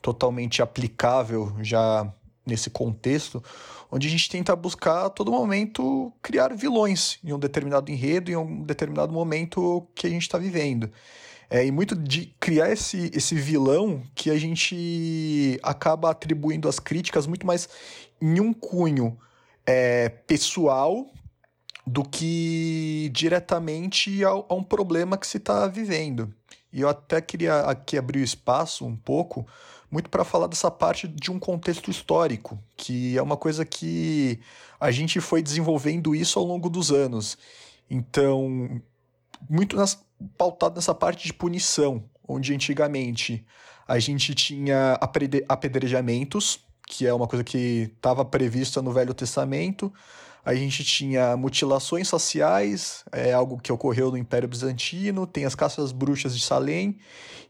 totalmente 0.03 0.61
aplicável 0.61 1.55
já 1.63 2.13
nesse 2.47 2.69
contexto, 2.69 3.43
onde 3.91 4.07
a 4.07 4.11
gente 4.11 4.29
tenta 4.29 4.55
buscar 4.55 5.07
a 5.07 5.11
todo 5.11 5.31
momento 5.31 6.13
criar 6.21 6.55
vilões 6.55 7.19
em 7.25 7.33
um 7.33 7.39
determinado 7.39 7.91
enredo, 7.91 8.31
em 8.31 8.37
um 8.37 8.63
determinado 8.63 9.13
momento 9.13 9.87
que 9.95 10.07
a 10.07 10.11
gente 10.11 10.23
está 10.23 10.37
vivendo. 10.37 10.91
É, 11.49 11.65
e 11.65 11.71
muito 11.71 11.95
de 11.95 12.35
criar 12.41 12.71
esse, 12.71 13.11
esse 13.15 13.35
vilão 13.35 14.03
que 14.15 14.31
a 14.31 14.37
gente 14.37 15.59
acaba 15.63 16.11
atribuindo 16.11 16.69
as 16.69 16.79
críticas 16.79 17.27
muito 17.27 17.47
mais 17.47 17.69
em 18.21 18.41
um 18.41 18.53
cunho 18.53 19.17
é, 19.67 20.09
pessoal 20.09 21.07
do 21.87 22.03
que 22.03 23.11
diretamente 23.13 24.25
a, 24.25 24.31
a 24.31 24.55
um 24.55 24.63
problema 24.63 25.19
que 25.19 25.27
se 25.27 25.37
está 25.37 25.67
vivendo. 25.67 26.33
E 26.73 26.81
eu 26.81 26.89
até 26.89 27.21
queria 27.21 27.61
aqui 27.61 27.97
abrir 27.97 28.21
o 28.21 28.25
espaço 28.25 28.85
um 28.85 28.97
pouco, 28.97 29.47
muito 29.91 30.11
para 30.11 30.25
falar 30.25 30.49
dessa 30.49 30.71
parte 30.71 31.07
de 31.07 31.31
um 31.31 31.39
contexto 31.39 31.91
histórico, 31.91 32.59
que 32.77 33.17
é 33.17 33.23
uma 33.23 33.37
coisa 33.37 33.65
que 33.65 34.41
a 34.81 34.91
gente 34.91 35.21
foi 35.21 35.41
desenvolvendo 35.43 36.15
isso 36.15 36.39
ao 36.39 36.45
longo 36.45 36.69
dos 36.69 36.91
anos. 36.91 37.39
Então, 37.89 38.83
muito 39.49 39.77
nas, 39.77 40.03
pautado 40.37 40.75
nessa 40.75 40.95
parte 40.95 41.27
de 41.27 41.33
punição, 41.33 42.05
onde 42.27 42.53
antigamente 42.53 43.47
a 43.87 43.99
gente 43.99 44.35
tinha 44.35 44.99
apedrejamentos, 45.49 46.59
que 46.89 47.07
é 47.07 47.15
uma 47.15 47.27
coisa 47.27 47.45
que 47.45 47.93
estava 47.95 48.25
prevista 48.25 48.83
no 48.83 48.93
Velho 48.93 49.15
Testamento. 49.15 49.93
A 50.45 50.55
gente 50.55 50.85
tinha 50.85 51.37
mutilações 51.37 52.11
faciais, 52.11 53.03
é 53.11 53.33
algo 53.33 53.59
que 53.59 53.73
ocorreu 53.73 54.11
no 54.11 54.19
Império 54.19 54.47
Bizantino, 54.47 55.27
tem 55.27 55.47
as 55.47 55.55
caças 55.55 55.91
bruxas 55.91 56.37
de 56.37 56.45
Salem. 56.45 56.99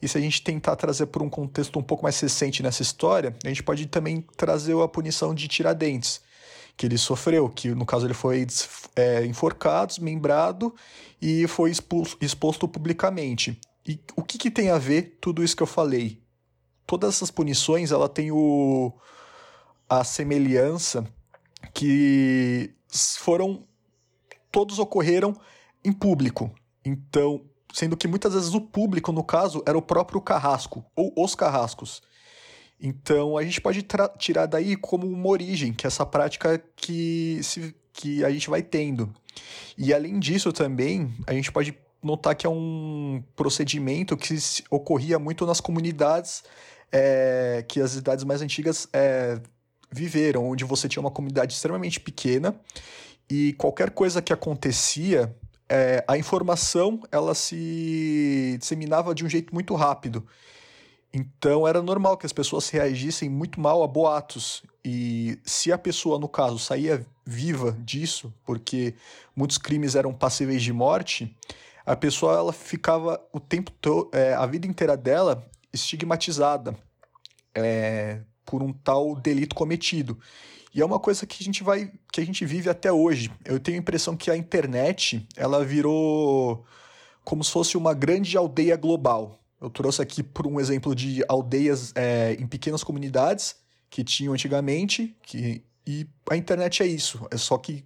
E 0.01 0.07
se 0.07 0.17
a 0.17 0.21
gente 0.21 0.43
tentar 0.43 0.77
trazer 0.77 1.07
por 1.07 1.21
um 1.21 1.29
contexto 1.29 1.77
um 1.77 1.83
pouco 1.83 2.05
mais 2.05 2.21
recente 2.21 2.63
nessa 2.63 2.83
história, 2.83 3.35
a 3.45 3.49
gente 3.49 3.65
pode 3.65 3.87
também 3.87 4.25
trazer 4.37 4.81
a 4.81 4.87
punição 4.87 5.35
de 5.35 5.49
Tiradentes, 5.49 6.21
que 6.77 6.87
ele 6.87 6.97
sofreu, 6.97 7.49
que 7.49 7.71
no 7.71 7.85
caso 7.85 8.07
ele 8.07 8.15
foi 8.15 8.47
é, 8.95 9.27
enforcado, 9.27 9.89
desmembrado 9.89 10.73
e 11.21 11.49
foi 11.49 11.73
exposto, 11.73 12.17
exposto 12.21 12.69
publicamente. 12.69 13.59
E 13.87 13.99
o 14.15 14.23
que, 14.23 14.39
que 14.39 14.51
tem 14.53 14.71
a 14.71 14.79
ver 14.79 15.19
tudo 15.21 15.43
isso 15.43 15.57
que 15.57 15.63
eu 15.65 15.67
falei? 15.67 16.23
Todas 16.87 17.17
essas 17.17 17.31
punições, 17.31 17.91
ela 17.91 18.09
tem 18.09 18.31
o, 18.31 18.93
a 19.89 20.05
semelhança 20.05 21.05
que 21.73 22.75
foram 23.17 23.67
todos 24.51 24.79
ocorreram 24.79 25.35
em 25.85 25.93
público. 25.93 26.51
Então, 26.85 27.43
sendo 27.73 27.97
que 27.97 28.07
muitas 28.07 28.35
vezes 28.35 28.55
o 28.55 28.61
público, 28.61 29.11
no 29.11 29.25
caso, 29.25 29.63
era 29.67 29.77
o 29.77 29.83
próprio 29.83 30.21
carrasco 30.21 30.85
ou 30.95 31.13
os 31.17 31.35
carrascos. 31.35 32.03
Então 32.81 33.37
a 33.37 33.43
gente 33.43 33.61
pode 33.61 33.85
tirar 34.19 34.47
daí 34.47 34.77
como 34.77 35.07
uma 35.07 35.29
origem, 35.29 35.73
que 35.73 35.87
é 35.87 35.89
essa 35.89 36.05
prática 36.05 36.63
que, 36.77 37.41
se, 37.43 37.75
que 37.93 38.25
a 38.25 38.31
gente 38.31 38.49
vai 38.49 38.63
tendo. 38.63 39.13
E 39.77 39.93
além 39.93 40.19
disso 40.19 40.53
também, 40.53 41.13
a 41.27 41.33
gente 41.33 41.51
pode 41.51 41.77
notar 42.03 42.35
que 42.35 42.47
é 42.47 42.51
um 42.51 43.25
procedimento 43.35 44.17
que 44.17 44.37
ocorria 44.71 45.19
muito 45.19 45.47
nas 45.47 45.61
comunidades 45.61 46.45
é, 46.93 47.65
que 47.67 47.81
as 47.81 47.97
idades 47.97 48.25
mais 48.25 48.41
antigas 48.43 48.87
é, 48.93 49.41
viveram, 49.95 50.49
onde 50.49 50.65
você 50.65 50.89
tinha 50.89 51.01
uma 51.01 51.11
comunidade 51.11 51.53
extremamente 51.55 52.01
pequena 52.01 52.55
e 53.31 53.53
qualquer 53.55 53.91
coisa 53.91 54.21
que 54.21 54.33
acontecia, 54.33 55.35
é, 55.69 56.05
a 56.07 56.19
informação 56.19 57.01
ela 57.11 57.35
se 57.35 58.57
disseminava 58.59 59.15
de 59.15 59.25
um 59.25 59.29
jeito 59.29 59.55
muito 59.55 59.75
rápido. 59.75 60.27
Então 61.13 61.67
era 61.67 61.81
normal 61.81 62.17
que 62.17 62.27
as 62.27 62.33
pessoas 62.33 62.69
reagissem 62.69 63.29
muito 63.31 63.61
mal 63.61 63.83
a 63.83 63.87
boatos. 63.87 64.63
E 64.85 65.39
se 65.45 65.73
a 65.73 65.79
pessoa, 65.79 66.19
no 66.19 66.29
caso, 66.29 66.59
saía 66.59 67.07
viva 67.25 67.73
disso, 67.81 68.35
porque 68.45 68.95
muitos 69.35 69.57
crimes 69.57 69.95
eram 69.95 70.13
passíveis 70.13 70.63
de 70.63 70.73
morte, 70.73 71.35
a 71.87 71.95
pessoa 71.95 72.37
ela 72.37 72.53
ficava 72.53 73.21
o 73.33 73.39
tempo 73.39 73.71
todo, 73.71 74.11
é, 74.13 74.35
a 74.35 74.45
vida 74.45 74.67
inteira 74.67 74.97
dela 74.97 75.47
estigmatizada 75.73 76.77
é, 77.55 78.21
por 78.45 78.63
um 78.63 78.73
tal 78.73 79.17
delito 79.17 79.55
cometido. 79.55 80.19
E 80.75 80.81
é 80.81 80.85
uma 80.85 80.99
coisa 80.99 81.25
que 81.25 81.37
a 81.41 81.45
gente 81.45 81.63
vai, 81.63 81.91
que 82.13 82.21
a 82.21 82.27
gente 82.27 82.45
vive 82.45 82.69
até 82.69 82.93
hoje. 82.93 83.31
Eu 83.45 83.61
tenho 83.61 83.79
a 83.79 83.81
impressão 83.81 84.17
que 84.17 84.31
a 84.31 84.37
internet 84.37 85.27
ela 85.37 85.65
virou 85.65 86.65
como 87.25 87.45
se 87.45 87.51
fosse 87.51 87.77
uma 87.77 87.95
grande 87.95 88.37
aldeia 88.37 88.77
global 88.77 89.45
eu 89.65 89.71
trouxe 89.71 90.03
aqui 90.03 90.23
por 90.23 90.47
um 90.47 90.61
exemplo 90.61 90.95
de 90.95 91.25
aldeias 91.27 91.91
é, 91.97 92.37
em 92.39 92.47
pequenas 92.47 92.85
comunidades 92.85 93.57
que 93.89 94.05
tinham 94.05 94.35
antigamente, 94.35 95.17
que, 95.23 95.65
e 95.87 96.07
a 96.29 96.37
internet 96.37 96.83
é 96.83 96.87
isso. 96.87 97.27
É 97.31 97.39
só 97.39 97.57
que 97.57 97.83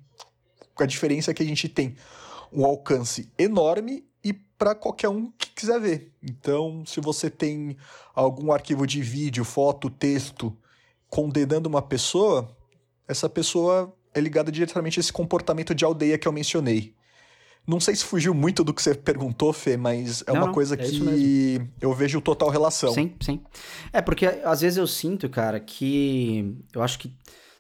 a 0.76 0.86
diferença 0.86 1.30
é 1.30 1.34
que 1.34 1.42
a 1.42 1.46
gente 1.46 1.68
tem 1.68 1.94
um 2.52 2.64
alcance 2.64 3.30
enorme 3.38 4.04
e 4.24 4.34
para 4.58 4.74
qualquer 4.74 5.08
um 5.08 5.30
que 5.38 5.50
quiser 5.50 5.80
ver. 5.80 6.12
Então, 6.22 6.84
se 6.84 7.00
você 7.00 7.30
tem 7.30 7.76
algum 8.14 8.52
arquivo 8.52 8.86
de 8.86 9.00
vídeo, 9.00 9.44
foto, 9.44 9.88
texto 9.88 10.54
condenando 11.08 11.68
uma 11.68 11.80
pessoa, 11.80 12.54
essa 13.06 13.28
pessoa 13.28 13.94
é 14.12 14.20
ligada 14.20 14.50
diretamente 14.50 14.98
a 14.98 15.00
esse 15.00 15.12
comportamento 15.12 15.74
de 15.74 15.84
aldeia 15.84 16.18
que 16.18 16.26
eu 16.26 16.32
mencionei. 16.32 16.94
Não 17.66 17.78
sei 17.78 17.94
se 17.94 18.04
fugiu 18.04 18.32
muito 18.32 18.64
do 18.64 18.72
que 18.72 18.80
você 18.80 18.94
perguntou, 18.94 19.52
Fê, 19.52 19.76
mas 19.76 20.22
é 20.26 20.32
não, 20.32 20.44
uma 20.44 20.52
coisa 20.52 20.74
é 20.74 20.78
que 20.78 21.60
eu 21.80 21.92
vejo 21.92 22.20
total 22.20 22.48
relação. 22.48 22.92
Sim, 22.92 23.14
sim. 23.20 23.42
É 23.92 24.00
porque 24.00 24.26
às 24.26 24.62
vezes 24.62 24.78
eu 24.78 24.86
sinto, 24.86 25.28
cara, 25.28 25.60
que 25.60 26.56
eu 26.74 26.82
acho 26.82 26.98
que 26.98 27.14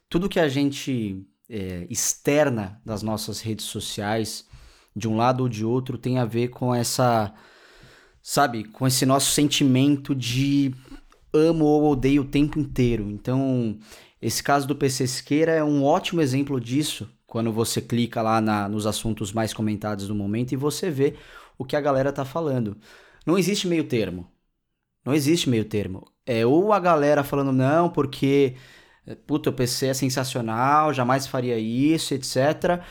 tudo 0.08 0.28
que 0.28 0.40
a 0.40 0.48
gente 0.48 1.26
é, 1.48 1.86
externa 1.90 2.80
das 2.84 3.02
nossas 3.02 3.40
redes 3.40 3.66
sociais, 3.66 4.46
de 4.94 5.08
um 5.08 5.16
lado 5.16 5.42
ou 5.42 5.48
de 5.48 5.64
outro, 5.64 5.98
tem 5.98 6.18
a 6.18 6.24
ver 6.24 6.48
com 6.48 6.74
essa, 6.74 7.32
sabe, 8.22 8.64
com 8.64 8.86
esse 8.86 9.06
nosso 9.06 9.30
sentimento 9.30 10.14
de 10.14 10.74
amo 11.32 11.64
ou 11.64 11.92
odeio 11.92 12.22
o 12.22 12.28
tempo 12.28 12.58
inteiro. 12.58 13.10
Então, 13.10 13.78
esse 14.20 14.42
caso 14.42 14.66
do 14.66 14.76
PC 14.76 15.06
Siqueira 15.06 15.52
é 15.52 15.62
um 15.62 15.84
ótimo 15.84 16.20
exemplo 16.20 16.60
disso, 16.60 17.08
quando 17.26 17.52
você 17.52 17.80
clica 17.80 18.22
lá 18.22 18.40
na, 18.40 18.68
nos 18.68 18.86
assuntos 18.86 19.32
mais 19.32 19.52
comentados 19.52 20.08
do 20.08 20.14
momento 20.14 20.52
e 20.52 20.56
você 20.56 20.90
vê 20.90 21.14
o 21.56 21.64
que 21.64 21.76
a 21.76 21.80
galera 21.80 22.12
tá 22.12 22.24
falando. 22.24 22.76
Não 23.26 23.38
existe 23.38 23.68
meio 23.68 23.84
termo. 23.84 24.26
Não 25.04 25.14
existe 25.14 25.48
meio 25.48 25.64
termo. 25.64 26.10
É 26.26 26.44
ou 26.44 26.72
a 26.72 26.80
galera 26.80 27.22
falando 27.22 27.52
não, 27.52 27.88
porque 27.90 28.56
puta, 29.26 29.50
o 29.50 29.52
PC 29.52 29.86
é 29.86 29.94
sensacional, 29.94 30.92
jamais 30.92 31.26
faria 31.26 31.58
isso, 31.58 32.14
etc. 32.14 32.82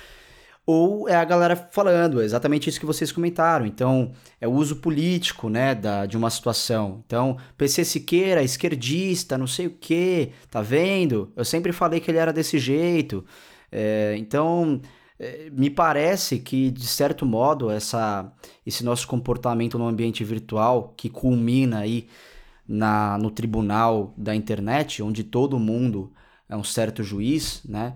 Ou 0.70 1.08
é 1.08 1.16
a 1.16 1.24
galera 1.24 1.56
falando, 1.56 2.22
é 2.22 2.26
exatamente 2.26 2.70
isso 2.70 2.78
que 2.78 2.86
vocês 2.86 3.10
comentaram. 3.10 3.66
Então, 3.66 4.12
é 4.42 4.46
o 4.46 4.52
uso 4.52 4.76
político, 4.76 5.48
né, 5.48 5.74
da, 5.74 6.06
de 6.06 6.18
uma 6.18 6.30
situação. 6.30 7.02
Então, 7.08 7.38
PC 7.58 7.86
Siqueira, 7.86 8.44
esquerdista, 8.44 9.38
não 9.38 9.48
sei 9.48 9.68
o 9.68 9.72
quê, 9.72 10.34
tá 10.52 10.62
vendo? 10.62 11.32
Eu 11.38 11.46
sempre 11.46 11.72
falei 11.72 12.02
que 12.02 12.12
ele 12.12 12.18
era 12.18 12.34
desse 12.34 12.60
jeito. 12.60 13.24
É, 13.72 14.16
então, 14.18 14.82
é, 15.18 15.50
me 15.52 15.70
parece 15.70 16.38
que, 16.40 16.70
de 16.70 16.86
certo 16.86 17.26
modo, 17.26 17.72
essa, 17.72 18.30
esse 18.66 18.84
nosso 18.84 19.08
comportamento 19.08 19.80
no 19.80 19.88
ambiente 19.88 20.22
virtual, 20.26 20.94
que 20.98 21.10
culmina 21.10 21.80
aí 21.80 22.10
na, 22.68 23.18
no 23.18 23.32
tribunal 23.32 24.14
da 24.18 24.36
internet, 24.36 25.02
onde 25.02 25.24
todo 25.24 25.58
mundo 25.58 26.12
é 26.50 26.58
um 26.58 26.64
certo 26.64 27.04
juiz, 27.04 27.62
né? 27.64 27.96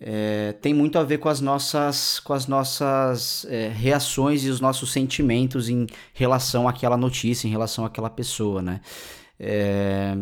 É, 0.00 0.52
tem 0.60 0.72
muito 0.72 0.96
a 0.98 1.02
ver 1.02 1.18
com 1.18 1.28
as 1.28 1.40
nossas, 1.40 2.20
com 2.20 2.32
as 2.32 2.46
nossas 2.46 3.44
é, 3.50 3.68
reações 3.68 4.44
e 4.44 4.48
os 4.48 4.60
nossos 4.60 4.92
sentimentos 4.92 5.68
em 5.68 5.86
relação 6.14 6.68
àquela 6.68 6.96
notícia, 6.96 7.48
em 7.48 7.50
relação 7.50 7.84
àquela 7.84 8.08
pessoa, 8.08 8.62
né? 8.62 8.80
É, 9.40 10.16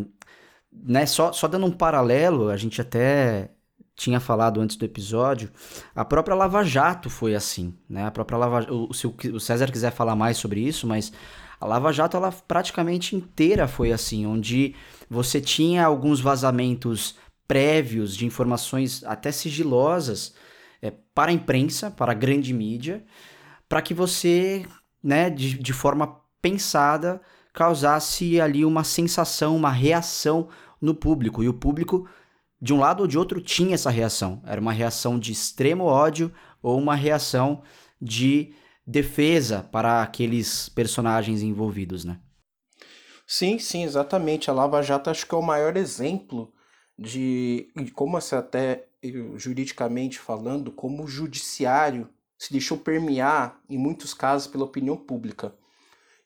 né 0.71 1.05
só, 1.05 1.31
só 1.31 1.47
dando 1.47 1.67
um 1.67 1.71
paralelo, 1.71 2.49
a 2.49 2.57
gente 2.57 2.81
até 2.81 3.51
tinha 3.95 4.19
falado 4.19 4.61
antes 4.61 4.75
do 4.75 4.85
episódio, 4.85 5.51
a 5.95 6.05
própria 6.05 6.35
Lava 6.35 6.63
Jato 6.63 7.09
foi 7.09 7.35
assim, 7.35 7.75
né? 7.89 8.05
A 8.05 8.11
própria 8.11 8.37
Lava 8.37 8.71
o, 8.71 8.93
se 8.93 9.05
o 9.07 9.39
César 9.39 9.71
quiser 9.71 9.91
falar 9.91 10.15
mais 10.15 10.37
sobre 10.37 10.59
isso, 10.59 10.87
mas 10.87 11.11
a 11.59 11.65
Lava 11.65 11.91
Jato, 11.91 12.15
ela 12.15 12.31
praticamente 12.31 13.15
inteira 13.15 13.67
foi 13.67 13.91
assim, 13.91 14.25
onde 14.25 14.75
você 15.09 15.41
tinha 15.41 15.85
alguns 15.85 16.19
vazamentos 16.19 17.15
prévios 17.47 18.15
de 18.15 18.25
informações 18.25 19.03
até 19.05 19.31
sigilosas 19.31 20.33
é, 20.81 20.91
para 20.91 21.31
a 21.31 21.33
imprensa, 21.33 21.89
para 21.89 22.11
a 22.11 22.15
grande 22.15 22.53
mídia, 22.53 23.05
para 23.67 23.81
que 23.81 23.93
você, 23.93 24.65
né, 25.01 25.29
de, 25.29 25.57
de 25.57 25.73
forma 25.73 26.21
pensada, 26.41 27.21
causasse 27.53 28.39
ali 28.39 28.63
uma 28.63 28.83
sensação, 28.83 29.55
uma 29.55 29.71
reação 29.71 30.49
no 30.81 30.93
público. 30.93 31.43
E 31.43 31.49
o 31.49 31.53
público, 31.53 32.07
de 32.61 32.73
um 32.73 32.79
lado 32.79 33.01
ou 33.01 33.07
de 33.07 33.17
outro, 33.17 33.41
tinha 33.41 33.75
essa 33.75 33.89
reação. 33.89 34.41
Era 34.45 34.61
uma 34.61 34.71
reação 34.71 35.17
de 35.17 35.31
extremo 35.31 35.85
ódio 35.85 36.31
ou 36.61 36.77
uma 36.77 36.95
reação 36.95 37.63
de 38.01 38.53
defesa 38.85 39.67
para 39.71 40.01
aqueles 40.01 40.69
personagens 40.69 41.41
envolvidos, 41.41 42.05
né? 42.05 42.19
Sim, 43.25 43.59
sim, 43.59 43.83
exatamente. 43.83 44.49
A 44.49 44.53
Lava 44.53 44.81
Jato 44.81 45.09
acho 45.09 45.25
que 45.25 45.35
é 45.35 45.37
o 45.37 45.41
maior 45.41 45.75
exemplo 45.75 46.53
de, 46.97 47.69
de 47.75 47.91
como 47.91 48.19
se 48.19 48.35
até 48.35 48.87
juridicamente 49.35 50.19
falando, 50.19 50.71
como 50.71 51.03
o 51.03 51.07
judiciário 51.07 52.09
se 52.37 52.51
deixou 52.51 52.77
permear 52.77 53.59
em 53.69 53.77
muitos 53.77 54.13
casos 54.13 54.47
pela 54.47 54.65
opinião 54.65 54.97
pública. 54.97 55.53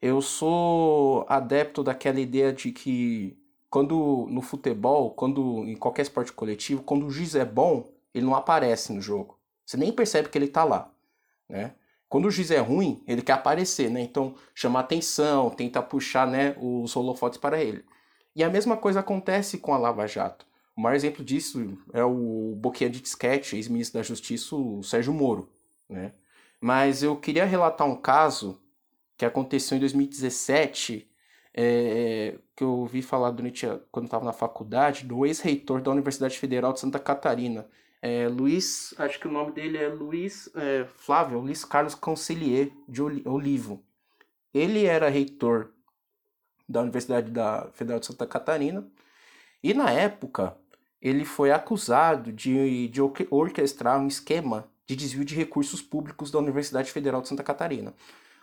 Eu 0.02 0.22
sou 0.22 1.26
adepto 1.30 1.84
daquela 1.84 2.20
ideia 2.20 2.52
de 2.52 2.72
que 2.72 3.38
quando 3.70 4.28
no 4.30 4.42
futebol, 4.42 5.12
quando 5.12 5.64
em 5.66 5.76
qualquer 5.76 6.02
esporte 6.02 6.34
coletivo, 6.34 6.84
quando 6.84 7.06
o 7.06 7.12
juiz 7.12 7.36
é 7.36 7.46
bom, 7.46 7.90
ele 8.14 8.26
não 8.26 8.36
aparece 8.36 8.92
no 8.92 9.02
jogo. 9.02 9.38
Você 9.66 9.78
nem 9.78 9.92
percebe 9.92 10.30
que 10.30 10.38
ele 10.38 10.46
está 10.46 10.64
lá, 10.64 10.92
né? 11.48 11.76
Quando 12.10 12.26
o 12.26 12.32
juiz 12.32 12.52
é 12.52 12.60
ruim, 12.60 13.02
ele 13.08 13.22
quer 13.22 13.34
aparecer, 13.34 13.90
né? 13.90 14.02
Então, 14.02 14.36
chamar 14.54 14.82
atenção, 14.82 15.50
tenta 15.50 15.82
puxar 15.82 16.28
né, 16.28 16.54
os 16.60 16.94
holofotes 16.94 17.40
para 17.40 17.64
ele. 17.64 17.86
E 18.36 18.44
a 18.44 18.50
mesma 18.50 18.76
coisa 18.76 19.00
acontece 19.00 19.60
com 19.60 19.74
a 19.74 19.78
Lava 19.78 20.06
Jato. 20.06 20.46
O 20.76 20.82
maior 20.82 20.96
exemplo 20.96 21.24
disso 21.24 21.78
é 21.94 22.04
o 22.04 22.56
Boquinha 22.58 22.90
de 22.90 23.02
Disquete, 23.02 23.56
ex-ministro 23.56 24.00
da 24.00 24.04
Justiça, 24.04 24.56
o 24.56 24.82
Sérgio 24.84 25.14
Moro. 25.14 25.50
Né? 25.90 26.14
Mas 26.60 27.04
eu 27.04 27.16
queria 27.16 27.46
relatar 27.46 27.88
um 27.88 27.96
caso 27.96 28.60
que 29.18 29.26
aconteceu 29.26 29.78
em 29.78 29.80
2017, 29.80 31.10
é, 31.54 32.40
que 32.56 32.64
eu 32.64 32.70
ouvi 32.70 33.02
falar 33.02 33.32
durante 33.32 33.66
a, 33.66 33.80
quando 33.92 34.06
estava 34.06 34.26
na 34.26 34.34
faculdade, 34.34 35.06
do 35.06 35.26
ex-reitor 35.26 35.82
da 35.82 35.92
Universidade 35.92 36.40
Federal 36.40 36.74
de 36.74 36.80
Santa 36.80 36.98
Catarina, 37.00 37.68
é, 38.02 38.28
Luiz, 38.28 38.96
acho 38.98 39.20
que 39.20 39.28
o 39.28 39.32
nome 39.32 39.52
dele 39.52 39.78
é 39.78 39.88
Luiz 39.88 40.50
é, 40.56 40.86
Flávio, 40.96 41.40
Luiz 41.40 41.64
Carlos 41.64 41.94
Concilier 41.94 42.72
de 42.88 43.02
Olivo. 43.02 43.84
Ele 44.52 44.86
era 44.86 45.08
reitor 45.08 45.72
da 46.68 46.82
Universidade 46.82 47.30
da 47.30 47.70
Federal 47.74 48.00
de 48.00 48.08
Santa 48.08 48.26
Catarina 48.26 48.88
e 49.62 49.74
na 49.74 49.92
época 49.92 50.58
ele 51.02 51.26
foi 51.26 51.52
acusado 51.52 52.32
de, 52.32 52.88
de 52.90 53.02
orquestrar 53.30 54.00
um 54.00 54.08
esquema 54.08 54.70
de 54.86 54.96
desvio 54.96 55.26
de 55.26 55.36
recursos 55.36 55.82
públicos 55.82 56.30
da 56.30 56.38
Universidade 56.38 56.92
Federal 56.92 57.22
de 57.22 57.28
Santa 57.28 57.44
Catarina, 57.44 57.94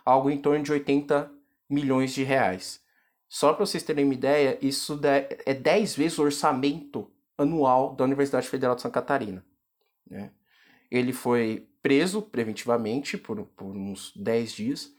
algo 0.04 0.30
em 0.30 0.38
torno 0.38 0.64
de 0.64 0.72
80 0.72 1.30
milhões 1.70 2.12
de 2.12 2.24
reais. 2.24 2.80
Só 3.28 3.52
para 3.52 3.66
vocês 3.66 3.82
terem 3.82 4.04
uma 4.04 4.14
ideia, 4.14 4.58
isso 4.62 4.98
é 5.44 5.54
10 5.54 5.94
vezes 5.94 6.18
o 6.18 6.22
orçamento 6.22 7.10
anual 7.36 7.94
da 7.94 8.04
Universidade 8.04 8.48
Federal 8.48 8.74
de 8.74 8.82
Santa 8.82 8.94
Catarina. 8.94 9.44
Né? 10.10 10.30
Ele 10.90 11.12
foi 11.12 11.68
preso 11.82 12.22
preventivamente 12.22 13.16
por, 13.16 13.44
por 13.44 13.76
uns 13.76 14.12
10 14.16 14.52
dias, 14.52 14.92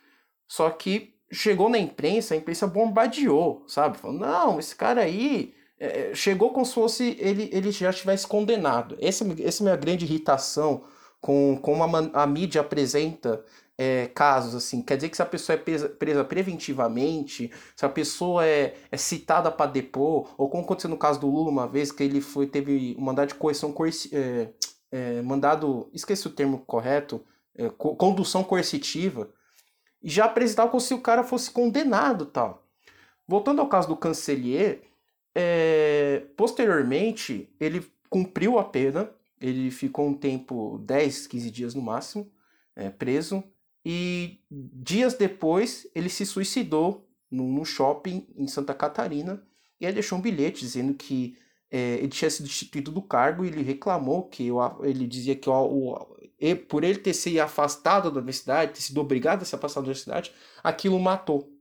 só 0.48 0.69
que 0.69 1.15
chegou 1.32 1.69
na 1.69 1.78
imprensa, 1.78 2.34
a 2.34 2.38
imprensa 2.38 2.67
bombardeou, 2.67 3.63
sabe? 3.67 3.98
Falou, 3.98 4.17
não, 4.17 4.60
esse 4.60 4.76
cara 4.76 5.02
aí 5.02 5.56
é, 5.80 6.12
é 6.12 6.15
chegou 6.15 6.52
como 6.52 6.65
se 6.65 6.74
fosse 6.74 7.18
ele, 7.20 7.50
ele 7.52 7.72
já 7.72 7.89
estivesse 7.89 8.28
condenado. 8.28 8.98
Essa, 9.00 9.26
essa 9.44 9.62
é 9.62 9.63
a 9.63 9.65
minha 9.65 9.76
grande 9.76 10.06
irritação 10.06 10.84
com 11.22 11.58
como 11.62 11.84
a, 11.84 12.24
a 12.24 12.28
mídia 12.28 12.62
apresenta 12.62 13.44
é, 13.80 14.08
casos 14.08 14.56
assim. 14.56 14.82
Quer 14.82 14.98
dizer 14.98 15.08
que 15.08 15.15
se 15.15 15.22
a 15.22 15.26
pessoa 15.26 15.54
é 15.54 15.58
presa, 15.58 15.88
presa 15.88 16.24
preventivamente, 16.26 17.50
se 17.78 17.86
a 17.86 17.89
pessoa 17.89 18.46
é, 18.46 18.76
é 18.92 18.98
citada 18.98 19.50
para 19.50 19.72
depor, 19.72 20.36
ou 20.38 20.50
como 20.50 20.63
aconteceu 20.63 20.89
no 20.89 20.98
caso 20.98 21.22
do 21.22 21.30
Lula 21.30 21.50
uma 21.50 21.65
vez, 21.65 21.89
que 21.89 22.04
ele 22.04 22.20
foi 22.20 22.46
teve 22.46 22.94
um 23.00 23.02
mandado 23.02 23.30
de 23.30 23.36
coerção 23.36 23.72
coerci, 23.72 24.10
é, 24.13 24.50
é, 24.92 25.22
mandado, 25.22 25.89
esqueci 25.94 26.28
o 26.28 26.32
termo 26.32 26.60
correto, 26.60 27.24
é, 27.56 27.70
co 27.70 27.96
condução 27.96 28.44
coercitiva, 28.44 29.30
e 30.04 30.10
já 30.10 30.26
apresentava 30.26 30.70
como 30.70 30.82
se 30.82 30.94
o 30.94 31.00
cara 31.00 31.24
fosse 31.24 31.50
condenado 31.50 32.26
tal. 32.26 32.65
Voltando 33.26 33.62
ao 33.62 33.70
caso 33.70 33.88
do 33.88 33.96
Cancelier, 33.96 34.82
é, 35.36 36.26
posteriormente 36.36 37.50
ele 37.60 37.86
cumpriu 38.10 38.58
a 38.58 38.63
pena, 38.63 39.10
ele 39.39 39.72
ficou 39.72 40.08
um 40.08 40.13
tempo, 40.13 40.80
10, 40.80 41.28
15 41.28 41.52
dias 41.52 41.76
no 41.76 41.82
máximo, 41.82 42.32
é, 42.76 42.89
preso, 42.89 43.44
e 43.86 44.42
dias 44.52 45.13
depois 45.13 45.88
ele 45.96 46.10
se 46.10 46.26
suicidou 46.26 47.08
num 47.32 47.63
shopping 47.63 48.28
em 48.36 48.48
Santa 48.48 48.74
Catarina, 48.74 49.42
e 49.80 49.86
aí 49.86 49.94
deixou 49.94 50.18
um 50.18 50.22
bilhete 50.22 50.62
dizendo 50.62 50.94
que 50.94 51.38
é, 51.72 51.96
ele 51.96 52.10
tinha 52.10 52.30
sido 52.30 52.48
destituído 52.48 52.92
do 52.92 53.02
cargo 53.02 53.46
e 53.46 53.48
ele 53.48 53.62
reclamou 53.62 54.28
que 54.28 54.52
o, 54.52 54.84
ele 54.84 55.08
dizia 55.08 55.36
que 55.36 55.50
o, 55.50 55.54
o, 55.54 56.18
por 56.68 56.84
ele 56.84 57.00
ter 57.00 57.13
se 57.13 57.39
afastado 57.39 58.10
da 58.10 58.18
universidade, 58.18 58.74
ter 58.74 58.82
sido 58.82 59.00
obrigado 59.00 59.44
a 59.44 59.46
se 59.46 59.56
afastar 59.56 59.82
da 59.82 59.86
universidade, 59.86 60.34
aquilo 60.63 61.00
matou, 61.00 61.52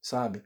sabe? 0.00 0.42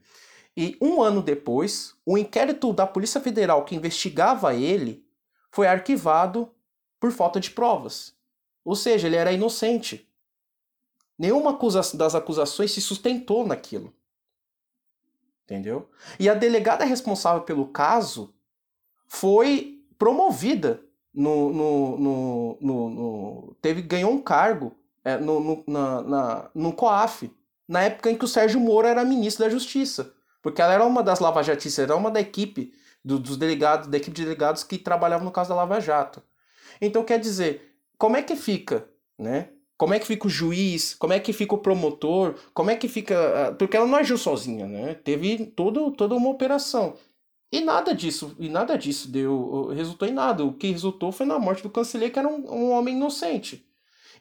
E 0.56 0.76
um 0.80 1.02
ano 1.02 1.22
depois, 1.22 1.94
o 2.04 2.18
inquérito 2.18 2.72
da 2.72 2.86
Polícia 2.86 3.20
Federal 3.20 3.64
que 3.64 3.74
investigava 3.74 4.54
ele 4.54 5.06
foi 5.50 5.66
arquivado 5.66 6.50
por 7.00 7.10
falta 7.10 7.40
de 7.40 7.50
provas. 7.50 8.14
Ou 8.64 8.76
seja, 8.76 9.06
ele 9.06 9.16
era 9.16 9.32
inocente. 9.32 10.08
Nenhuma 11.18 11.58
das 11.94 12.14
acusações 12.14 12.72
se 12.72 12.80
sustentou 12.80 13.46
naquilo. 13.46 13.92
Entendeu? 15.44 15.90
E 16.18 16.28
a 16.28 16.34
delegada 16.34 16.84
responsável 16.84 17.42
pelo 17.42 17.66
caso 17.66 18.34
foi 19.06 19.84
promovida 19.98 20.82
no, 21.12 21.52
no, 21.52 21.98
no, 21.98 22.58
no, 22.60 23.56
teve 23.60 23.82
ganhou 23.82 24.10
um 24.10 24.22
cargo 24.22 24.74
é, 25.04 25.18
no, 25.18 25.40
no, 25.40 25.64
na, 25.66 26.02
na, 26.02 26.50
no 26.54 26.72
COAF, 26.72 27.30
na 27.68 27.82
época 27.82 28.10
em 28.10 28.16
que 28.16 28.24
o 28.24 28.28
Sérgio 28.28 28.60
Moro 28.60 28.86
era 28.86 29.04
ministro 29.04 29.44
da 29.44 29.50
Justiça. 29.50 30.14
Porque 30.42 30.60
ela 30.60 30.74
era 30.74 30.84
uma 30.84 31.02
das 31.02 31.20
lavajatistas, 31.20 31.84
era 31.84 31.96
uma 31.96 32.10
da 32.10 32.20
equipe 32.20 32.74
do, 33.04 33.18
dos 33.18 33.36
delegados, 33.36 33.88
da 33.88 33.96
equipe 33.96 34.14
de 34.14 34.24
delegados 34.24 34.64
que 34.64 34.76
trabalhavam 34.76 35.24
no 35.24 35.30
caso 35.30 35.50
da 35.50 35.54
Lava 35.54 35.80
Jato. 35.80 36.22
Então, 36.80 37.04
quer 37.04 37.18
dizer, 37.18 37.76
como 37.96 38.16
é 38.16 38.22
que 38.22 38.34
fica, 38.34 38.88
né? 39.18 39.50
Como 39.78 39.94
é 39.94 39.98
que 39.98 40.06
fica 40.06 40.26
o 40.26 40.30
juiz? 40.30 40.94
Como 40.94 41.12
é 41.12 41.18
que 41.18 41.32
fica 41.32 41.54
o 41.54 41.58
promotor? 41.58 42.34
Como 42.52 42.70
é 42.70 42.76
que 42.76 42.88
fica. 42.88 43.54
Porque 43.58 43.76
ela 43.76 43.86
não 43.86 43.96
agiu 43.96 44.18
sozinha, 44.18 44.66
né? 44.66 44.94
Teve 44.94 45.46
todo, 45.46 45.90
toda 45.92 46.14
uma 46.14 46.28
operação. 46.30 46.94
E 47.50 47.60
nada 47.60 47.94
disso, 47.94 48.34
e 48.38 48.48
nada 48.48 48.78
disso 48.78 49.10
deu, 49.10 49.68
resultou 49.74 50.08
em 50.08 50.12
nada. 50.12 50.44
O 50.44 50.54
que 50.54 50.70
resultou 50.70 51.12
foi 51.12 51.26
na 51.26 51.38
morte 51.38 51.62
do 51.62 51.70
canceler, 51.70 52.12
que 52.12 52.18
era 52.18 52.28
um, 52.28 52.50
um 52.50 52.70
homem 52.70 52.96
inocente. 52.96 53.66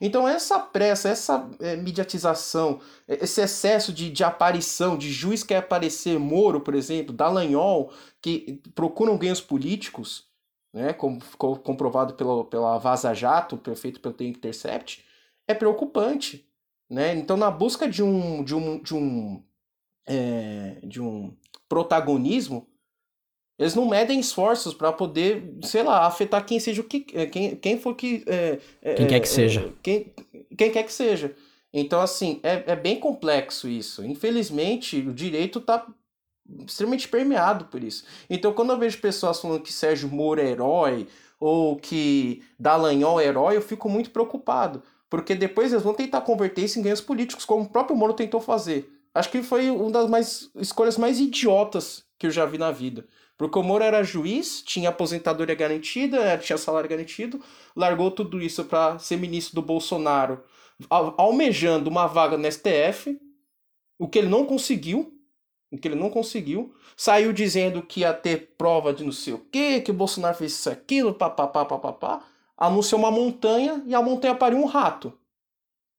Então, 0.03 0.27
essa 0.27 0.57
pressa, 0.59 1.09
essa 1.09 1.47
é, 1.59 1.75
mediatização, 1.75 2.79
esse 3.07 3.39
excesso 3.39 3.93
de, 3.93 4.09
de 4.09 4.23
aparição, 4.23 4.97
de 4.97 5.11
juiz 5.11 5.43
que 5.43 5.49
quer 5.49 5.57
aparecer, 5.57 6.17
Moro, 6.17 6.59
por 6.59 6.73
exemplo, 6.73 7.13
Dallagnol, 7.13 7.93
que 8.19 8.59
procuram 8.73 9.15
ganhos 9.15 9.39
políticos, 9.39 10.25
né, 10.73 10.91
como 10.91 11.21
ficou 11.21 11.55
comprovado 11.57 12.15
pela, 12.15 12.43
pela 12.45 12.79
Vaza 12.79 13.13
Jato, 13.13 13.61
feito 13.75 13.99
pelo 13.99 14.15
The 14.15 14.23
Intercept, 14.23 15.05
é 15.47 15.53
preocupante. 15.53 16.49
Né? 16.89 17.13
Então, 17.13 17.37
na 17.37 17.51
busca 17.51 17.87
de 17.87 18.01
um, 18.01 18.43
de 18.43 18.55
um, 18.55 18.81
de 18.81 18.95
um, 18.95 19.43
é, 20.07 20.79
de 20.83 20.99
um 20.99 21.37
protagonismo, 21.69 22.67
eles 23.61 23.75
não 23.75 23.87
medem 23.87 24.19
esforços 24.19 24.73
para 24.73 24.91
poder, 24.91 25.53
sei 25.61 25.83
lá, 25.83 26.07
afetar 26.07 26.43
quem 26.43 26.59
seja 26.59 26.81
o 26.81 26.83
que. 26.83 27.05
É, 27.13 27.27
quem, 27.27 27.55
quem 27.55 27.79
for 27.79 27.93
que. 27.93 28.23
É, 28.25 28.57
é, 28.81 28.93
quem 28.95 29.05
quer 29.05 29.19
que 29.19 29.29
seja. 29.29 29.71
Quem, 29.83 30.11
quem 30.57 30.71
quer 30.71 30.81
que 30.81 30.91
seja. 30.91 31.35
Então, 31.71 32.01
assim, 32.01 32.39
é, 32.41 32.63
é 32.65 32.75
bem 32.75 32.99
complexo 32.99 33.69
isso. 33.69 34.03
Infelizmente, 34.03 34.97
o 34.97 35.13
direito 35.13 35.59
está 35.59 35.85
extremamente 36.65 37.07
permeado 37.07 37.65
por 37.65 37.83
isso. 37.83 38.03
Então, 38.27 38.51
quando 38.51 38.71
eu 38.71 38.79
vejo 38.79 38.99
pessoas 38.99 39.39
falando 39.39 39.61
que 39.61 39.71
Sérgio 39.71 40.09
Moro 40.09 40.41
é 40.41 40.49
herói 40.49 41.07
ou 41.39 41.75
que 41.75 42.41
Dallagnol 42.57 43.21
é 43.21 43.25
herói, 43.25 43.57
eu 43.57 43.61
fico 43.61 43.87
muito 43.87 44.09
preocupado. 44.09 44.81
Porque 45.07 45.35
depois 45.35 45.71
eles 45.71 45.83
vão 45.83 45.93
tentar 45.93 46.21
converter 46.21 46.63
isso 46.63 46.79
em 46.79 46.81
ganhos 46.81 47.01
políticos, 47.01 47.45
como 47.45 47.65
o 47.65 47.69
próprio 47.69 47.95
Moro 47.95 48.13
tentou 48.13 48.41
fazer. 48.41 48.91
Acho 49.13 49.29
que 49.29 49.43
foi 49.43 49.69
uma 49.69 49.91
das 49.91 50.09
mais, 50.09 50.49
escolhas 50.55 50.97
mais 50.97 51.19
idiotas 51.19 52.03
que 52.17 52.25
eu 52.25 52.31
já 52.31 52.43
vi 52.45 52.57
na 52.57 52.71
vida. 52.71 53.05
Porque 53.41 53.57
o 53.57 53.81
era 53.81 54.03
juiz, 54.03 54.61
tinha 54.61 54.89
aposentadoria 54.89 55.55
garantida, 55.55 56.37
tinha 56.37 56.59
salário 56.59 56.87
garantido, 56.87 57.41
largou 57.75 58.11
tudo 58.11 58.39
isso 58.39 58.63
para 58.65 58.99
ser 58.99 59.17
ministro 59.17 59.55
do 59.55 59.63
Bolsonaro, 59.63 60.43
almejando 61.17 61.89
uma 61.89 62.05
vaga 62.05 62.37
no 62.37 62.51
STF, 62.51 63.19
o 63.97 64.07
que 64.07 64.19
ele 64.19 64.29
não 64.29 64.45
conseguiu, 64.45 65.19
o 65.71 65.77
que 65.79 65.87
ele 65.87 65.95
não 65.95 66.11
conseguiu, 66.11 66.75
saiu 66.95 67.33
dizendo 67.33 67.81
que 67.81 68.01
ia 68.01 68.13
ter 68.13 68.53
prova 68.59 68.93
de 68.93 69.03
não 69.03 69.11
sei 69.11 69.33
o 69.33 69.39
quê, 69.39 69.81
que 69.81 69.89
o 69.89 69.95
Bolsonaro 69.95 70.37
fez 70.37 70.51
isso, 70.51 70.69
aquilo, 70.69 71.11
papapá, 71.11 71.65
papapá, 71.65 72.23
anunciou 72.55 72.99
uma 72.99 73.09
montanha 73.09 73.81
e 73.87 73.95
a 73.95 74.03
montanha 74.03 74.35
pariu 74.35 74.59
um 74.59 74.67
rato, 74.67 75.17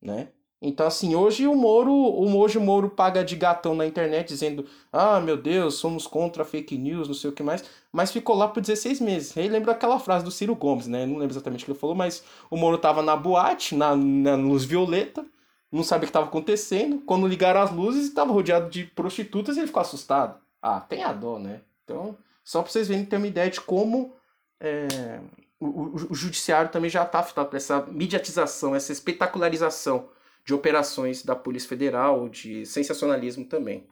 né? 0.01 0.29
Então, 0.65 0.87
assim, 0.87 1.17
hoje 1.17 1.45
o 1.49 1.57
Moro, 1.57 1.91
o, 1.93 2.39
hoje 2.39 2.57
Moro 2.61 2.89
paga 2.89 3.25
de 3.25 3.35
gatão 3.35 3.75
na 3.75 3.85
internet 3.85 4.29
dizendo: 4.29 4.65
ah, 4.93 5.19
meu 5.19 5.37
Deus, 5.37 5.75
somos 5.75 6.07
contra 6.07 6.45
fake 6.45 6.79
news, 6.79 7.09
não 7.09 7.15
sei 7.17 7.31
o 7.31 7.33
que 7.33 7.43
mais, 7.43 7.65
mas 7.91 8.13
ficou 8.13 8.37
lá 8.37 8.47
por 8.47 8.61
16 8.61 9.01
meses. 9.01 9.37
Aí 9.37 9.49
lembra 9.49 9.73
aquela 9.73 9.99
frase 9.99 10.25
do 10.25 10.31
Ciro 10.31 10.55
Gomes, 10.55 10.87
né? 10.87 11.05
Não 11.05 11.19
lembro 11.19 11.33
exatamente 11.33 11.63
o 11.63 11.65
que 11.65 11.73
ele 11.73 11.79
falou, 11.79 11.97
mas 11.97 12.23
o 12.49 12.57
Moro 12.57 12.79
tava 12.79 13.03
na 13.03 13.17
boate, 13.17 13.75
na, 13.75 13.97
na 13.97 14.37
luz 14.37 14.65
violeta, 14.65 15.27
não 15.71 15.83
sabia 15.83 16.05
o 16.05 16.07
que 16.07 16.11
estava 16.11 16.27
acontecendo. 16.27 17.01
Quando 17.01 17.27
ligaram 17.27 17.61
as 17.61 17.73
luzes, 17.73 18.07
estava 18.07 18.33
rodeado 18.33 18.71
de 18.71 18.85
prostitutas 18.85 19.57
e 19.57 19.61
ele 19.61 19.67
ficou 19.67 19.81
assustado. 19.81 20.41
Ah, 20.63 20.79
tem 20.79 21.03
a 21.03 21.13
dó, 21.13 21.41
né? 21.41 21.63
Então, 21.83 22.17
só 22.45 22.63
para 22.63 22.71
vocês 22.71 22.87
verem 22.87 23.05
ter 23.05 23.17
uma 23.17 23.27
ideia 23.27 23.51
de 23.51 23.61
como 23.61 24.15
é, 24.61 25.19
o, 25.59 25.67
o, 25.67 25.95
o, 26.11 26.15
judiciário 26.15 26.71
também 26.71 26.89
já 26.89 27.03
está 27.03 27.19
afetado 27.19 27.49
por 27.49 27.57
essa 27.57 27.85
mediatização, 27.87 28.77
essa 28.77 28.93
espetacularização 28.93 30.09
de 30.45 30.55
operações 30.55 31.25
da 31.25 31.37
Polícia 31.37 31.69
Federal, 31.69 32.29
de 32.29 32.67
sensacionalismo 32.67 33.45
também. 33.45 33.87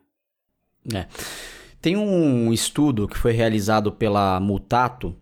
É. 0.93 1.07
Tem 1.81 1.97
um 1.97 2.53
estudo 2.53 3.09
que 3.09 3.17
foi 3.17 3.33
realizado 3.33 3.93
pela 3.93 4.39
Mutato 4.41 5.17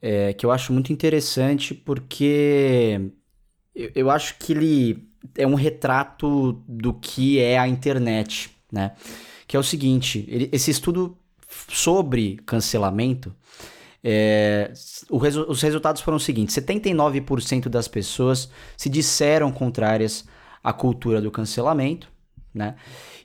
é, 0.00 0.32
que 0.32 0.44
eu 0.46 0.50
acho 0.50 0.72
muito 0.72 0.92
interessante 0.92 1.74
porque 1.74 3.10
eu, 3.74 3.90
eu 3.94 4.10
acho 4.10 4.36
que 4.38 4.52
ele 4.52 5.08
é 5.36 5.46
um 5.46 5.54
retrato 5.54 6.62
do 6.68 6.94
que 6.94 7.38
é 7.38 7.58
a 7.58 7.66
internet, 7.66 8.50
né? 8.70 8.92
Que 9.46 9.56
é 9.56 9.60
o 9.60 9.62
seguinte, 9.62 10.24
ele, 10.28 10.48
esse 10.52 10.70
estudo 10.70 11.16
sobre 11.68 12.36
cancelamento, 12.46 13.34
é, 14.02 14.72
resu 15.20 15.44
os 15.48 15.60
resultados 15.62 16.02
foram 16.02 16.16
os 16.16 16.24
seguintes: 16.24 16.54
79% 16.56 17.68
das 17.68 17.88
pessoas 17.88 18.48
se 18.76 18.88
disseram 18.88 19.50
contrárias 19.50 20.24
a 20.66 20.72
cultura 20.72 21.22
do 21.22 21.30
cancelamento, 21.30 22.10
né? 22.52 22.74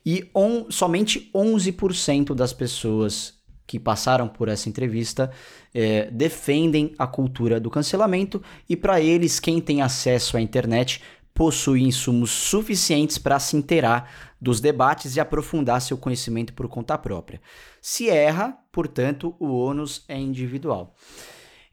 E 0.06 0.30
on, 0.36 0.69
somente 0.69 1.32
11% 1.34 2.36
das 2.36 2.54
pessoas 2.54 3.34
que 3.65 3.80
passaram 3.80 4.27
por 4.27 4.47
essa 4.47 4.69
entrevista 4.69 5.32
é, 5.73 6.12
defendem 6.12 6.93
a 6.99 7.08
cultura 7.08 7.60
do 7.60 7.71
cancelamento 7.71 8.43
e 8.69 8.77
para 8.77 9.01
eles 9.01 9.39
quem 9.39 9.60
tem 9.60 9.82
acesso 9.82 10.38
à 10.38 10.41
internet 10.41 11.01
possui 11.34 11.82
insumos 11.82 12.30
suficientes 12.30 13.17
para 13.17 13.39
se 13.39 13.58
inteirar 13.58 14.36
dos 14.39 14.62
debates 14.62 15.15
e 15.15 15.19
aprofundar 15.19 15.82
seu 15.82 15.97
conhecimento 15.97 16.54
por 16.54 16.67
conta 16.67 16.95
própria. 16.95 17.41
Se 17.82 18.08
erra, 18.08 18.56
portanto, 18.71 19.36
o 19.39 19.47
ônus 19.47 20.06
é 20.08 20.19
individual. 20.19 20.93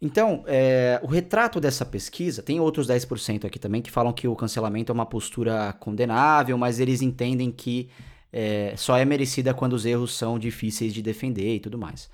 Então, 0.01 0.45
é, 0.47 1.01
o 1.03 1.07
retrato 1.09 1.61
dessa 1.61 1.85
pesquisa, 1.85 2.41
tem 2.41 2.61
outros 2.61 2.87
10% 2.87 3.45
aqui 3.45 3.59
também 3.59 3.83
que 3.83 3.91
falam 3.91 4.13
que 4.13 4.29
o 4.29 4.37
cancelamento 4.37 4.93
é 4.93 4.95
uma 4.95 5.07
postura 5.07 5.73
condenável, 5.81 6.57
mas 6.57 6.79
eles 6.79 7.03
entendem 7.03 7.51
que 7.51 7.89
é, 8.33 8.75
só 8.77 8.97
é 8.97 9.05
merecida 9.05 9.53
quando 9.53 9.73
os 9.73 9.85
erros 9.85 10.17
são 10.17 10.39
difíceis 10.39 10.95
de 10.95 11.03
defender 11.03 11.57
e 11.57 11.61
tudo 11.61 11.77
mais. 11.77 12.09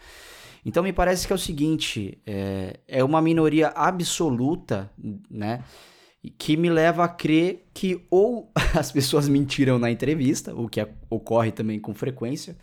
Então, 0.64 0.82
me 0.82 0.94
parece 0.94 1.26
que 1.26 1.32
é 1.32 1.36
o 1.36 1.38
seguinte: 1.38 2.18
é, 2.26 2.80
é 2.88 3.04
uma 3.04 3.20
minoria 3.20 3.68
absoluta, 3.68 4.90
né? 5.30 5.62
Que 6.38 6.56
me 6.56 6.70
leva 6.70 7.04
a 7.04 7.08
crer 7.08 7.66
que 7.74 8.02
ou 8.10 8.50
as 8.74 8.90
pessoas 8.90 9.28
mentiram 9.28 9.78
na 9.78 9.90
entrevista, 9.90 10.54
o 10.54 10.70
que 10.70 10.86
ocorre 11.10 11.52
também 11.52 11.78
com 11.78 11.92
frequência, 11.92 12.56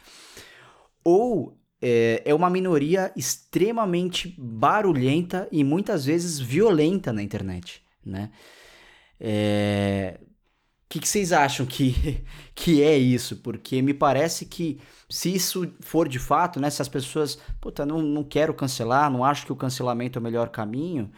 ou 1.03 1.60
é, 1.81 2.21
é 2.25 2.33
uma 2.33 2.49
minoria 2.49 3.11
extremamente 3.15 4.35
barulhenta 4.37 5.47
e 5.51 5.63
muitas 5.63 6.05
vezes 6.05 6.39
violenta 6.39 7.11
na 7.11 7.23
internet, 7.23 7.81
né? 8.05 8.29
É... 9.19 10.19
O 10.21 10.91
que, 10.91 10.99
que, 10.99 11.07
vocês 11.07 11.31
acham 11.31 11.65
que, 11.65 12.21
que 12.53 12.83
é 12.83 12.97
isso? 12.97 13.37
Porque 13.37 13.81
me 13.81 13.93
parece 13.93 14.45
que 14.45 14.79
se 15.09 15.33
isso 15.33 15.73
for 15.79 16.07
de 16.07 16.19
fato, 16.19 16.59
né? 16.59 16.69
Se 16.69 16.81
as 16.81 16.89
pessoas, 16.89 17.39
puta, 17.61 17.85
não, 17.85 18.01
não 18.01 18.23
quero 18.23 18.53
cancelar, 18.53 19.09
não 19.09 19.23
acho 19.23 19.45
que 19.45 19.53
o 19.53 19.55
cancelamento 19.55 20.19
é 20.19 20.21
o 20.21 20.23
melhor 20.23 20.49
caminho. 20.49 21.09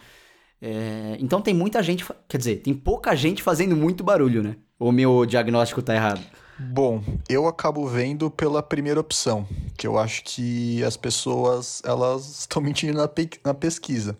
É... 0.61 1.17
Então 1.19 1.41
tem 1.41 1.53
muita 1.53 1.83
gente, 1.83 2.05
quer 2.27 2.37
dizer, 2.37 2.57
tem 2.57 2.73
pouca 2.73 3.15
gente 3.15 3.43
fazendo 3.43 3.75
muito 3.75 4.03
barulho, 4.03 4.43
né? 4.43 4.55
Ou 4.79 4.91
meu 4.91 5.25
diagnóstico 5.25 5.81
tá 5.81 5.95
errado? 5.95 6.21
Bom, 6.59 7.03
eu 7.27 7.47
acabo 7.47 7.87
vendo 7.87 8.29
pela 8.29 8.61
primeira 8.61 8.99
opção, 8.99 9.47
que 9.75 9.87
eu 9.87 9.97
acho 9.97 10.23
que 10.23 10.83
as 10.83 10.95
pessoas 10.95 11.81
elas 11.83 12.41
estão 12.41 12.61
mentindo 12.61 12.97
na, 12.97 13.07
pe 13.07 13.29
na 13.43 13.53
pesquisa. 13.53 14.17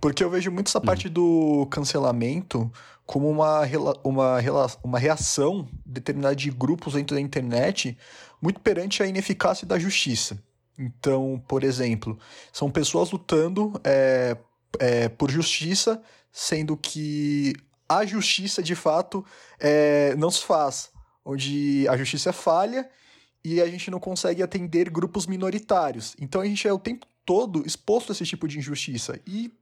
Porque 0.00 0.22
eu 0.22 0.30
vejo 0.30 0.50
muito 0.50 0.68
essa 0.68 0.80
parte 0.80 1.08
do 1.08 1.66
cancelamento 1.70 2.70
como 3.04 3.28
uma, 3.28 3.62
uma, 4.04 4.38
uma 4.82 4.98
reação 4.98 5.66
determinada 5.84 6.36
de 6.36 6.50
grupos 6.50 6.94
dentro 6.94 7.16
da 7.16 7.20
internet 7.20 7.96
muito 8.40 8.60
perante 8.60 9.02
a 9.02 9.06
ineficácia 9.06 9.66
da 9.66 9.78
justiça. 9.78 10.38
Então, 10.78 11.42
por 11.48 11.64
exemplo, 11.64 12.18
são 12.52 12.70
pessoas 12.70 13.10
lutando 13.10 13.80
é, 13.82 14.36
é, 14.78 15.08
por 15.08 15.30
justiça, 15.30 16.00
sendo 16.30 16.76
que 16.76 17.54
a 17.88 18.04
justiça 18.04 18.62
de 18.62 18.74
fato 18.74 19.24
é, 19.58 20.14
não 20.16 20.30
se 20.30 20.44
faz 20.44 20.90
onde 21.26 21.86
a 21.88 21.96
justiça 21.96 22.32
falha 22.32 22.88
e 23.44 23.60
a 23.60 23.66
gente 23.66 23.90
não 23.90 23.98
consegue 23.98 24.42
atender 24.42 24.88
grupos 24.88 25.26
minoritários. 25.26 26.14
Então 26.20 26.40
a 26.40 26.46
gente 26.46 26.66
é 26.66 26.72
o 26.72 26.78
tempo 26.78 27.04
todo 27.24 27.66
exposto 27.66 28.10
a 28.10 28.12
esse 28.12 28.24
tipo 28.24 28.46
de 28.46 28.58
injustiça. 28.58 29.20
E 29.26 29.52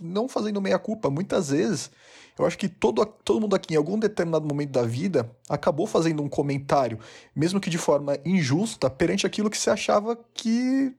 não 0.00 0.28
fazendo 0.28 0.60
meia-culpa, 0.60 1.10
muitas 1.10 1.50
vezes, 1.50 1.90
eu 2.38 2.46
acho 2.46 2.56
que 2.56 2.68
todo, 2.68 3.04
todo 3.04 3.40
mundo 3.40 3.56
aqui, 3.56 3.74
em 3.74 3.76
algum 3.76 3.98
determinado 3.98 4.46
momento 4.46 4.70
da 4.70 4.82
vida, 4.82 5.28
acabou 5.48 5.86
fazendo 5.86 6.22
um 6.22 6.28
comentário, 6.28 7.00
mesmo 7.34 7.60
que 7.60 7.68
de 7.68 7.78
forma 7.78 8.16
injusta, 8.24 8.88
perante 8.88 9.26
aquilo 9.26 9.50
que 9.50 9.58
se 9.58 9.68
achava 9.68 10.16
que, 10.32 10.94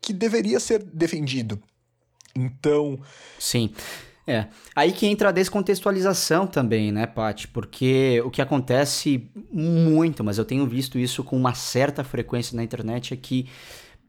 que 0.00 0.12
deveria 0.12 0.58
ser 0.58 0.82
defendido. 0.82 1.62
Então. 2.34 2.98
Sim. 3.38 3.72
É, 4.28 4.46
aí 4.76 4.92
que 4.92 5.06
entra 5.06 5.30
a 5.30 5.32
descontextualização 5.32 6.46
também, 6.46 6.92
né, 6.92 7.06
Paty? 7.06 7.48
Porque 7.48 8.20
o 8.22 8.30
que 8.30 8.42
acontece 8.42 9.26
muito, 9.50 10.22
mas 10.22 10.36
eu 10.36 10.44
tenho 10.44 10.66
visto 10.66 10.98
isso 10.98 11.24
com 11.24 11.34
uma 11.34 11.54
certa 11.54 12.04
frequência 12.04 12.54
na 12.54 12.62
internet, 12.62 13.14
é 13.14 13.16
que 13.16 13.48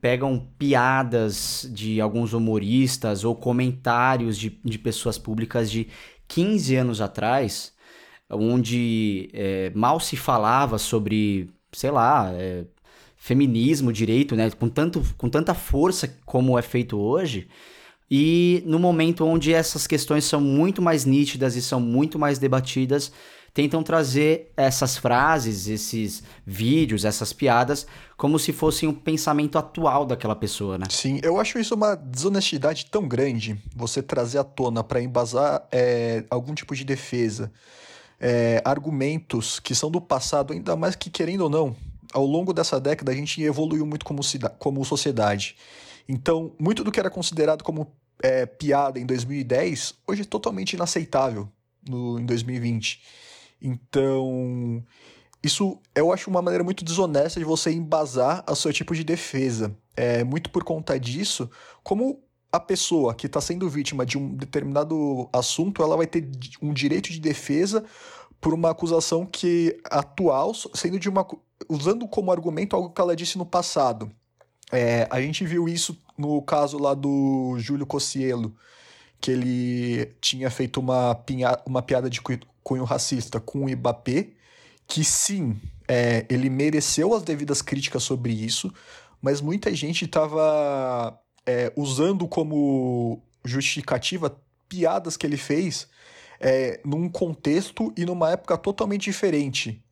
pegam 0.01 0.45
piadas 0.57 1.65
de 1.71 2.01
alguns 2.01 2.33
humoristas 2.33 3.23
ou 3.23 3.33
comentários 3.33 4.37
de, 4.37 4.59
de 4.61 4.77
pessoas 4.77 5.17
públicas 5.17 5.71
de 5.71 5.87
15 6.27 6.75
anos 6.75 6.99
atrás, 6.99 7.71
onde 8.29 9.29
é, 9.31 9.71
mal 9.73 10.01
se 10.01 10.17
falava 10.17 10.77
sobre, 10.77 11.49
sei 11.71 11.91
lá, 11.91 12.29
é, 12.33 12.65
feminismo, 13.15 13.93
direito, 13.93 14.35
né, 14.35 14.51
com, 14.51 14.67
tanto, 14.67 15.01
com 15.17 15.29
tanta 15.29 15.53
força 15.53 16.13
como 16.25 16.59
é 16.59 16.61
feito 16.61 16.99
hoje, 16.99 17.47
e 18.09 18.63
no 18.65 18.79
momento 18.79 19.25
onde 19.25 19.53
essas 19.53 19.85
questões 19.85 20.25
são 20.25 20.41
muito 20.41 20.81
mais 20.81 21.05
nítidas 21.05 21.55
e 21.55 21.61
são 21.61 21.79
muito 21.79 22.17
mais 22.17 22.39
debatidas, 22.39 23.11
tentam 23.53 23.83
trazer 23.83 24.51
essas 24.55 24.97
frases, 24.97 25.67
esses 25.67 26.23
vídeos, 26.45 27.05
essas 27.05 27.33
piadas, 27.33 27.85
como 28.17 28.39
se 28.39 28.53
fossem 28.53 28.87
um 28.87 28.93
pensamento 28.93 29.57
atual 29.57 30.05
daquela 30.05 30.35
pessoa, 30.35 30.77
né? 30.77 30.85
Sim, 30.89 31.19
eu 31.23 31.39
acho 31.39 31.59
isso 31.59 31.75
uma 31.75 31.95
desonestidade 31.95 32.85
tão 32.85 33.07
grande, 33.07 33.57
você 33.75 34.01
trazer 34.01 34.39
à 34.39 34.43
tona 34.43 34.83
para 34.83 35.01
embasar 35.01 35.67
é, 35.71 36.23
algum 36.29 36.53
tipo 36.53 36.75
de 36.75 36.83
defesa, 36.83 37.51
é, 38.19 38.61
argumentos 38.65 39.59
que 39.59 39.73
são 39.73 39.89
do 39.89 40.01
passado, 40.01 40.53
ainda 40.53 40.75
mais 40.75 40.95
que 40.95 41.09
querendo 41.09 41.41
ou 41.41 41.49
não, 41.49 41.75
ao 42.13 42.25
longo 42.25 42.53
dessa 42.53 42.79
década 42.79 43.11
a 43.11 43.15
gente 43.15 43.41
evoluiu 43.41 43.85
muito 43.85 44.05
como, 44.05 44.21
como 44.57 44.83
sociedade. 44.85 45.55
Então, 46.11 46.55
muito 46.59 46.83
do 46.83 46.91
que 46.91 46.99
era 46.99 47.11
considerado 47.11 47.63
como 47.63 47.95
é, 48.23 48.43
piada 48.47 48.99
em 48.99 49.05
2010, 49.05 49.93
hoje 50.07 50.23
é 50.23 50.25
totalmente 50.25 50.73
inaceitável 50.73 51.47
no, 51.87 52.19
em 52.19 52.25
2020. 52.25 52.99
Então, 53.61 54.83
isso 55.43 55.79
eu 55.93 56.11
acho 56.11 56.27
uma 56.27 56.41
maneira 56.41 56.63
muito 56.63 56.83
desonesta 56.83 57.39
de 57.39 57.45
você 57.45 57.71
embasar 57.71 58.43
o 58.49 58.55
seu 58.55 58.73
tipo 58.73 58.95
de 58.95 59.03
defesa. 59.03 59.77
É 59.95 60.23
muito 60.23 60.49
por 60.49 60.63
conta 60.63 60.99
disso, 60.99 61.47
como 61.83 62.23
a 62.51 62.59
pessoa 62.59 63.13
que 63.13 63.27
está 63.27 63.39
sendo 63.39 63.69
vítima 63.69 64.03
de 64.03 64.17
um 64.17 64.33
determinado 64.33 65.29
assunto, 65.31 65.83
ela 65.83 65.95
vai 65.95 66.07
ter 66.07 66.27
um 66.59 66.73
direito 66.73 67.11
de 67.11 67.19
defesa 67.19 67.85
por 68.41 68.51
uma 68.51 68.71
acusação 68.71 69.27
que 69.27 69.79
atual, 69.85 70.55
sendo 70.73 70.97
de 70.97 71.07
uma 71.07 71.27
usando 71.67 72.07
como 72.07 72.31
argumento 72.31 72.75
algo 72.75 72.89
que 72.89 72.99
ela 72.99 73.15
disse 73.15 73.37
no 73.37 73.45
passado. 73.45 74.11
É, 74.71 75.07
a 75.09 75.21
gente 75.21 75.45
viu 75.45 75.67
isso 75.67 75.97
no 76.17 76.41
caso 76.41 76.77
lá 76.77 76.93
do 76.93 77.55
Júlio 77.57 77.85
Cossielo, 77.85 78.55
que 79.19 79.31
ele 79.31 80.13
tinha 80.21 80.49
feito 80.49 80.79
uma, 80.79 81.15
pinha, 81.15 81.57
uma 81.65 81.81
piada 81.81 82.09
de 82.09 82.21
cunho 82.21 82.83
racista 82.83 83.39
com 83.39 83.65
o 83.65 83.69
Mbappé, 83.69 84.29
que 84.87 85.03
sim, 85.03 85.59
é, 85.87 86.25
ele 86.29 86.49
mereceu 86.49 87.13
as 87.13 87.23
devidas 87.23 87.61
críticas 87.61 88.03
sobre 88.03 88.33
isso, 88.33 88.73
mas 89.21 89.41
muita 89.41 89.73
gente 89.73 90.05
estava 90.05 91.19
é, 91.45 91.71
usando 91.75 92.27
como 92.27 93.21
justificativa 93.43 94.39
piadas 94.67 95.17
que 95.17 95.25
ele 95.25 95.37
fez 95.37 95.87
é, 96.39 96.79
num 96.85 97.09
contexto 97.09 97.91
e 97.97 98.05
numa 98.05 98.31
época 98.31 98.57
totalmente 98.57 99.03
diferente. 99.05 99.83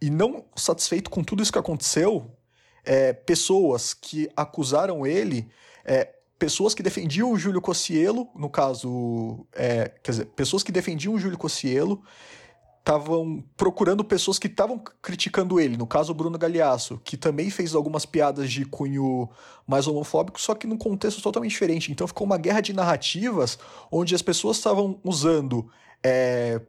E 0.00 0.10
não 0.10 0.44
satisfeito 0.54 1.08
com 1.08 1.24
tudo 1.24 1.42
isso 1.42 1.52
que 1.52 1.58
aconteceu, 1.58 2.35
é, 2.86 3.12
pessoas 3.12 3.92
que 3.92 4.30
acusaram 4.36 5.04
ele, 5.04 5.48
é, 5.84 6.14
pessoas 6.38 6.72
que 6.72 6.82
defendiam 6.82 7.32
o 7.32 7.38
Júlio 7.38 7.60
Cossielo, 7.60 8.28
no 8.34 8.48
caso, 8.48 9.44
é, 9.52 9.90
quer 10.02 10.12
dizer, 10.12 10.26
pessoas 10.26 10.62
que 10.62 10.70
defendiam 10.70 11.12
o 11.14 11.18
Júlio 11.18 11.36
Cossielo 11.36 12.02
estavam 12.78 13.42
procurando 13.56 14.04
pessoas 14.04 14.38
que 14.38 14.46
estavam 14.46 14.78
criticando 15.02 15.58
ele, 15.58 15.76
no 15.76 15.88
caso 15.88 16.12
o 16.12 16.14
Bruno 16.14 16.38
Galeasso, 16.38 17.00
que 17.02 17.16
também 17.16 17.50
fez 17.50 17.74
algumas 17.74 18.06
piadas 18.06 18.48
de 18.48 18.64
cunho 18.64 19.28
mais 19.66 19.88
homofóbico, 19.88 20.40
só 20.40 20.54
que 20.54 20.68
num 20.68 20.78
contexto 20.78 21.20
totalmente 21.20 21.50
diferente. 21.50 21.90
Então 21.90 22.06
ficou 22.06 22.24
uma 22.24 22.38
guerra 22.38 22.60
de 22.60 22.72
narrativas 22.72 23.58
onde 23.90 24.14
as 24.14 24.22
pessoas 24.22 24.58
estavam 24.58 25.00
usando 25.02 25.68
é, 26.00 26.60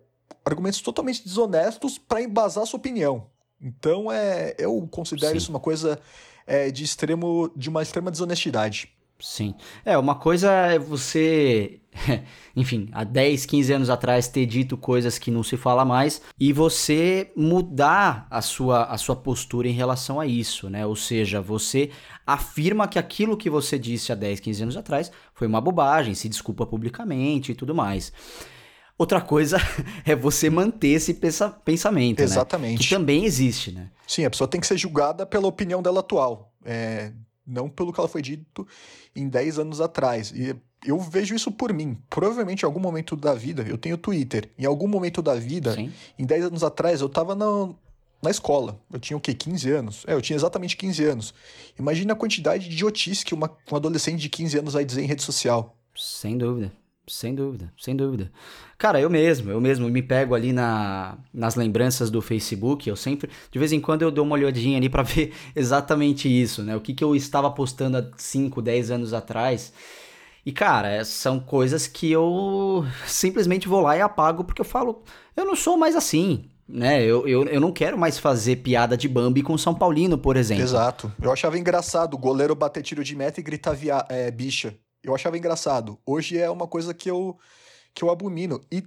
argumentos 0.43 0.82
totalmente 0.82 1.24
desonestos 1.24 1.99
para 1.99 2.24
embasar 2.24 2.65
sua 2.65 2.80
opinião. 2.80 3.28
Então 3.62 4.12
é, 4.12 4.55
eu 4.58 4.88
considero 4.91 5.32
Sim. 5.32 5.38
isso 5.38 5.51
uma 5.51 5.60
coisa 5.60 5.99
é, 6.45 6.72
de 6.72 6.84
extremo, 6.84 7.51
de 7.55 7.70
uma 7.70 7.82
extrema 7.82 8.12
desonestidade. 8.12 8.89
Sim. 9.20 9.55
É, 9.84 9.97
uma 9.97 10.14
coisa 10.14 10.51
é 10.51 10.78
você, 10.78 11.80
enfim, 12.55 12.88
há 12.91 13.03
10, 13.03 13.47
15 13.47 13.74
anos 13.74 13.89
atrás 13.89 14.28
ter 14.28 14.45
dito 14.45 14.78
coisas 14.78 15.18
que 15.18 15.32
não 15.32 15.41
se 15.41 15.58
fala 15.58 15.84
mais 15.84 16.22
e 16.39 16.53
você 16.53 17.32
mudar 17.36 18.28
a 18.30 18.43
sua, 18.43 18.84
a 18.84 18.97
sua 18.97 19.16
postura 19.16 19.68
em 19.68 19.72
relação 19.72 20.20
a 20.20 20.28
isso, 20.28 20.70
né? 20.70 20.86
Ou 20.86 20.95
seja, 20.95 21.41
você 21.41 21.89
afirma 22.28 22.88
que 22.88 22.99
aquilo 22.99 23.36
que 23.36 23.49
você 23.49 23.80
disse 23.80 24.12
há 24.12 24.16
10, 24.16 24.39
15 24.39 24.64
anos 24.64 24.78
atrás 24.78 25.12
foi 25.34 25.47
uma 25.47 25.62
bobagem, 25.62 26.14
se 26.14 26.30
desculpa 26.30 26.66
publicamente 26.66 27.51
e 27.51 27.55
tudo 27.55 27.74
mais. 27.74 28.14
Outra 28.98 29.22
coisa 29.22 29.58
é 30.06 30.16
você 30.16 30.50
manter 30.50 30.89
esse 30.89 31.14
pensa 31.14 31.50
pensamento, 31.50 32.20
Exatamente. 32.20 32.80
Né? 32.80 32.84
Que 32.84 32.89
também 32.89 33.26
existe, 33.26 33.72
né? 33.72 33.91
Sim, 34.08 34.26
a 34.26 34.30
pessoa 34.30 34.48
tem 34.48 34.60
que 34.60 34.66
ser 34.66 34.78
julgada 34.78 35.26
pela 35.26 35.48
opinião 35.48 35.82
dela 35.82 36.00
atual. 36.00 36.52
É, 36.66 37.12
não 37.45 37.70
pelo 37.70 37.93
que 37.93 38.00
ela 38.00 38.10
foi 38.10 38.22
dito 38.22 38.68
em 39.16 39.30
10 39.30 39.60
anos 39.60 39.80
atrás. 39.80 40.32
E 40.32 40.56
eu 40.86 41.00
vejo 41.00 41.36
isso 41.36 41.52
por 41.52 41.72
mim. 41.74 41.98
Provavelmente 42.10 42.64
em 42.64 42.66
algum 42.66 42.80
momento 42.80 43.16
da 43.16 43.34
vida, 43.34 43.64
eu 43.68 43.78
tenho 43.78 43.98
Twitter, 43.98 44.50
em 44.58 44.66
algum 44.66 44.88
momento 44.88 45.22
da 45.22 45.36
vida, 45.36 45.74
Sim. 45.74 45.91
em 46.18 46.26
10 46.26 46.45
anos 46.45 46.64
atrás, 46.64 47.02
eu 47.02 47.10
tava 47.10 47.36
na, 47.36 47.70
na 48.22 48.32
escola. 48.32 48.80
Eu 48.91 49.00
tinha 49.00 49.16
o 49.16 49.22
quê? 49.22 49.34
15 49.34 49.72
anos? 49.72 50.04
É, 50.08 50.14
eu 50.14 50.22
tinha 50.22 50.36
exatamente 50.36 50.76
15 50.76 51.04
anos. 51.06 51.34
Imagina 51.78 52.14
a 52.14 52.16
quantidade 52.16 52.68
de 52.68 52.74
idiotice 52.74 53.24
que 53.24 53.34
uma, 53.34 53.56
um 53.72 53.76
adolescente 53.76 54.20
de 54.20 54.30
15 54.30 54.60
anos 54.60 54.74
vai 54.74 54.84
dizer 54.84 55.04
em 55.04 55.08
rede 55.08 55.24
social. 55.24 55.78
Sem 55.95 56.38
dúvida. 56.38 56.72
Sem 57.10 57.34
dúvida, 57.34 57.72
sem 57.80 57.95
dúvida. 57.95 58.30
Cara, 58.78 58.99
eu 58.99 59.10
mesmo, 59.10 59.49
eu 59.49 59.62
mesmo 59.62 59.88
me 59.88 60.01
pego 60.01 60.36
ali 60.36 60.51
na, 60.51 61.18
nas 61.34 61.55
lembranças 61.55 62.12
do 62.12 62.22
Facebook, 62.22 62.89
eu 62.89 62.97
sempre, 62.97 63.30
de 63.49 63.58
vez 63.58 63.72
em 63.72 63.80
quando 63.80 64.01
eu 64.01 64.12
dou 64.12 64.26
uma 64.26 64.36
olhadinha 64.36 64.78
ali 64.78 64.89
para 64.89 65.03
ver 65.03 65.34
exatamente 65.55 66.28
isso, 66.28 66.62
né? 66.64 66.76
O 66.76 66.82
que, 66.82 66.93
que 66.93 67.03
eu 67.03 67.16
estava 67.16 67.49
postando 67.49 67.97
há 67.97 68.05
5, 68.18 68.62
10 68.62 68.91
anos 68.91 69.14
atrás. 69.14 69.72
E, 70.45 70.51
cara, 70.51 70.89
é, 70.89 71.03
são 71.05 71.39
coisas 71.39 71.88
que 71.88 72.12
eu 72.12 72.86
simplesmente 73.08 73.70
vou 73.70 73.80
lá 73.80 73.95
e 73.95 74.01
apago 74.01 74.43
porque 74.43 74.62
eu 74.62 74.66
falo, 74.66 75.01
eu 75.36 75.45
não 75.45 75.55
sou 75.55 75.78
mais 75.78 75.95
assim, 75.95 76.49
né? 76.68 77.01
Eu, 77.01 77.26
eu, 77.26 77.45
eu 77.45 77.62
não 77.62 77.72
quero 77.72 77.97
mais 77.97 78.20
fazer 78.20 78.58
piada 78.58 78.97
de 78.97 79.08
Bambi 79.08 79.41
com 79.41 79.58
São 79.58 79.74
Paulino, 79.74 80.18
por 80.18 80.36
exemplo. 80.36 80.64
Exato. 80.64 81.10
Eu 81.22 81.32
achava 81.32 81.58
engraçado 81.58 82.16
o 82.16 82.18
goleiro 82.18 82.53
bater 82.53 82.84
tiro 82.84 83.01
de 83.01 83.16
meta 83.16 83.39
e 83.39 83.43
gritar 83.43 83.72
via, 83.72 84.05
é, 84.10 84.30
bicha 84.30 84.76
eu 85.10 85.16
achava 85.16 85.38
engraçado. 85.38 85.97
Hoje 86.05 86.38
é 86.38 86.49
uma 86.49 86.68
coisa 86.68 86.93
que 86.93 87.10
eu, 87.10 87.38
que 87.93 88.03
eu 88.03 88.10
abomino. 88.10 88.62
E 88.72 88.84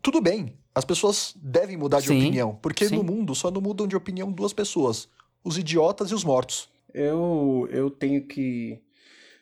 tudo 0.00 0.20
bem, 0.20 0.56
as 0.74 0.84
pessoas 0.84 1.34
devem 1.36 1.76
mudar 1.76 2.00
de 2.00 2.08
sim, 2.08 2.18
opinião. 2.18 2.58
Porque 2.62 2.86
sim. 2.86 2.96
no 2.96 3.02
mundo 3.02 3.34
só 3.34 3.50
não 3.50 3.60
mudam 3.60 3.86
de 3.86 3.96
opinião 3.96 4.30
duas 4.30 4.52
pessoas: 4.52 5.08
os 5.44 5.58
idiotas 5.58 6.10
e 6.10 6.14
os 6.14 6.24
mortos. 6.24 6.68
Eu, 6.94 7.68
eu 7.70 7.90
tenho 7.90 8.26
que 8.26 8.78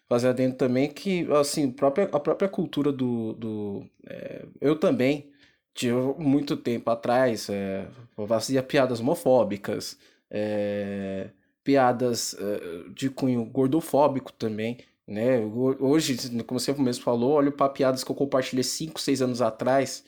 fazer 0.09 0.29
adendo 0.29 0.57
também 0.57 0.89
que, 0.89 1.27
assim, 1.33 1.71
própria, 1.71 2.09
a 2.13 2.21
própria 2.21 2.49
cultura 2.49 2.91
do. 2.93 3.33
do 3.35 3.87
é, 4.07 4.45
eu 4.61 4.77
também, 4.77 5.31
de 5.75 5.93
muito 6.19 6.57
tempo 6.57 6.91
atrás, 6.91 7.49
é, 7.49 7.87
fazia 8.27 8.63
piadas 8.63 9.01
homofóbicas, 9.01 9.97
é, 10.31 11.31
piadas 11.63 12.37
é, 12.39 12.91
de 12.95 13.09
cunho 13.09 13.45
gordofóbico 13.45 14.33
também. 14.33 14.79
Né? 15.11 15.41
Hoje, 15.81 16.17
como 16.47 16.61
você 16.61 16.73
mesmo 16.75 17.03
falou, 17.03 17.33
olha 17.33 17.51
para 17.51 17.69
piadas 17.69 18.05
que 18.05 18.11
eu 18.13 18.15
compartilhei 18.15 18.63
5, 18.63 19.01
6 19.01 19.23
anos 19.23 19.43
atrás 19.43 20.05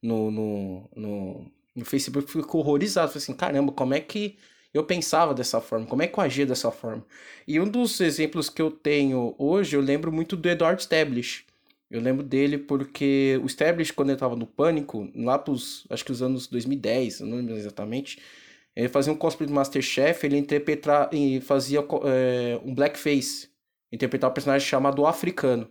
no, 0.00 0.30
no, 0.30 0.90
no, 0.94 1.46
no 1.74 1.84
Facebook, 1.84 2.30
fico 2.30 2.58
horrorizado. 2.58 3.08
Falei 3.08 3.20
assim, 3.20 3.34
caramba, 3.34 3.72
como 3.72 3.94
é 3.94 4.00
que 4.00 4.36
eu 4.72 4.84
pensava 4.84 5.34
dessa 5.34 5.60
forma? 5.60 5.86
Como 5.86 6.02
é 6.02 6.06
que 6.06 6.16
eu 6.16 6.22
agia 6.22 6.46
dessa 6.46 6.70
forma? 6.70 7.04
E 7.48 7.58
um 7.58 7.68
dos 7.68 8.00
exemplos 8.00 8.48
que 8.48 8.62
eu 8.62 8.70
tenho 8.70 9.34
hoje, 9.38 9.74
eu 9.74 9.80
lembro 9.80 10.12
muito 10.12 10.36
do 10.36 10.48
Eduardo 10.48 10.80
Stablish. 10.80 11.44
Eu 11.90 12.00
lembro 12.00 12.22
dele 12.22 12.56
porque 12.56 13.40
o 13.42 13.46
Stablish, 13.46 13.92
quando 13.92 14.10
ele 14.10 14.16
estava 14.16 14.36
no 14.36 14.46
Pânico, 14.46 15.10
lá 15.16 15.36
pros, 15.36 15.84
acho 15.90 16.04
que 16.04 16.12
os 16.12 16.22
anos 16.22 16.46
2010, 16.46 17.20
eu 17.20 17.26
não 17.26 17.38
lembro 17.38 17.56
exatamente, 17.56 18.20
ele 18.76 18.88
fazia 18.88 19.12
um 19.12 19.16
cosplay 19.16 19.48
do 19.48 19.52
Masterchef, 19.52 20.24
ele 20.24 20.36
interpretava 20.38 21.10
e 21.12 21.40
fazia 21.40 21.80
é, 22.04 22.60
um 22.64 22.72
blackface 22.72 23.52
interpretar 23.94 24.30
um 24.30 24.34
personagem 24.34 24.66
chamado 24.66 25.06
Africano. 25.06 25.70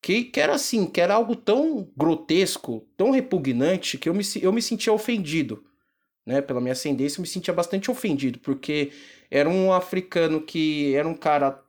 Que, 0.00 0.24
que 0.24 0.40
era 0.40 0.54
assim, 0.54 0.86
que 0.86 1.00
era 1.00 1.14
algo 1.14 1.34
tão 1.34 1.90
grotesco, 1.96 2.86
tão 2.96 3.10
repugnante, 3.10 3.98
que 3.98 4.08
eu 4.08 4.14
me, 4.14 4.22
eu 4.40 4.52
me 4.52 4.62
sentia 4.62 4.92
ofendido. 4.92 5.64
Né? 6.24 6.40
Pela 6.40 6.60
minha 6.60 6.72
ascendência, 6.72 7.18
eu 7.18 7.22
me 7.22 7.28
sentia 7.28 7.54
bastante 7.54 7.90
ofendido, 7.90 8.38
porque 8.40 8.92
era 9.30 9.48
um 9.48 9.72
africano 9.72 10.40
que 10.40 10.94
era 10.94 11.08
um 11.08 11.14
cara, 11.14 11.60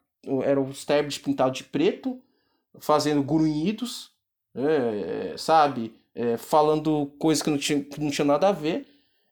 era 0.43 0.59
um 0.59 0.71
Sterblich 0.73 1.19
pintado 1.19 1.51
de 1.51 1.63
preto, 1.63 2.21
fazendo 2.79 3.23
grunhidos, 3.23 4.11
é, 4.53 5.35
sabe? 5.37 5.95
É, 6.13 6.35
falando 6.37 7.13
coisas 7.19 7.43
que 7.43 7.49
não, 7.49 7.57
tinha, 7.57 7.83
que 7.83 7.99
não 7.99 8.09
tinha 8.09 8.25
nada 8.25 8.49
a 8.49 8.51
ver, 8.51 8.85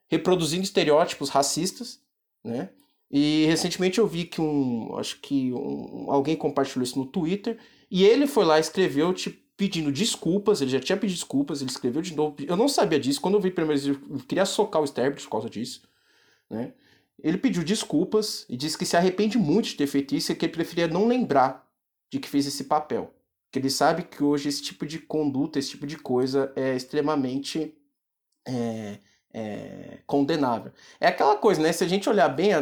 reproduzindo 0.08 0.62
estereótipos 0.62 1.28
racistas, 1.28 2.00
né? 2.42 2.70
E 3.10 3.44
recentemente 3.46 3.98
eu 3.98 4.06
vi 4.06 4.24
que 4.24 4.40
um, 4.40 4.96
acho 4.98 5.20
que 5.20 5.52
um, 5.52 6.10
alguém 6.10 6.36
compartilhou 6.36 6.82
isso 6.82 6.98
no 6.98 7.06
Twitter, 7.06 7.58
e 7.90 8.04
ele 8.04 8.26
foi 8.26 8.44
lá 8.44 8.58
e 8.58 8.60
escreveu, 8.60 9.14
tipo, 9.14 9.40
pedindo 9.56 9.90
desculpas, 9.90 10.60
ele 10.60 10.70
já 10.70 10.80
tinha 10.80 10.98
pedido 10.98 11.16
desculpas, 11.16 11.60
ele 11.60 11.70
escreveu 11.70 12.02
de 12.02 12.14
novo. 12.14 12.36
Eu 12.46 12.56
não 12.56 12.68
sabia 12.68 13.00
disso, 13.00 13.20
quando 13.20 13.34
eu 13.34 13.40
vi 13.40 13.50
primeiro, 13.50 14.00
eu 14.10 14.18
queria 14.28 14.44
socar 14.44 14.82
o 14.82 14.86
Sterbit 14.86 15.22
por 15.24 15.30
causa 15.30 15.48
disso, 15.48 15.82
né? 16.50 16.74
Ele 17.22 17.38
pediu 17.38 17.64
desculpas 17.64 18.44
e 18.48 18.56
disse 18.56 18.76
que 18.76 18.84
se 18.84 18.96
arrepende 18.96 19.38
muito 19.38 19.68
de 19.68 19.76
ter 19.76 19.86
feito 19.86 20.14
isso 20.14 20.30
e 20.30 20.34
que 20.34 20.44
ele 20.44 20.52
preferia 20.52 20.86
não 20.86 21.06
lembrar 21.06 21.66
de 22.12 22.18
que 22.18 22.28
fez 22.28 22.46
esse 22.46 22.64
papel. 22.64 23.14
Que 23.50 23.58
ele 23.58 23.70
sabe 23.70 24.02
que 24.02 24.22
hoje 24.22 24.48
esse 24.50 24.62
tipo 24.62 24.84
de 24.84 24.98
conduta, 24.98 25.58
esse 25.58 25.70
tipo 25.70 25.86
de 25.86 25.96
coisa 25.96 26.52
é 26.54 26.76
extremamente 26.76 27.74
é, 28.46 28.98
é, 29.36 29.98
condenável. 30.06 30.72
É 30.98 31.08
aquela 31.08 31.36
coisa, 31.36 31.60
né? 31.60 31.70
Se 31.70 31.84
a 31.84 31.88
gente 31.88 32.08
olhar 32.08 32.26
bem, 32.30 32.54
a, 32.54 32.60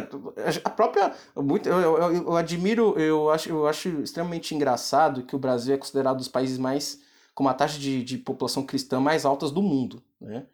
a 0.65 0.69
própria. 0.69 1.13
Muito, 1.33 1.69
eu, 1.69 1.79
eu, 1.79 2.13
eu, 2.13 2.35
admiro, 2.35 2.99
eu 2.99 3.29
acho, 3.29 3.49
eu 3.49 3.65
acho 3.65 3.87
extremamente 4.01 4.53
engraçado 4.53 5.23
que 5.23 5.35
o 5.35 5.39
Brasil 5.39 5.73
é 5.73 5.77
considerado 5.77 6.15
um 6.15 6.19
dos 6.19 6.27
países 6.27 6.57
mais. 6.57 7.01
com 7.33 7.45
uma 7.45 7.53
taxa 7.53 7.79
de, 7.79 8.03
de 8.03 8.17
população 8.17 8.65
cristã 8.65 8.99
mais 8.99 9.25
altas 9.25 9.51
do 9.51 9.61
mundo, 9.61 10.03
né? 10.19 10.45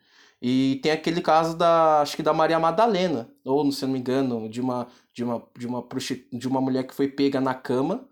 E 0.41 0.79
tem 0.83 0.91
aquele 0.91 1.21
caso 1.21 1.55
da, 1.57 2.01
acho 2.01 2.15
que 2.15 2.23
da 2.23 2.33
Maria 2.33 2.59
Madalena, 2.59 3.29
ou 3.45 3.71
se 3.71 3.85
não 3.85 3.93
me 3.93 3.99
engano, 3.99 4.49
de 4.49 4.61
uma 4.61 4.87
de 5.13 5.23
uma 5.23 5.43
de 5.57 5.67
uma 5.67 5.87
de 6.33 6.47
uma 6.47 6.61
mulher 6.61 6.83
que 6.85 6.93
foi 6.95 7.07
pega 7.07 7.41
na 7.41 7.53
cama 7.55 8.07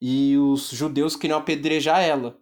e 0.00 0.36
os 0.38 0.70
judeus 0.70 1.16
queriam 1.16 1.38
apedrejar 1.38 2.00
ela, 2.02 2.38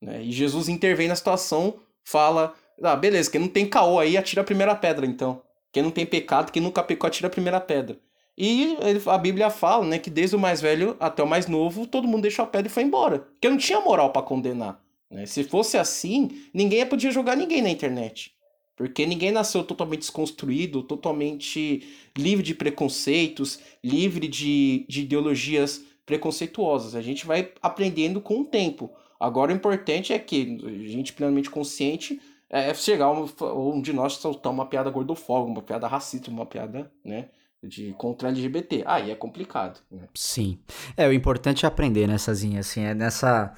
né? 0.00 0.22
E 0.22 0.32
Jesus 0.32 0.68
intervém 0.68 1.08
na 1.08 1.16
situação, 1.16 1.80
fala: 2.04 2.54
"Ah, 2.82 2.96
beleza, 2.96 3.30
quem 3.30 3.40
não 3.40 3.48
tem 3.48 3.66
caô 3.66 3.98
aí 3.98 4.16
atira 4.16 4.42
a 4.42 4.44
primeira 4.44 4.74
pedra, 4.74 5.06
então. 5.06 5.42
Quem 5.72 5.82
não 5.82 5.90
tem 5.90 6.04
pecado, 6.04 6.52
quem 6.52 6.62
nunca 6.62 6.82
pecou 6.82 7.08
atira 7.08 7.28
a 7.28 7.30
primeira 7.30 7.60
pedra." 7.60 7.98
E 8.36 8.76
a 9.06 9.18
Bíblia 9.18 9.50
fala, 9.50 9.84
né, 9.84 9.98
que 9.98 10.08
desde 10.08 10.34
o 10.34 10.38
mais 10.38 10.60
velho 10.60 10.96
até 10.98 11.22
o 11.22 11.26
mais 11.26 11.46
novo, 11.46 11.86
todo 11.86 12.08
mundo 12.08 12.22
deixou 12.22 12.44
a 12.44 12.48
pedra 12.48 12.68
e 12.68 12.70
foi 12.70 12.82
embora, 12.82 13.18
porque 13.18 13.48
não 13.48 13.58
tinha 13.58 13.80
moral 13.80 14.10
para 14.10 14.22
condenar, 14.22 14.82
né? 15.10 15.26
Se 15.26 15.44
fosse 15.44 15.76
assim, 15.76 16.30
ninguém 16.52 16.84
podia 16.86 17.10
jogar 17.10 17.36
ninguém 17.36 17.60
na 17.60 17.70
internet. 17.70 18.34
Porque 18.74 19.04
ninguém 19.04 19.30
nasceu 19.30 19.62
totalmente 19.62 20.00
desconstruído, 20.00 20.82
totalmente 20.82 21.86
livre 22.16 22.42
de 22.42 22.54
preconceitos, 22.54 23.60
livre 23.84 24.26
de, 24.26 24.86
de 24.88 25.02
ideologias 25.02 25.84
preconceituosas. 26.06 26.94
A 26.94 27.02
gente 27.02 27.26
vai 27.26 27.52
aprendendo 27.60 28.20
com 28.20 28.40
o 28.40 28.44
tempo. 28.44 28.90
Agora 29.20 29.52
o 29.52 29.54
importante 29.54 30.12
é 30.12 30.18
que 30.18 30.58
a 30.64 30.88
gente 30.88 31.12
plenamente 31.12 31.50
consciente 31.50 32.20
é 32.52 32.74
chegar 32.74 33.10
um, 33.10 33.26
um 33.40 33.80
de 33.80 33.94
nós 33.94 34.12
soltar 34.14 34.52
uma 34.52 34.66
piada 34.66 34.90
gordofóbica, 34.90 35.50
uma 35.50 35.62
piada 35.62 35.88
racista, 35.88 36.30
uma 36.30 36.44
piada, 36.44 36.92
né? 37.02 37.30
De 37.62 37.94
contra 37.94 38.28
LGBT. 38.28 38.82
Aí 38.84 39.10
é 39.10 39.14
complicado. 39.14 39.80
Né? 39.90 40.06
Sim. 40.14 40.58
É, 40.94 41.08
o 41.08 41.12
importante 41.12 41.64
é 41.64 41.68
aprender 41.68 42.06
nessas 42.06 42.42
né, 42.44 42.58
assim, 42.58 42.82
é 42.82 42.94
nessa. 42.94 43.54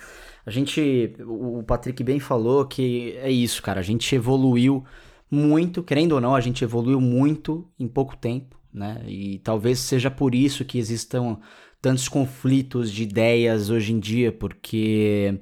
A 0.47 0.51
gente. 0.51 1.17
O 1.27 1.63
Patrick 1.65 2.05
bem 2.05 2.21
falou 2.21 2.67
que 2.67 3.17
é 3.17 3.31
isso, 3.31 3.61
cara. 3.61 3.81
A 3.81 3.83
gente 3.83 4.15
evoluiu 4.15 4.85
muito, 5.29 5.83
querendo 5.83 6.13
ou 6.13 6.21
não, 6.21 6.35
a 6.35 6.41
gente 6.41 6.63
evoluiu 6.63 7.01
muito 7.01 7.69
em 7.79 7.89
pouco 7.89 8.17
tempo, 8.17 8.57
né? 8.73 9.03
E 9.09 9.41
talvez 9.41 9.81
seja 9.81 10.11
por 10.11 10.35
isso 10.35 10.65
que 10.65 10.79
existam 10.79 11.39
tantos 11.83 12.09
conflitos 12.09 12.93
de 12.93 13.03
ideias 13.03 13.71
hoje 13.71 13.93
em 13.93 13.99
dia, 13.99 14.31
porque. 14.31 15.41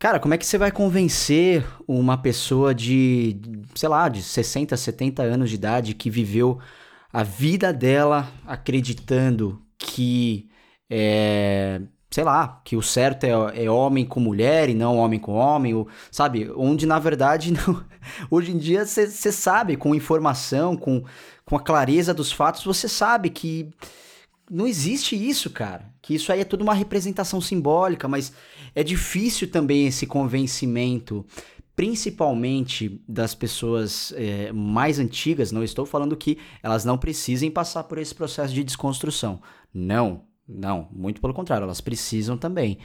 Cara, 0.00 0.18
como 0.18 0.32
é 0.32 0.38
que 0.38 0.46
você 0.46 0.56
vai 0.56 0.72
convencer 0.72 1.62
uma 1.86 2.16
pessoa 2.16 2.74
de, 2.74 3.38
sei 3.74 3.86
lá, 3.86 4.08
de 4.08 4.22
60, 4.22 4.74
70 4.74 5.22
anos 5.22 5.50
de 5.50 5.56
idade 5.56 5.94
que 5.94 6.08
viveu 6.08 6.58
a 7.12 7.22
vida 7.22 7.70
dela 7.70 8.26
acreditando 8.46 9.60
que 9.76 10.48
é, 10.88 11.82
sei 12.10 12.24
lá, 12.24 12.62
que 12.64 12.76
o 12.76 12.82
certo 12.82 13.24
é, 13.24 13.64
é, 13.64 13.70
homem 13.70 14.06
com 14.06 14.20
mulher 14.20 14.70
e 14.70 14.74
não 14.74 14.96
homem 14.96 15.20
com 15.20 15.34
homem, 15.34 15.74
ou, 15.74 15.86
sabe? 16.10 16.50
Onde 16.56 16.86
na 16.86 16.98
verdade 16.98 17.52
não. 17.52 17.84
Hoje 18.30 18.52
em 18.52 18.58
dia 18.58 18.86
você 18.86 19.06
sabe, 19.30 19.76
com 19.76 19.94
informação, 19.94 20.78
com, 20.78 21.04
com 21.44 21.56
a 21.56 21.60
clareza 21.60 22.14
dos 22.14 22.32
fatos, 22.32 22.64
você 22.64 22.88
sabe 22.88 23.28
que 23.28 23.68
não 24.50 24.66
existe 24.66 25.14
isso, 25.14 25.48
cara. 25.48 25.88
Que 26.02 26.14
isso 26.14 26.32
aí 26.32 26.40
é 26.40 26.44
tudo 26.44 26.62
uma 26.62 26.74
representação 26.74 27.40
simbólica, 27.40 28.08
mas 28.08 28.32
é 28.74 28.82
difícil 28.82 29.48
também 29.48 29.86
esse 29.86 30.06
convencimento. 30.06 31.24
Principalmente 31.76 33.00
das 33.08 33.34
pessoas 33.34 34.12
é, 34.16 34.52
mais 34.52 34.98
antigas, 34.98 35.52
não 35.52 35.62
estou 35.62 35.86
falando 35.86 36.16
que 36.16 36.36
elas 36.62 36.84
não 36.84 36.98
precisem 36.98 37.50
passar 37.50 37.84
por 37.84 37.96
esse 37.98 38.14
processo 38.14 38.52
de 38.52 38.64
desconstrução. 38.64 39.40
Não, 39.72 40.24
não, 40.50 40.88
muito 40.92 41.20
pelo 41.20 41.32
contrário, 41.34 41.64
elas 41.64 41.80
precisam 41.80 42.36
também. 42.36 42.78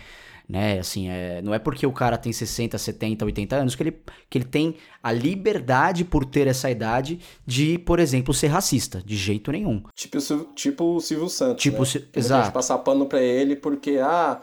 Né? 0.47 0.77
Assim, 0.77 1.09
é, 1.09 1.41
não 1.41 1.53
é 1.53 1.59
porque 1.59 1.87
o 1.87 1.91
cara 1.91 2.17
tem 2.17 2.31
60, 2.31 2.77
70, 2.77 3.25
80 3.25 3.55
anos 3.55 3.75
que 3.75 3.81
ele, 3.81 3.99
que 4.29 4.37
ele 4.37 4.45
tem 4.45 4.75
a 5.01 5.11
liberdade 5.11 6.05
por 6.05 6.23
ter 6.23 6.45
essa 6.45 6.69
idade 6.69 7.19
de, 7.45 7.79
por 7.79 7.99
exemplo, 7.99 8.33
ser 8.33 8.47
racista, 8.47 9.01
de 9.03 9.17
jeito 9.17 9.51
nenhum. 9.51 9.81
Tipo, 9.95 10.19
tipo 10.53 10.83
o 10.95 10.99
Silvio 10.99 11.29
Santos. 11.29 11.63
Tipo, 11.63 11.79
né? 11.79 11.85
se, 11.85 12.07
exato. 12.15 12.51
passar 12.51 12.77
pano 12.79 13.07
pra 13.07 13.21
ele 13.21 13.55
porque, 13.55 13.97
ah. 13.99 14.39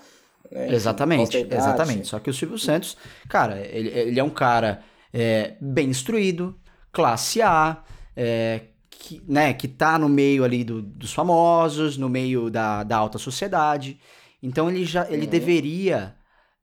Né, 0.50 0.74
exatamente, 0.74 1.36
exatamente. 1.36 2.08
Só 2.08 2.18
que 2.18 2.28
o 2.28 2.34
Silvio 2.34 2.58
Santos, 2.58 2.96
cara, 3.28 3.60
ele, 3.60 3.88
ele 3.88 4.20
é 4.20 4.24
um 4.24 4.30
cara 4.30 4.82
é, 5.12 5.54
bem 5.60 5.88
instruído, 5.88 6.58
classe 6.90 7.40
A, 7.40 7.82
é, 8.16 8.62
que, 8.98 9.22
né, 9.26 9.52
que 9.52 9.66
tá 9.66 9.98
no 9.98 10.08
meio 10.08 10.44
ali 10.44 10.62
do, 10.64 10.82
dos 10.82 11.12
famosos, 11.12 11.96
no 11.96 12.08
meio 12.08 12.50
da, 12.50 12.82
da 12.82 12.96
alta 12.96 13.18
sociedade. 13.18 13.98
Então 14.42 14.70
ele 14.70 14.84
já 14.84 15.06
ele 15.10 15.24
uhum. 15.24 15.30
deveria, 15.30 16.14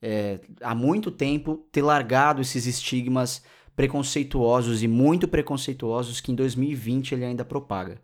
é, 0.01 0.39
há 0.61 0.75
muito 0.75 1.11
tempo, 1.11 1.65
ter 1.71 1.81
largado 1.81 2.41
esses 2.41 2.65
estigmas 2.65 3.41
preconceituosos 3.75 4.83
e 4.83 4.87
muito 4.87 5.27
preconceituosos 5.27 6.19
que 6.19 6.31
em 6.31 6.35
2020 6.35 7.13
ele 7.13 7.25
ainda 7.25 7.45
propaga. 7.45 7.99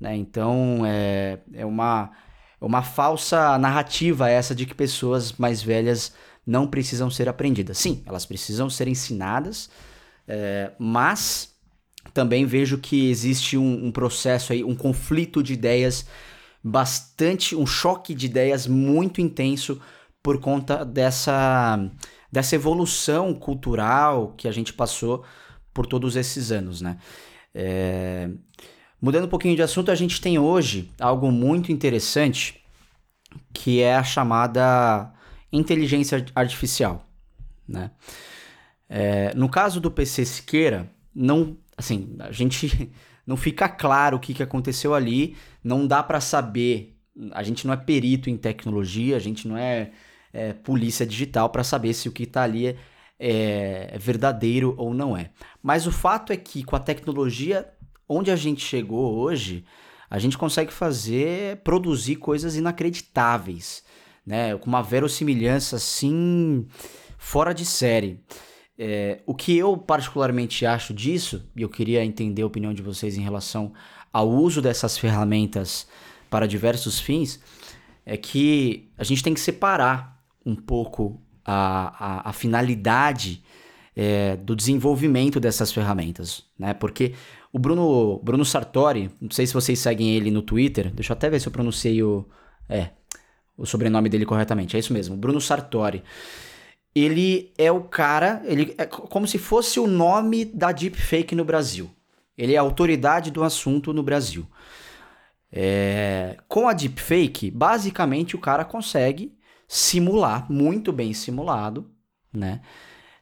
Né? 0.00 0.16
Então 0.16 0.82
é, 0.84 1.38
é 1.52 1.64
uma, 1.64 2.10
é 2.60 2.64
uma 2.64 2.82
falsa 2.82 3.56
narrativa 3.58 4.28
essa 4.28 4.54
de 4.54 4.66
que 4.66 4.74
pessoas 4.74 5.32
mais 5.32 5.62
velhas 5.62 6.14
não 6.46 6.66
precisam 6.66 7.10
ser 7.10 7.28
aprendidas. 7.28 7.78
Sim, 7.78 8.02
elas 8.06 8.26
precisam 8.26 8.68
ser 8.68 8.88
ensinadas, 8.88 9.70
é, 10.26 10.72
mas 10.78 11.53
também 12.12 12.44
vejo 12.44 12.78
que 12.78 13.08
existe 13.10 13.56
um, 13.56 13.86
um 13.86 13.92
processo 13.92 14.52
aí, 14.52 14.62
um 14.62 14.74
conflito 14.74 15.42
de 15.42 15.52
ideias 15.52 16.06
bastante, 16.62 17.54
um 17.54 17.66
choque 17.66 18.14
de 18.14 18.26
ideias 18.26 18.66
muito 18.66 19.20
intenso 19.20 19.80
por 20.22 20.40
conta 20.40 20.84
dessa, 20.84 21.78
dessa 22.32 22.54
evolução 22.54 23.34
cultural 23.34 24.32
que 24.36 24.48
a 24.48 24.52
gente 24.52 24.72
passou 24.72 25.24
por 25.74 25.86
todos 25.86 26.16
esses 26.16 26.50
anos, 26.50 26.80
né? 26.80 26.96
É... 27.54 28.30
Mudando 29.00 29.24
um 29.24 29.28
pouquinho 29.28 29.54
de 29.54 29.62
assunto, 29.62 29.90
a 29.90 29.94
gente 29.94 30.20
tem 30.20 30.38
hoje 30.38 30.90
algo 30.98 31.30
muito 31.30 31.70
interessante 31.70 32.64
que 33.52 33.82
é 33.82 33.96
a 33.96 34.02
chamada 34.02 35.12
inteligência 35.52 36.24
artificial, 36.34 37.06
né? 37.68 37.90
É... 38.88 39.34
no 39.34 39.48
caso 39.48 39.80
do 39.80 39.90
PC 39.90 40.24
Siqueira, 40.24 40.90
não 41.14 41.56
assim, 41.76 42.16
a 42.20 42.32
gente 42.32 42.90
não 43.26 43.36
fica 43.36 43.68
claro 43.68 44.16
o 44.16 44.20
que, 44.20 44.34
que 44.34 44.42
aconteceu 44.42 44.94
ali, 44.94 45.36
não 45.62 45.86
dá 45.86 46.02
para 46.02 46.20
saber. 46.20 46.96
A 47.32 47.42
gente 47.42 47.66
não 47.66 47.72
é 47.72 47.76
perito 47.76 48.28
em 48.28 48.36
tecnologia, 48.36 49.16
a 49.16 49.20
gente 49.20 49.46
não 49.46 49.56
é, 49.56 49.92
é 50.32 50.52
polícia 50.52 51.06
digital 51.06 51.48
para 51.48 51.62
saber 51.62 51.94
se 51.94 52.08
o 52.08 52.12
que 52.12 52.24
está 52.24 52.42
ali 52.42 52.66
é, 52.66 52.76
é, 53.18 53.98
verdadeiro 53.98 54.74
ou 54.76 54.92
não 54.92 55.16
é. 55.16 55.30
Mas 55.62 55.86
o 55.86 55.92
fato 55.92 56.32
é 56.32 56.36
que 56.36 56.64
com 56.64 56.74
a 56.76 56.80
tecnologia 56.80 57.68
onde 58.08 58.30
a 58.30 58.36
gente 58.36 58.62
chegou 58.62 59.14
hoje, 59.16 59.64
a 60.10 60.18
gente 60.18 60.36
consegue 60.36 60.72
fazer, 60.72 61.58
produzir 61.58 62.16
coisas 62.16 62.56
inacreditáveis, 62.56 63.82
né? 64.26 64.56
Com 64.56 64.66
uma 64.66 64.82
verossimilhança 64.82 65.76
assim 65.76 66.66
fora 67.16 67.52
de 67.54 67.64
série. 67.64 68.20
É, 68.78 69.20
o 69.24 69.34
que 69.34 69.56
eu 69.56 69.76
particularmente 69.76 70.66
acho 70.66 70.92
disso, 70.92 71.48
e 71.54 71.62
eu 71.62 71.68
queria 71.68 72.04
entender 72.04 72.42
a 72.42 72.46
opinião 72.46 72.74
de 72.74 72.82
vocês 72.82 73.16
em 73.16 73.22
relação 73.22 73.72
ao 74.12 74.28
uso 74.28 74.60
dessas 74.60 74.98
ferramentas 74.98 75.86
para 76.28 76.46
diversos 76.46 76.98
fins, 76.98 77.40
é 78.04 78.16
que 78.16 78.88
a 78.98 79.04
gente 79.04 79.22
tem 79.22 79.32
que 79.32 79.40
separar 79.40 80.20
um 80.44 80.56
pouco 80.56 81.20
a, 81.44 82.26
a, 82.26 82.30
a 82.30 82.32
finalidade 82.32 83.42
é, 83.96 84.36
do 84.36 84.56
desenvolvimento 84.56 85.38
dessas 85.38 85.72
ferramentas, 85.72 86.44
né? 86.58 86.74
Porque 86.74 87.14
o 87.52 87.58
Bruno, 87.58 88.18
Bruno 88.22 88.44
Sartori, 88.44 89.10
não 89.20 89.30
sei 89.30 89.46
se 89.46 89.54
vocês 89.54 89.78
seguem 89.78 90.16
ele 90.16 90.30
no 90.30 90.42
Twitter, 90.42 90.92
deixa 90.92 91.12
eu 91.12 91.16
até 91.16 91.30
ver 91.30 91.40
se 91.40 91.46
eu 91.46 91.52
pronunciei 91.52 92.02
o, 92.02 92.26
é, 92.68 92.90
o 93.56 93.64
sobrenome 93.64 94.08
dele 94.08 94.26
corretamente, 94.26 94.76
é 94.76 94.80
isso 94.80 94.92
mesmo, 94.92 95.16
Bruno 95.16 95.40
Sartori 95.40 96.02
ele 96.94 97.52
é 97.58 97.72
o 97.72 97.82
cara, 97.82 98.40
ele 98.44 98.74
é 98.78 98.86
como 98.86 99.26
se 99.26 99.38
fosse 99.38 99.80
o 99.80 99.86
nome 99.86 100.44
da 100.44 100.70
deepfake 100.70 101.34
no 101.34 101.44
Brasil. 101.44 101.90
Ele 102.38 102.54
é 102.54 102.56
a 102.56 102.62
autoridade 102.62 103.30
do 103.30 103.42
assunto 103.42 103.92
no 103.92 104.02
Brasil. 104.02 104.46
É, 105.50 106.36
com 106.48 106.68
a 106.68 106.72
deepfake, 106.72 107.50
basicamente 107.50 108.36
o 108.36 108.40
cara 108.40 108.64
consegue 108.64 109.36
simular, 109.66 110.50
muito 110.50 110.92
bem 110.92 111.12
simulado, 111.12 111.90
né? 112.32 112.60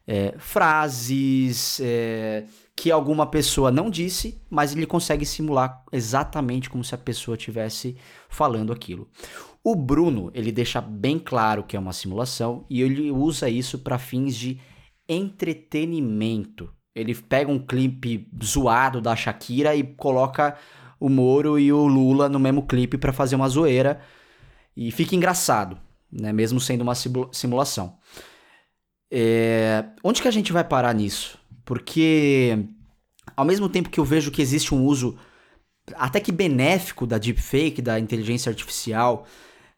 É, 0.06 0.34
frases 0.36 1.78
é, 1.80 2.44
que 2.74 2.90
alguma 2.90 3.26
pessoa 3.26 3.70
não 3.70 3.88
disse, 3.88 4.42
mas 4.50 4.74
ele 4.74 4.86
consegue 4.86 5.24
simular 5.24 5.84
exatamente 5.92 6.68
como 6.68 6.82
se 6.82 6.94
a 6.94 6.98
pessoa 6.98 7.36
estivesse 7.36 7.96
falando 8.28 8.72
aquilo. 8.72 9.08
O 9.64 9.76
Bruno, 9.76 10.30
ele 10.34 10.50
deixa 10.50 10.80
bem 10.80 11.18
claro 11.18 11.62
que 11.62 11.76
é 11.76 11.80
uma 11.80 11.92
simulação 11.92 12.66
e 12.68 12.82
ele 12.82 13.10
usa 13.10 13.48
isso 13.48 13.78
para 13.78 13.98
fins 13.98 14.34
de 14.34 14.60
entretenimento. 15.08 16.72
Ele 16.94 17.14
pega 17.14 17.50
um 17.50 17.58
clipe 17.58 18.28
zoado 18.42 19.00
da 19.00 19.14
Shakira 19.14 19.74
e 19.74 19.82
coloca 19.82 20.56
o 20.98 21.08
Moro 21.08 21.58
e 21.58 21.72
o 21.72 21.86
Lula 21.86 22.28
no 22.28 22.38
mesmo 22.38 22.66
clipe 22.66 22.98
para 22.98 23.12
fazer 23.12 23.36
uma 23.36 23.48
zoeira 23.48 24.00
e 24.76 24.90
fica 24.90 25.14
engraçado, 25.14 25.78
né? 26.10 26.32
Mesmo 26.32 26.60
sendo 26.60 26.82
uma 26.82 26.94
simulação. 27.32 27.98
É... 29.10 29.84
Onde 30.02 30.20
que 30.20 30.28
a 30.28 30.32
gente 30.32 30.52
vai 30.52 30.64
parar 30.64 30.94
nisso? 30.94 31.38
Porque 31.64 32.66
ao 33.36 33.44
mesmo 33.44 33.68
tempo 33.68 33.90
que 33.90 34.00
eu 34.00 34.04
vejo 34.04 34.30
que 34.30 34.42
existe 34.42 34.74
um 34.74 34.84
uso 34.84 35.16
até 35.94 36.20
que 36.20 36.32
benéfico 36.32 37.06
da 37.06 37.18
deepfake, 37.18 37.82
da 37.82 37.98
inteligência 37.98 38.50
artificial, 38.50 39.26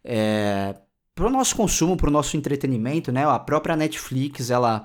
é, 0.05 0.75
para 1.15 1.27
o 1.27 1.31
nosso 1.31 1.57
consumo, 1.57 1.97
para 1.97 2.09
o 2.09 2.13
nosso 2.13 2.37
entretenimento, 2.37 3.11
né? 3.11 3.25
A 3.25 3.39
própria 3.39 3.77
Netflix, 3.77 4.51
ela 4.51 4.85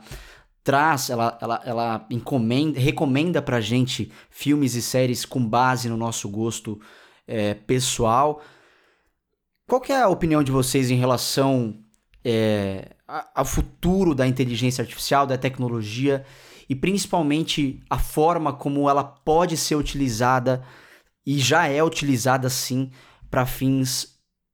traz, 0.64 1.10
ela, 1.10 1.38
ela, 1.42 1.62
ela 1.66 2.08
encomenda, 2.10 2.80
recomenda 2.80 3.42
pra 3.42 3.60
gente 3.60 4.12
filmes 4.30 4.76
e 4.76 4.82
séries 4.82 5.26
com 5.26 5.46
base 5.46 5.90
no 5.90 5.98
nosso 5.98 6.30
gosto 6.30 6.80
é, 7.28 7.54
pessoal. 7.54 8.42
Qual 9.68 9.82
que 9.82 9.92
é 9.92 10.02
a 10.02 10.10
opinião 10.10 10.44
de 10.44 10.52
vocês 10.52 10.92
em 10.92 10.96
relação 10.96 11.80
é, 12.24 12.96
ao 13.34 13.46
futuro 13.46 14.14
da 14.14 14.28
inteligência 14.28 14.82
artificial, 14.82 15.26
da 15.26 15.38
tecnologia 15.38 16.26
e 16.70 16.76
principalmente 16.76 17.82
a 17.90 17.98
forma 17.98 18.54
como 18.54 18.90
ela 18.90 19.04
pode 19.04 19.58
ser 19.58 19.76
utilizada 19.76 20.64
e 21.26 21.40
já 21.40 21.68
é 21.68 21.84
utilizada 21.84 22.50
sim 22.50 22.92
para 23.30 23.46
fins 23.46 24.09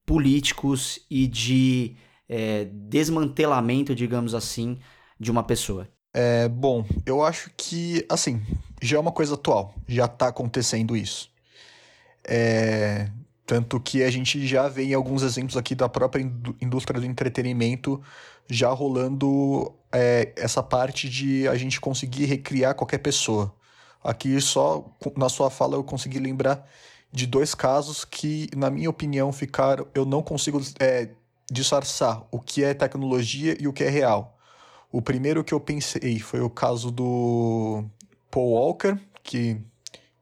políticos 0.06 0.99
e 1.10 1.28
de 1.28 1.95
é, 2.30 2.66
desmantelamento, 2.66 3.95
digamos 3.95 4.34
assim, 4.34 4.78
de 5.20 5.32
uma 5.32 5.43
pessoa? 5.43 5.88
É, 6.14 6.47
bom, 6.47 6.86
eu 7.06 7.24
acho 7.24 7.51
que, 7.58 8.06
assim, 8.10 8.41
já 8.82 8.97
é 8.97 8.99
uma 8.99 9.12
coisa 9.12 9.34
atual, 9.34 9.74
já 9.88 10.06
está 10.06 10.28
acontecendo 10.28 10.95
isso. 10.95 11.30
É, 12.28 13.10
tanto 13.45 13.80
que 13.80 14.03
a 14.03 14.10
gente 14.10 14.45
já 14.47 14.68
vê 14.68 14.84
em 14.86 14.93
alguns 14.93 15.22
exemplos 15.22 15.56
aqui 15.58 15.76
da 15.76 15.88
própria 15.88 16.22
indústria 16.62 16.99
do 16.99 17.06
entretenimento 17.06 18.01
já 18.49 18.70
rolando 18.70 19.74
é, 19.91 20.34
essa 20.36 20.64
parte 20.64 21.10
de 21.10 21.47
a 21.47 21.56
gente 21.56 21.80
conseguir 21.80 22.26
recriar 22.26 22.76
qualquer 22.76 22.99
pessoa. 22.99 23.53
Aqui 24.03 24.39
só 24.39 24.86
na 25.18 25.30
sua 25.30 25.49
fala 25.49 25.76
eu 25.76 25.84
consegui 25.84 26.20
lembrar 26.20 26.68
de 27.16 27.26
dois 27.26 27.55
casos 27.55 28.03
que, 28.03 28.49
na 28.55 28.70
minha 28.70 28.89
opinião, 28.89 29.32
ficaram. 29.32 29.88
Eu 29.95 30.05
não 30.05 30.22
consigo 30.22 30.61
é, 30.80 31.07
disfarçar 31.49 32.22
o 32.30 32.39
que 32.39 32.61
é 32.61 32.74
tecnologia 32.74 33.55
e 33.57 33.68
o 33.68 33.74
que 33.74 33.86
é 33.86 33.89
real. 33.89 34.38
O 34.91 35.01
primeiro 35.01 35.43
que 35.43 35.53
eu 35.53 35.59
pensei 35.59 36.20
foi 36.20 36.41
o 36.41 36.49
caso 36.49 36.91
do 36.91 37.86
Paul 38.30 38.51
Walker, 38.51 38.97
que 39.24 39.57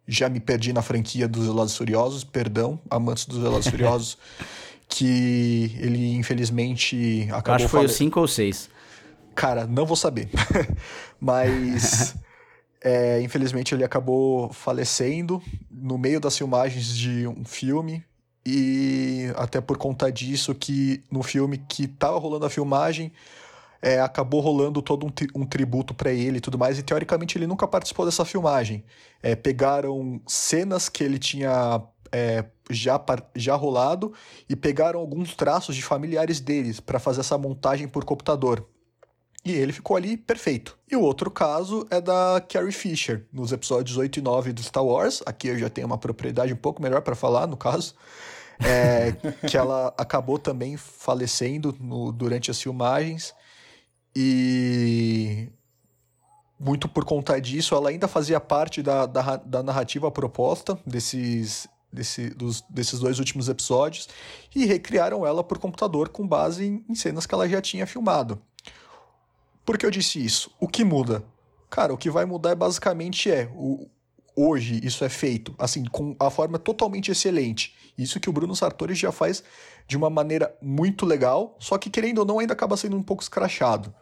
já 0.07 0.29
me 0.29 0.39
perdi 0.39 0.71
na 0.71 0.83
franquia 0.83 1.27
dos 1.27 1.47
Velozes 1.47 1.75
Furiosos, 1.75 2.23
perdão, 2.23 2.79
amantes 2.89 3.25
dos 3.25 3.39
Velozes 3.39 3.69
Furiosos, 3.71 4.17
que 4.87 5.75
ele 5.79 6.13
infelizmente 6.15 7.27
acabou... 7.31 7.55
Acho 7.55 7.65
que 7.65 7.71
foi 7.71 7.79
fale... 7.81 7.91
o 7.91 7.95
5 7.95 8.19
ou 8.19 8.27
6. 8.27 8.69
Cara, 9.33 9.65
não 9.65 9.85
vou 9.85 9.95
saber. 9.95 10.29
Mas 11.19 12.15
é, 12.83 13.21
infelizmente 13.21 13.73
ele 13.73 13.83
acabou 13.83 14.51
falecendo 14.51 15.41
no 15.71 15.97
meio 15.97 16.19
das 16.19 16.37
filmagens 16.37 16.95
de 16.95 17.25
um 17.25 17.45
filme. 17.45 18.03
E 18.45 19.31
até 19.37 19.61
por 19.61 19.77
conta 19.77 20.11
disso 20.11 20.53
que 20.53 21.01
no 21.09 21.23
filme 21.23 21.57
que 21.57 21.85
estava 21.85 22.19
rolando 22.19 22.45
a 22.45 22.49
filmagem 22.49 23.13
é, 23.81 24.01
acabou 24.01 24.41
rolando 24.41 24.81
todo 24.81 25.05
um, 25.05 25.11
um 25.33 25.45
tributo 25.45 25.93
para 25.93 26.11
ele 26.11 26.39
e 26.39 26.41
tudo 26.41 26.57
mais. 26.57 26.77
E 26.77 26.83
teoricamente 26.83 27.37
ele 27.37 27.47
nunca 27.47 27.65
participou 27.65 28.05
dessa 28.05 28.25
filmagem. 28.25 28.83
É, 29.21 29.33
pegaram 29.33 30.19
cenas 30.27 30.89
que 30.89 31.05
ele 31.05 31.17
tinha 31.17 31.81
é, 32.11 32.43
já, 32.69 33.01
já 33.33 33.55
rolado 33.55 34.11
e 34.49 34.57
pegaram 34.57 34.99
alguns 34.99 35.35
traços 35.35 35.73
de 35.73 35.81
familiares 35.81 36.41
deles 36.41 36.81
para 36.81 36.99
fazer 36.99 37.21
essa 37.21 37.37
montagem 37.37 37.87
por 37.87 38.03
computador 38.03 38.67
e 39.45 39.51
ele 39.51 39.73
ficou 39.73 39.97
ali 39.97 40.15
perfeito. 40.15 40.77
E 40.89 40.95
o 40.95 41.01
outro 41.01 41.29
caso 41.29 41.85
é 41.89 41.99
da 41.99 42.41
Carrie 42.47 42.71
Fisher, 42.71 43.25
nos 43.31 43.51
episódios 43.51 43.97
8 43.97 44.19
e 44.19 44.21
9 44.21 44.53
do 44.53 44.63
Star 44.63 44.85
Wars. 44.85 45.21
Aqui 45.25 45.49
eu 45.49 45.59
já 45.59 45.69
tenho 45.69 45.87
uma 45.87 45.97
propriedade 45.97 46.53
um 46.53 46.57
pouco 46.57 46.81
melhor 46.81 47.01
para 47.01 47.15
falar, 47.15 47.45
no 47.45 47.57
caso. 47.57 47.93
É, 48.63 49.11
que 49.47 49.57
ela 49.57 49.93
acabou 49.97 50.39
também 50.39 50.77
falecendo 50.77 51.75
no, 51.79 52.11
durante 52.11 52.49
as 52.49 52.61
filmagens. 52.61 53.33
E 54.15 55.49
muito 56.57 56.87
por 56.87 57.03
conta 57.03 57.41
disso, 57.41 57.75
ela 57.75 57.89
ainda 57.89 58.07
fazia 58.07 58.39
parte 58.39 58.81
da, 58.81 59.05
da, 59.05 59.35
da 59.35 59.61
narrativa 59.61 60.09
proposta 60.09 60.79
desses, 60.85 61.67
desse, 61.91 62.29
dos, 62.29 62.61
desses 62.69 62.99
dois 62.99 63.19
últimos 63.19 63.49
episódios 63.49 64.07
e 64.55 64.65
recriaram 64.65 65.25
ela 65.25 65.43
por 65.43 65.57
computador 65.57 66.07
com 66.07 66.25
base 66.25 66.65
em, 66.65 66.85
em 66.87 66.95
cenas 66.95 67.25
que 67.25 67.33
ela 67.33 67.49
já 67.49 67.61
tinha 67.61 67.85
filmado. 67.85 68.41
Por 69.65 69.77
que 69.77 69.85
eu 69.85 69.91
disse 69.91 70.23
isso? 70.23 70.51
O 70.59 70.67
que 70.67 70.83
muda? 70.83 71.23
Cara, 71.69 71.93
o 71.93 71.97
que 71.97 72.09
vai 72.09 72.25
mudar 72.25 72.55
basicamente 72.55 73.31
é 73.31 73.49
o, 73.55 73.89
hoje 74.35 74.79
isso 74.83 75.03
é 75.03 75.09
feito 75.09 75.55
assim 75.57 75.83
com 75.85 76.15
a 76.19 76.29
forma 76.29 76.59
totalmente 76.59 77.11
excelente. 77.11 77.75
Isso 77.97 78.19
que 78.19 78.29
o 78.29 78.33
Bruno 78.33 78.55
Sartori 78.55 78.95
já 78.95 79.11
faz 79.11 79.43
de 79.87 79.97
uma 79.97 80.09
maneira 80.09 80.55
muito 80.61 81.05
legal, 81.05 81.55
só 81.59 81.77
que 81.77 81.89
querendo 81.89 82.19
ou 82.19 82.25
não 82.25 82.39
ainda 82.39 82.53
acaba 82.53 82.77
sendo 82.77 82.97
um 82.97 83.03
pouco 83.03 83.23
escrachado. 83.23 83.93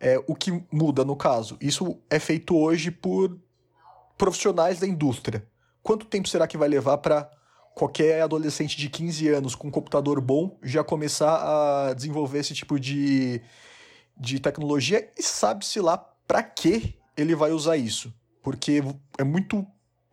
É, 0.00 0.22
o 0.26 0.34
que 0.34 0.62
muda 0.70 1.04
no 1.04 1.16
caso? 1.16 1.56
Isso 1.60 1.98
é 2.10 2.18
feito 2.18 2.56
hoje 2.56 2.90
por 2.90 3.38
profissionais 4.18 4.78
da 4.78 4.86
indústria. 4.86 5.46
Quanto 5.82 6.06
tempo 6.06 6.28
será 6.28 6.46
que 6.46 6.56
vai 6.56 6.68
levar 6.68 6.98
para 6.98 7.30
qualquer 7.74 8.22
adolescente 8.22 8.76
de 8.76 8.88
15 8.88 9.28
anos 9.28 9.54
com 9.54 9.68
um 9.68 9.70
computador 9.70 10.20
bom 10.20 10.56
já 10.62 10.84
começar 10.84 11.88
a 11.88 11.92
desenvolver 11.92 12.38
esse 12.38 12.54
tipo 12.54 12.78
de 12.78 13.42
de 14.16 14.38
tecnologia 14.38 15.10
e 15.16 15.22
sabe-se 15.22 15.80
lá 15.80 15.98
para 15.98 16.42
que 16.42 16.98
ele 17.16 17.34
vai 17.34 17.52
usar 17.52 17.76
isso. 17.76 18.12
Porque 18.42 18.82
é 19.18 19.24
muito 19.24 19.66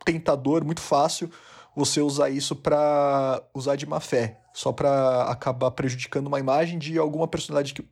tentador, 0.06 0.64
muito 0.64 0.82
fácil 0.82 1.30
você 1.76 2.02
usar 2.02 2.30
isso 2.30 2.56
para 2.56 3.42
usar 3.54 3.76
de 3.76 3.86
má 3.86 4.00
fé, 4.00 4.40
só 4.54 4.72
para 4.72 5.24
acabar 5.24 5.72
prejudicando 5.72 6.28
uma 6.28 6.40
imagem 6.40 6.78
de 6.78 6.98
alguma 6.98 7.28
personalidade 7.28 7.74
que, 7.74 7.84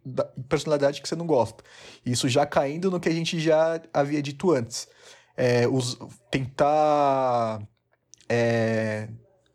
personalidade 0.48 1.02
que 1.02 1.08
você 1.08 1.16
não 1.16 1.26
gosta. 1.26 1.64
Isso 2.06 2.28
já 2.28 2.46
caindo 2.46 2.92
no 2.92 3.00
que 3.00 3.10
a 3.10 3.14
gente 3.14 3.40
já 3.40 3.82
havia 3.94 4.22
dito 4.22 4.52
antes. 4.52 4.88
É, 5.38 5.68
os, 5.68 5.98
tentar 6.30 7.62
é, 8.28 9.08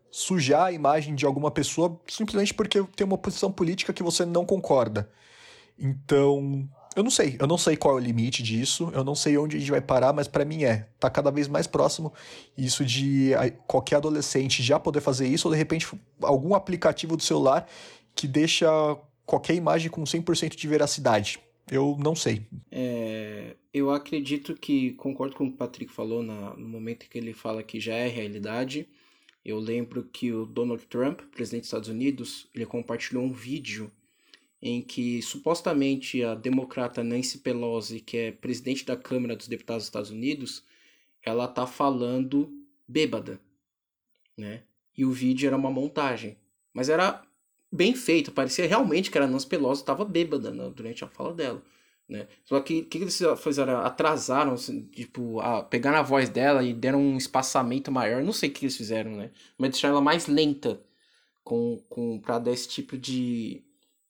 sujar 0.09 0.65
a 0.65 0.71
imagem 0.71 1.13
de 1.13 1.25
alguma 1.25 1.51
pessoa 1.51 1.99
simplesmente 2.07 2.53
porque 2.53 2.81
tem 2.95 3.05
uma 3.05 3.17
posição 3.17 3.51
política 3.51 3.93
que 3.93 4.01
você 4.01 4.25
não 4.25 4.45
concorda. 4.45 5.09
Então, 5.77 6.67
eu 6.95 7.03
não 7.03 7.11
sei, 7.11 7.35
eu 7.39 7.45
não 7.45 7.57
sei 7.57 7.75
qual 7.75 7.97
é 7.97 8.01
o 8.01 8.03
limite 8.03 8.41
disso, 8.41 8.89
eu 8.93 9.03
não 9.03 9.15
sei 9.15 9.37
onde 9.37 9.57
a 9.57 9.59
gente 9.59 9.71
vai 9.71 9.81
parar, 9.81 10.13
mas 10.13 10.27
para 10.27 10.45
mim 10.45 10.63
é, 10.63 10.87
tá 10.97 11.09
cada 11.09 11.29
vez 11.29 11.47
mais 11.47 11.67
próximo 11.67 12.13
isso 12.57 12.85
de 12.85 13.31
qualquer 13.67 13.97
adolescente 13.97 14.63
já 14.63 14.79
poder 14.79 15.01
fazer 15.01 15.27
isso, 15.27 15.47
ou 15.47 15.53
de 15.53 15.57
repente 15.57 15.87
algum 16.21 16.55
aplicativo 16.55 17.17
do 17.17 17.23
celular 17.23 17.67
que 18.15 18.27
deixa 18.27 18.67
qualquer 19.25 19.55
imagem 19.55 19.91
com 19.91 20.03
100% 20.03 20.55
de 20.55 20.67
veracidade. 20.67 21.39
Eu 21.69 21.97
não 21.99 22.15
sei. 22.15 22.45
É, 22.71 23.55
eu 23.73 23.89
acredito 23.89 24.55
que, 24.55 24.91
concordo 24.93 25.35
com 25.35 25.45
o 25.45 25.47
que 25.49 25.55
o 25.55 25.57
Patrick 25.57 25.91
falou 25.91 26.23
na, 26.23 26.55
no 26.55 26.69
momento 26.69 27.09
que 27.09 27.17
ele 27.17 27.33
fala 27.33 27.63
que 27.63 27.79
já 27.79 27.95
é 27.95 28.07
realidade. 28.07 28.87
Eu 29.43 29.59
lembro 29.59 30.03
que 30.03 30.31
o 30.31 30.45
Donald 30.45 30.85
Trump, 30.87 31.21
presidente 31.31 31.61
dos 31.61 31.67
Estados 31.67 31.89
Unidos, 31.89 32.47
ele 32.53 32.65
compartilhou 32.65 33.23
um 33.23 33.33
vídeo 33.33 33.91
em 34.67 34.81
que 34.81 35.21
supostamente 35.21 36.23
a 36.23 36.33
democrata 36.33 37.03
Nancy 37.03 37.37
Pelosi, 37.37 37.99
que 37.99 38.17
é 38.17 38.31
presidente 38.31 38.83
da 38.83 38.97
Câmara 38.97 39.35
dos 39.35 39.47
Deputados 39.47 39.83
dos 39.83 39.87
Estados 39.89 40.09
Unidos, 40.09 40.63
ela 41.21 41.47
tá 41.47 41.67
falando 41.67 42.51
bêbada, 42.87 43.39
né? 44.35 44.63
E 44.97 45.05
o 45.05 45.11
vídeo 45.11 45.45
era 45.45 45.55
uma 45.55 45.69
montagem, 45.69 46.35
mas 46.73 46.89
era 46.89 47.21
bem 47.71 47.93
feito, 47.93 48.31
parecia 48.31 48.65
realmente 48.65 49.11
que 49.11 49.19
a 49.19 49.27
Nancy 49.27 49.45
Pelosi 49.45 49.81
estava 49.81 50.03
bêbada 50.03 50.49
né, 50.49 50.67
durante 50.75 51.03
a 51.03 51.07
fala 51.07 51.35
dela. 51.35 51.61
Né? 52.09 52.27
Só 52.43 52.59
que 52.59 52.79
o 52.79 52.85
que, 52.85 52.97
que 52.97 53.03
eles 53.03 53.21
fizeram? 53.37 53.77
Atrasaram, 53.81 54.53
assim, 54.53 54.81
tipo, 54.87 55.39
a, 55.41 55.61
pegaram 55.61 55.99
a 55.99 56.03
voz 56.03 56.27
dela 56.27 56.63
e 56.63 56.73
deram 56.73 56.99
um 56.99 57.17
espaçamento 57.17 57.91
maior. 57.91 58.23
Não 58.23 58.33
sei 58.33 58.49
o 58.49 58.51
que 58.51 58.65
eles 58.65 58.77
fizeram, 58.77 59.11
né? 59.11 59.31
Mas 59.57 59.71
deixaram 59.71 59.95
ela 59.95 60.03
mais 60.03 60.25
lenta 60.27 60.81
com, 61.43 61.83
com, 61.89 62.19
pra 62.19 62.39
dar 62.39 62.51
esse 62.51 62.67
tipo 62.67 62.97
de, 62.97 63.64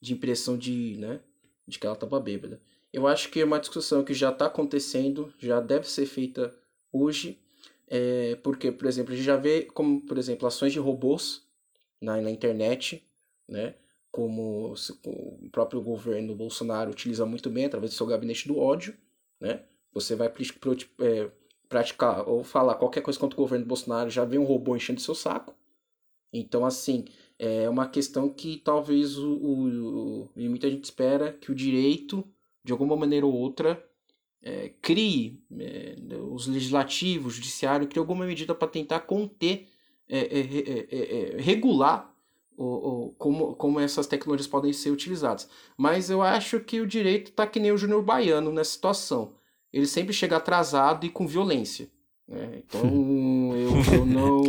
de 0.06 0.14
impressão 0.14 0.56
de, 0.56 0.98
né? 0.98 1.20
de 1.68 1.80
que 1.80 1.88
ela 1.88 1.96
tava 1.96 2.20
bêbada. 2.20 2.62
Eu 2.94 3.08
acho 3.08 3.30
que 3.30 3.42
é 3.42 3.46
uma 3.46 3.60
discussão 3.60 4.04
que 4.04 4.14
já 4.14 4.30
está 4.30 4.46
acontecendo, 4.46 5.34
já 5.40 5.60
deve 5.60 5.90
ser 5.90 6.06
feita 6.06 6.56
hoje, 6.92 7.40
é, 7.88 8.36
porque, 8.36 8.72
por 8.72 8.88
exemplo, 8.88 9.14
a 9.14 9.16
gente 9.16 9.26
já 9.26 9.36
vê 9.36 9.64
como, 9.64 10.02
por 10.02 10.18
exemplo, 10.18 10.48
ações 10.48 10.72
de 10.72 10.80
robôs 10.80 11.44
na, 12.00 12.22
na 12.22 12.30
internet, 12.30 13.04
né? 13.48 13.76
como 14.12 14.74
o 15.04 15.50
próprio 15.52 15.82
governo 15.82 16.34
Bolsonaro 16.36 16.92
utiliza 16.92 17.26
muito 17.26 17.50
bem 17.50 17.66
através 17.66 17.92
do 17.92 17.98
seu 17.98 18.06
gabinete 18.06 18.48
do 18.48 18.58
ódio, 18.58 18.96
né? 19.42 19.64
Você 19.92 20.16
vai 20.16 20.28
é, 20.28 21.32
praticar 21.68 22.30
ou 22.30 22.42
falar 22.42 22.76
qualquer 22.76 23.02
coisa 23.02 23.20
contra 23.20 23.36
o 23.36 23.42
governo 23.44 23.66
Bolsonaro, 23.66 24.10
já 24.10 24.24
vem 24.24 24.40
um 24.40 24.46
robô 24.46 24.74
enchendo 24.74 25.02
seu 25.02 25.14
saco. 25.14 25.54
Então, 26.32 26.66
assim, 26.66 27.04
é 27.38 27.70
uma 27.70 27.88
questão 27.88 28.30
que 28.30 28.58
talvez 28.58 29.18
o, 29.18 29.34
o, 29.34 30.30
e 30.36 30.48
muita 30.48 30.70
gente 30.70 30.86
espera 30.86 31.34
que 31.34 31.52
o 31.52 31.56
direito, 31.56 32.24
de 32.64 32.72
alguma 32.72 32.96
maneira 32.96 33.26
ou 33.26 33.34
outra, 33.34 33.84
é, 34.42 34.72
crie 34.82 35.42
é, 35.60 35.96
os 36.30 36.48
legislativos, 36.48 37.34
o 37.34 37.36
judiciário, 37.36 37.88
crie 37.88 38.00
alguma 38.00 38.26
medida 38.26 38.54
para 38.54 38.68
tentar 38.68 39.02
conter, 39.02 39.68
é, 40.08 40.20
é, 40.20 41.36
é, 41.38 41.42
regular 41.42 42.14
o, 42.56 42.66
o, 42.66 43.14
como, 43.18 43.56
como 43.56 43.80
essas 43.80 44.08
tecnologias 44.08 44.48
podem 44.48 44.72
ser 44.72 44.92
utilizadas. 44.92 45.50
Mas 45.76 46.10
eu 46.10 46.22
acho 46.22 46.60
que 46.60 46.80
o 46.80 46.88
direito 46.88 47.32
está 47.32 47.46
que 47.46 47.60
nem 47.60 47.72
o 47.72 47.78
Júnior 47.78 48.02
Baiano 48.02 48.52
nessa 48.52 48.72
situação. 48.72 49.34
Ele 49.74 49.86
sempre 49.86 50.14
chega 50.14 50.38
atrasado 50.38 51.06
e 51.06 51.10
com 51.10 51.28
violência. 51.28 51.90
Né? 52.28 52.64
Então 52.66 52.82
eu, 53.58 53.98
eu 53.98 54.06
não. 54.06 54.44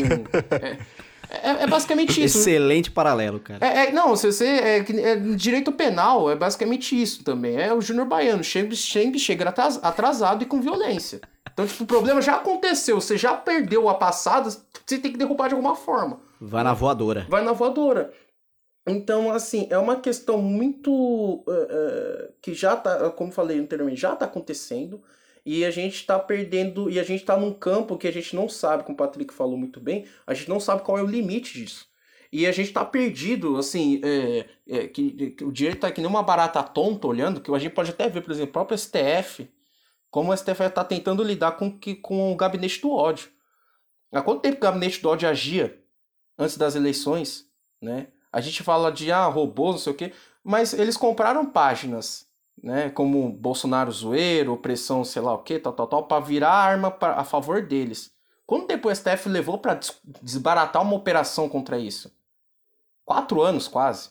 É, 1.31 1.65
é, 1.65 1.67
basicamente 1.67 2.23
isso. 2.23 2.39
Excelente 2.39 2.91
paralelo, 2.91 3.41
cara. 3.41 3.67
É, 3.67 3.87
é 3.87 3.93
não, 3.93 4.15
se 4.17 4.31
você. 4.31 4.47
É, 4.47 4.79
é, 4.79 5.17
direito 5.17 5.73
penal 5.73 6.31
é 6.31 6.37
basicamente 6.37 7.01
isso 7.01 7.25
também. 7.25 7.57
É 7.57 7.73
o 7.73 7.81
Júnior 7.81 8.07
Baiano, 8.07 8.45
sempre 8.45 9.19
chega 9.19 9.49
atrasado 9.83 10.43
e 10.43 10.47
com 10.47 10.61
violência. 10.61 11.21
Então, 11.53 11.67
tipo, 11.67 11.85
o 11.85 11.87
problema 11.87 12.21
já 12.21 12.37
aconteceu, 12.37 13.01
você 13.01 13.17
já 13.17 13.35
perdeu 13.35 13.89
a 13.89 13.95
passada, 13.95 14.51
você 14.51 14.99
tem 14.99 15.11
que 15.11 15.19
derrubar 15.19 15.49
de 15.49 15.55
alguma 15.55 15.75
forma. 15.75 16.21
Vai 16.41 16.63
na 16.63 16.75
voadora. 16.75 17.27
Vai 17.29 17.43
na 17.43 17.53
voadora. 17.53 18.13
Então, 18.87 19.33
assim, 19.33 19.67
é 19.71 19.79
uma 19.79 19.97
questão 19.97 20.39
muito. 20.39 20.93
Uh, 20.93 21.43
uh, 21.51 22.33
que 22.41 22.55
já 22.55 22.77
tá, 22.77 23.11
como 23.11 23.33
falei 23.33 23.59
anteriormente, 23.59 24.01
já 24.01 24.15
tá 24.15 24.27
acontecendo. 24.27 25.03
E 25.47 25.65
a 25.65 25.71
gente 25.71 25.95
está 25.95 26.19
perdendo, 26.19 26.91
e 26.91 26.99
a 26.99 27.05
gente 27.05 27.21
está 27.21 27.37
num 27.37 27.55
campo 27.55 27.97
que 27.97 28.09
a 28.09 28.13
gente 28.13 28.35
não 28.35 28.49
sabe, 28.49 28.83
como 28.83 28.95
o 28.95 28.99
Patrick 28.99 29.33
falou 29.33 29.57
muito 29.57 29.79
bem, 29.79 30.05
a 30.27 30.35
gente 30.35 30.49
não 30.49 30.59
sabe 30.59 30.83
qual 30.83 30.99
é 30.99 31.03
o 31.03 31.07
limite 31.07 31.55
disso. 31.55 31.87
E 32.33 32.45
a 32.49 32.51
gente 32.51 32.67
está 32.67 32.85
perdido, 32.85 33.57
assim, 33.57 34.01
é, 34.05 34.47
é, 34.69 34.89
que, 34.89 35.31
que, 35.31 35.45
o 35.45 35.53
direito 35.53 35.83
tá 35.83 35.93
que 35.93 36.01
nem 36.01 36.11
uma 36.11 36.25
barata 36.25 36.61
tonta 36.65 37.07
olhando, 37.07 37.41
que 37.41 37.49
a 37.55 37.59
gente 37.61 37.73
pode 37.73 37.93
até 37.93 38.09
ver, 38.09 38.23
por 38.23 38.33
exemplo, 38.33 38.51
o 38.51 38.53
próprio 38.55 38.77
STF, 38.77 39.49
como 40.11 40.33
o 40.33 40.37
STF 40.37 40.65
está 40.65 40.83
tentando 40.83 41.23
lidar 41.23 41.53
com, 41.53 41.79
que, 41.79 41.95
com 41.95 42.33
o 42.33 42.37
gabinete 42.37 42.81
do 42.81 42.91
ódio. 42.91 43.31
Há 44.11 44.23
quanto 44.23 44.41
tempo 44.41 44.57
o 44.57 44.61
gabinete 44.61 45.01
do 45.01 45.09
ódio 45.09 45.29
agia 45.29 45.81
antes 46.37 46.57
das 46.57 46.75
eleições, 46.75 47.47
né? 47.81 48.09
A 48.33 48.41
gente 48.41 48.65
fala 48.65 48.91
de, 48.91 49.13
ah, 49.13 49.27
robôs, 49.27 49.77
não 49.77 49.79
sei 49.79 49.93
o 49.93 49.97
quê, 49.97 50.13
mas 50.43 50.75
eles 50.75 50.97
compraram 50.97 51.47
páginas 51.47 52.26
né, 52.63 52.91
como 52.91 53.31
Bolsonaro 53.31 53.91
zoeiro, 53.93 54.53
opressão, 54.53 55.05
sei 55.05 55.23
lá 55.23 55.35
o 55.35 55.43
que, 55.43 55.59
tal, 55.59 55.73
tal, 55.73 55.87
tal, 55.87 56.07
para 56.07 56.25
virar 56.25 56.51
arma 56.51 56.91
pra, 56.91 57.13
a 57.15 57.25
favor 57.25 57.63
deles. 57.63 58.13
Quanto 58.47 58.67
tempo 58.67 58.89
o 58.89 58.95
STF 58.95 59.29
levou 59.29 59.59
para 59.59 59.79
desbaratar 60.23 60.83
uma 60.83 60.95
operação 60.95 61.49
contra 61.49 61.79
isso? 61.79 62.15
Quatro 63.05 63.43
anos 63.43 63.69
quase. 63.69 64.11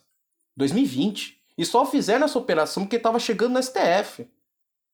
2020. 0.58 1.42
E 1.58 1.66
só 1.66 1.86
fizeram 1.86 2.26
essa 2.26 2.38
operação 2.38 2.84
porque 2.84 2.98
estava 2.98 3.18
chegando 3.18 3.54
no 3.54 3.64
STF. 3.64 4.30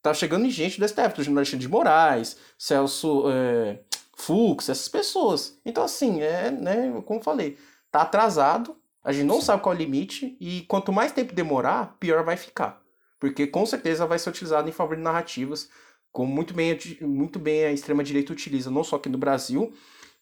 Tava 0.01 0.15
chegando 0.15 0.49
gente 0.49 0.79
do 0.79 0.87
STF, 0.87 1.23
do 1.23 1.37
Alexandre 1.37 1.59
de 1.59 1.67
Moraes, 1.67 2.37
Celso 2.57 3.25
é, 3.29 3.79
Fux, 4.15 4.69
essas 4.69 4.87
pessoas. 4.87 5.59
Então, 5.65 5.83
assim, 5.83 6.21
é, 6.21 6.49
né, 6.49 7.01
como 7.05 7.21
falei, 7.21 7.57
tá 7.91 8.01
atrasado, 8.01 8.75
a 9.03 9.11
gente 9.11 9.25
não 9.25 9.41
sabe 9.41 9.61
qual 9.61 9.73
é 9.73 9.75
o 9.75 9.79
limite, 9.79 10.35
e 10.39 10.61
quanto 10.61 10.91
mais 10.91 11.11
tempo 11.11 11.33
demorar, 11.33 11.97
pior 11.99 12.23
vai 12.23 12.35
ficar 12.35 12.80
porque 13.21 13.45
com 13.45 13.67
certeza 13.67 14.07
vai 14.07 14.17
ser 14.17 14.31
utilizado 14.31 14.67
em 14.67 14.71
favor 14.71 14.97
de 14.97 15.03
narrativas, 15.03 15.69
como 16.11 16.33
muito 16.33 16.55
bem, 16.55 16.75
muito 17.01 17.37
bem 17.37 17.65
a 17.65 17.71
extrema-direita 17.71 18.33
utiliza, 18.33 18.71
não 18.71 18.83
só 18.83 18.95
aqui 18.95 19.07
no 19.07 19.17
Brasil, 19.17 19.71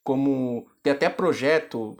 como 0.03 0.67
tem 0.83 0.91
até 0.91 1.09
projeto, 1.09 1.95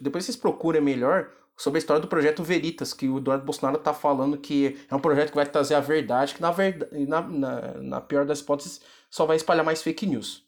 depois 0.00 0.24
vocês 0.24 0.36
procurem 0.36 0.80
melhor, 0.80 1.28
sobre 1.56 1.78
a 1.78 1.80
história 1.80 2.00
do 2.00 2.08
projeto 2.08 2.42
Veritas, 2.42 2.94
que 2.94 3.08
o 3.08 3.18
Eduardo 3.18 3.44
Bolsonaro 3.44 3.78
está 3.78 3.92
falando 3.92 4.38
que 4.38 4.78
é 4.88 4.94
um 4.94 5.00
projeto 5.00 5.30
que 5.30 5.36
vai 5.36 5.44
trazer 5.44 5.74
a 5.74 5.80
verdade, 5.80 6.34
que 6.34 6.40
na, 6.40 6.52
verdade, 6.52 7.06
na, 7.06 7.20
na, 7.20 7.60
na 7.74 8.00
pior 8.00 8.24
das 8.24 8.40
hipóteses 8.40 8.80
só 9.10 9.26
vai 9.26 9.36
espalhar 9.36 9.64
mais 9.64 9.82
fake 9.82 10.06
news. 10.06 10.46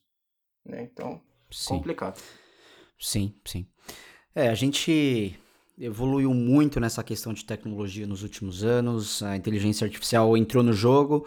Né? 0.64 0.88
Então, 0.90 1.20
sim. 1.50 1.74
complicado. 1.74 2.22
Sim, 2.98 3.34
sim. 3.44 3.66
É, 4.34 4.48
a 4.48 4.54
gente 4.54 5.38
evoluiu 5.78 6.32
muito 6.32 6.78
nessa 6.78 7.02
questão 7.02 7.32
de 7.32 7.44
tecnologia 7.44 8.06
nos 8.06 8.22
últimos 8.22 8.62
anos, 8.62 9.22
a 9.22 9.36
inteligência 9.36 9.84
artificial 9.84 10.36
entrou 10.36 10.62
no 10.62 10.72
jogo 10.72 11.26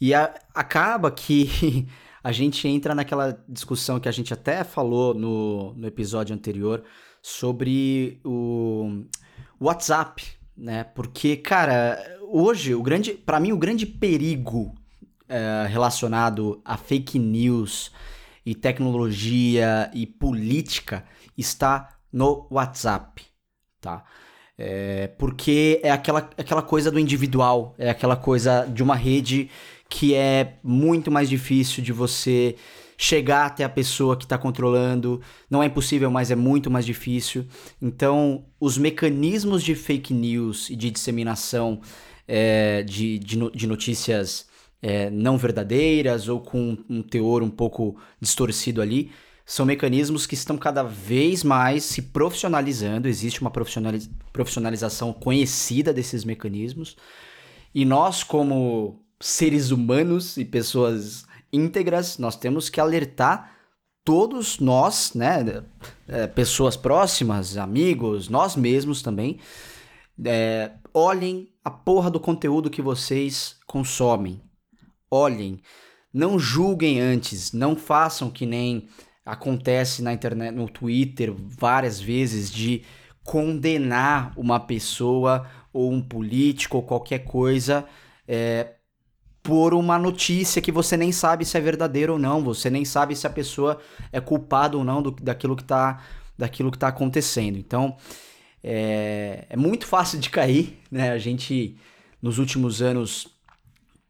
e 0.00 0.12
a, 0.12 0.34
acaba 0.54 1.10
que 1.10 1.86
a 2.22 2.32
gente 2.32 2.66
entra 2.66 2.94
naquela 2.94 3.38
discussão 3.48 4.00
que 4.00 4.08
a 4.08 4.12
gente 4.12 4.32
até 4.32 4.64
falou 4.64 5.14
no, 5.14 5.74
no 5.74 5.86
episódio 5.86 6.34
anterior 6.34 6.82
sobre 7.22 8.20
o 8.24 9.04
WhatsApp, 9.60 10.24
né? 10.56 10.84
Porque, 10.84 11.36
cara, 11.36 11.98
hoje 12.22 12.74
o 12.74 12.82
grande, 12.82 13.14
para 13.14 13.40
mim 13.40 13.52
o 13.52 13.58
grande 13.58 13.86
perigo 13.86 14.74
é, 15.28 15.66
relacionado 15.68 16.60
a 16.64 16.76
fake 16.76 17.18
news 17.18 17.92
e 18.44 18.54
tecnologia 18.54 19.90
e 19.94 20.06
política 20.06 21.04
está 21.36 21.96
no 22.12 22.46
WhatsApp 22.50 23.33
tá? 23.84 24.02
É, 24.56 25.08
porque 25.18 25.80
é 25.82 25.90
aquela, 25.90 26.30
aquela 26.38 26.62
coisa 26.62 26.90
do 26.90 26.98
individual, 26.98 27.74
é 27.76 27.90
aquela 27.90 28.16
coisa 28.16 28.64
de 28.64 28.82
uma 28.82 28.96
rede 28.96 29.50
que 29.90 30.14
é 30.14 30.54
muito 30.62 31.10
mais 31.10 31.28
difícil 31.28 31.84
de 31.84 31.92
você 31.92 32.56
chegar 32.96 33.46
até 33.46 33.62
a 33.64 33.68
pessoa 33.68 34.16
que 34.16 34.24
está 34.24 34.38
controlando. 34.38 35.20
Não 35.50 35.62
é 35.62 35.66
impossível, 35.66 36.10
mas 36.10 36.30
é 36.30 36.36
muito 36.36 36.70
mais 36.70 36.86
difícil. 36.86 37.46
Então, 37.82 38.46
os 38.58 38.78
mecanismos 38.78 39.62
de 39.62 39.74
fake 39.74 40.14
news 40.14 40.70
e 40.70 40.76
de 40.76 40.90
disseminação 40.90 41.80
é, 42.26 42.82
de, 42.82 43.18
de, 43.18 43.50
de, 43.50 43.66
notícias 43.66 44.46
é, 44.80 45.10
não 45.10 45.36
verdadeiras 45.36 46.28
ou 46.28 46.40
com 46.40 46.78
um 46.88 47.02
teor 47.02 47.42
um 47.42 47.50
pouco 47.50 47.96
distorcido 48.20 48.80
ali 48.80 49.10
são 49.44 49.66
mecanismos 49.66 50.26
que 50.26 50.34
estão 50.34 50.56
cada 50.56 50.82
vez 50.82 51.44
mais 51.44 51.84
se 51.84 52.00
profissionalizando, 52.00 53.08
existe 53.08 53.40
uma 53.42 53.50
profissionalização 53.50 55.12
conhecida 55.12 55.92
desses 55.92 56.24
mecanismos, 56.24 56.96
e 57.74 57.84
nós, 57.84 58.22
como 58.22 59.04
seres 59.20 59.70
humanos 59.70 60.36
e 60.36 60.44
pessoas 60.44 61.26
íntegras, 61.52 62.18
nós 62.18 62.36
temos 62.36 62.68
que 62.68 62.80
alertar 62.80 63.52
todos 64.04 64.58
nós, 64.60 65.14
né, 65.14 65.64
é, 66.06 66.26
pessoas 66.26 66.76
próximas, 66.76 67.56
amigos, 67.56 68.28
nós 68.28 68.54
mesmos 68.54 69.02
também, 69.02 69.38
é, 70.24 70.72
olhem 70.92 71.48
a 71.64 71.70
porra 71.70 72.10
do 72.10 72.20
conteúdo 72.20 72.70
que 72.70 72.82
vocês 72.82 73.56
consomem. 73.66 74.40
Olhem, 75.10 75.60
não 76.12 76.38
julguem 76.38 77.00
antes, 77.00 77.52
não 77.52 77.74
façam 77.74 78.30
que 78.30 78.44
nem 78.44 78.88
acontece 79.24 80.02
na 80.02 80.12
internet, 80.12 80.54
no 80.54 80.68
Twitter, 80.68 81.32
várias 81.32 82.00
vezes 82.00 82.50
de 82.50 82.82
condenar 83.22 84.32
uma 84.36 84.60
pessoa 84.60 85.46
ou 85.72 85.90
um 85.90 86.02
político 86.02 86.76
ou 86.76 86.82
qualquer 86.82 87.20
coisa 87.20 87.86
é, 88.28 88.74
por 89.42 89.74
uma 89.74 89.98
notícia 89.98 90.62
que 90.62 90.72
você 90.72 90.96
nem 90.96 91.12
sabe 91.12 91.44
se 91.44 91.56
é 91.56 91.60
verdadeira 91.60 92.12
ou 92.12 92.18
não, 92.18 92.42
você 92.42 92.70
nem 92.70 92.84
sabe 92.84 93.14
se 93.16 93.26
a 93.26 93.30
pessoa 93.30 93.78
é 94.12 94.20
culpada 94.20 94.76
ou 94.76 94.84
não 94.84 95.02
do, 95.02 95.10
daquilo 95.10 95.56
que 95.56 95.62
está 95.62 96.02
daquilo 96.36 96.72
que 96.72 96.78
tá 96.78 96.88
acontecendo. 96.88 97.56
Então 97.56 97.96
é, 98.62 99.46
é 99.48 99.56
muito 99.56 99.86
fácil 99.86 100.18
de 100.18 100.30
cair, 100.30 100.78
né? 100.90 101.10
A 101.10 101.18
gente 101.18 101.76
nos 102.20 102.38
últimos 102.38 102.80
anos 102.80 103.28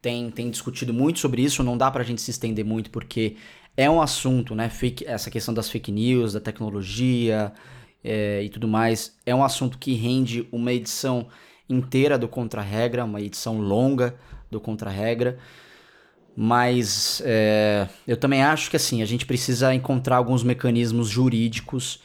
tem, 0.01 0.31
tem 0.31 0.49
discutido 0.49 0.93
muito 0.93 1.19
sobre 1.19 1.41
isso, 1.41 1.61
não 1.63 1.77
dá 1.77 1.91
para 1.91 2.01
a 2.01 2.05
gente 2.05 2.21
se 2.21 2.31
estender 2.31 2.63
muito 2.63 2.89
porque 2.89 3.35
é 3.77 3.89
um 3.89 4.01
assunto, 4.01 4.55
né? 4.55 4.69
Fake, 4.69 5.05
essa 5.05 5.29
questão 5.29 5.53
das 5.53 5.69
fake 5.69 5.91
news, 5.91 6.33
da 6.33 6.39
tecnologia 6.39 7.51
é, 8.03 8.41
e 8.43 8.49
tudo 8.49 8.67
mais, 8.67 9.17
é 9.25 9.33
um 9.35 9.43
assunto 9.43 9.77
que 9.77 9.93
rende 9.93 10.47
uma 10.51 10.71
edição 10.71 11.27
inteira 11.69 12.17
do 12.17 12.27
Contra-Regra, 12.27 13.03
uma 13.03 13.21
edição 13.21 13.59
longa 13.59 14.15
do 14.49 14.59
contra-regra. 14.59 15.37
Mas 16.35 17.21
é, 17.25 17.87
eu 18.05 18.17
também 18.17 18.43
acho 18.43 18.69
que 18.69 18.75
assim, 18.75 19.01
a 19.01 19.05
gente 19.05 19.25
precisa 19.25 19.73
encontrar 19.73 20.17
alguns 20.17 20.43
mecanismos 20.43 21.07
jurídicos 21.07 22.01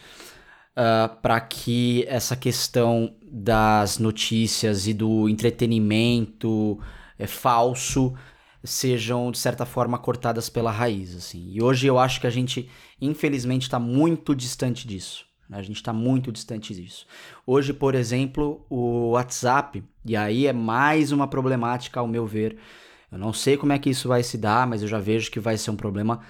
uh, 0.77 1.21
para 1.21 1.41
que 1.41 2.05
essa 2.09 2.37
questão 2.37 3.13
das 3.23 3.99
notícias 3.99 4.87
e 4.87 4.95
do 4.95 5.29
entretenimento 5.29 6.79
é, 7.19 7.27
falso 7.27 8.15
sejam, 8.63 9.31
de 9.31 9.39
certa 9.39 9.65
forma, 9.65 9.99
cortadas 9.99 10.49
pela 10.49 10.71
raiz. 10.71 11.15
Assim. 11.17 11.51
E 11.51 11.63
hoje 11.63 11.87
eu 11.87 11.99
acho 11.99 12.21
que 12.21 12.27
a 12.27 12.31
gente, 12.31 12.69
infelizmente, 13.01 13.63
está 13.63 13.79
muito 13.79 14.35
distante 14.35 14.87
disso. 14.87 15.25
Né? 15.49 15.59
A 15.59 15.63
gente 15.63 15.77
está 15.77 15.93
muito 15.93 16.31
distante 16.31 16.75
disso. 16.75 17.07
Hoje, 17.47 17.73
por 17.73 17.95
exemplo, 17.95 18.65
o 18.69 19.11
WhatsApp, 19.11 19.83
e 20.05 20.17
aí 20.17 20.47
é 20.47 20.53
mais 20.53 21.13
uma 21.13 21.27
problemática, 21.27 22.01
ao 22.01 22.07
meu 22.07 22.27
ver. 22.27 22.57
Eu 23.11 23.19
não 23.19 23.33
sei 23.33 23.57
como 23.57 23.73
é 23.73 23.79
que 23.79 23.91
isso 23.91 24.09
vai 24.09 24.23
se 24.23 24.39
dar, 24.39 24.67
mas 24.67 24.83
eu 24.83 24.89
já 24.89 24.99
vejo 24.99 25.31
que 25.31 25.41
vai 25.41 25.57
ser 25.57 25.71
um 25.71 25.77
problema 25.77 26.21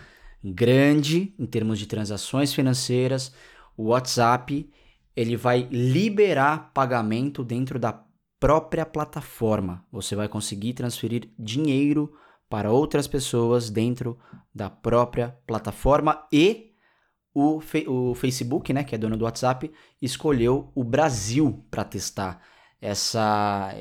grande 0.43 1.35
em 1.39 1.45
termos 1.45 1.79
de 1.79 1.87
transações 1.87 2.55
financeiras. 2.55 3.33
O 3.77 3.89
WhatsApp 3.89 4.69
ele 5.15 5.37
vai 5.37 5.69
liberar 5.71 6.71
pagamento 6.73 7.45
dentro 7.45 7.79
da 7.79 7.93
própria 8.41 8.87
plataforma. 8.87 9.85
Você 9.93 10.17
vai 10.17 10.27
conseguir 10.27 10.73
transferir 10.73 11.31
dinheiro 11.39 12.13
para 12.49 12.73
outras 12.73 13.07
pessoas 13.07 13.71
dentro 13.71 14.19
da 14.53 14.69
própria 14.69 15.37
plataforma 15.47 16.27
e 16.33 16.71
o, 17.33 17.61
o 17.87 18.15
Facebook, 18.15 18.73
né, 18.73 18.83
que 18.83 18.95
é 18.95 18.99
dono 18.99 19.17
do 19.17 19.25
WhatsApp, 19.25 19.71
escolheu 20.03 20.73
o 20.75 20.83
Brasil 20.83 21.65
para 21.71 21.85
testar 21.85 22.43
essa, 22.81 23.73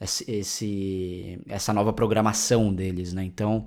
esse, 0.00 1.40
essa 1.48 1.72
nova 1.72 1.92
programação 1.92 2.74
deles, 2.74 3.14
né? 3.14 3.24
Então, 3.24 3.66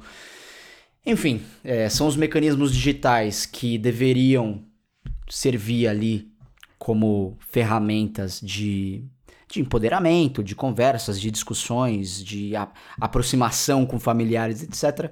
enfim, 1.03 1.41
é, 1.63 1.89
são 1.89 2.05
os 2.05 2.15
mecanismos 2.15 2.71
digitais 2.71 3.45
que 3.45 3.77
deveriam 3.77 4.65
servir 5.29 5.87
ali 5.87 6.31
como 6.77 7.37
ferramentas 7.39 8.39
de 8.39 9.09
de 9.47 9.61
empoderamento, 9.61 10.43
de 10.43 10.55
conversas, 10.55 11.19
de 11.19 11.31
discussões, 11.31 12.23
de 12.23 12.53
aproximação 12.99 13.85
com 13.85 13.99
familiares, 13.99 14.61
etc. 14.61 15.11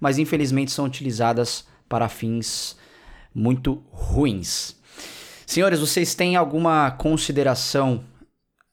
Mas 0.00 0.18
infelizmente 0.18 0.72
são 0.72 0.86
utilizadas 0.86 1.66
para 1.88 2.08
fins 2.08 2.76
muito 3.34 3.84
ruins. 3.90 4.76
Senhores, 5.46 5.80
vocês 5.80 6.14
têm 6.14 6.36
alguma 6.36 6.90
consideração 6.92 8.04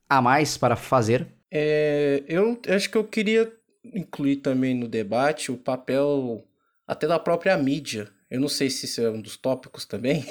a 0.09 0.21
mais 0.21 0.57
para 0.57 0.75
fazer? 0.75 1.27
É, 1.51 2.23
eu 2.27 2.59
acho 2.69 2.89
que 2.89 2.97
eu 2.97 3.03
queria 3.03 3.51
incluir 3.83 4.37
também 4.37 4.73
no 4.73 4.87
debate 4.87 5.51
o 5.51 5.57
papel 5.57 6.45
até 6.87 7.07
da 7.07 7.19
própria 7.19 7.57
mídia 7.57 8.07
eu 8.31 8.39
não 8.39 8.47
sei 8.47 8.69
se 8.69 8.85
isso 8.85 9.01
é 9.01 9.11
um 9.11 9.19
dos 9.19 9.35
tópicos 9.35 9.83
também, 9.83 10.25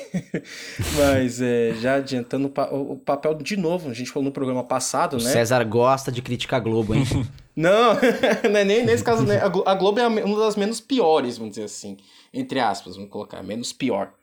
mas 0.97 1.43
é, 1.43 1.75
já 1.75 1.97
adiantando 1.97 2.51
o, 2.73 2.97
papel 2.97 3.35
de 3.35 3.59
novo, 3.59 3.91
a 3.91 3.93
gente 3.93 4.11
falou 4.11 4.25
no 4.25 4.33
programa 4.33 4.65
passado, 4.65 5.19
o 5.19 5.23
né? 5.23 5.31
César 5.31 5.63
gosta 5.65 6.11
de 6.11 6.23
criticar 6.23 6.61
a 6.61 6.63
Globo, 6.63 6.95
hein? 6.95 7.05
não, 7.55 7.93
não 8.51 8.59
é 8.59 8.65
nem 8.65 8.87
nesse 8.87 9.05
caso, 9.05 9.23
né? 9.25 9.39
A 9.67 9.75
Globo 9.75 10.01
é 10.01 10.07
uma 10.07 10.41
das 10.41 10.57
menos 10.57 10.81
piores, 10.81 11.37
vamos 11.37 11.51
dizer 11.53 11.65
assim, 11.65 11.99
entre 12.33 12.59
aspas, 12.59 12.97
vamos 12.97 13.11
colocar, 13.11 13.43
menos 13.43 13.71
pior, 13.71 14.15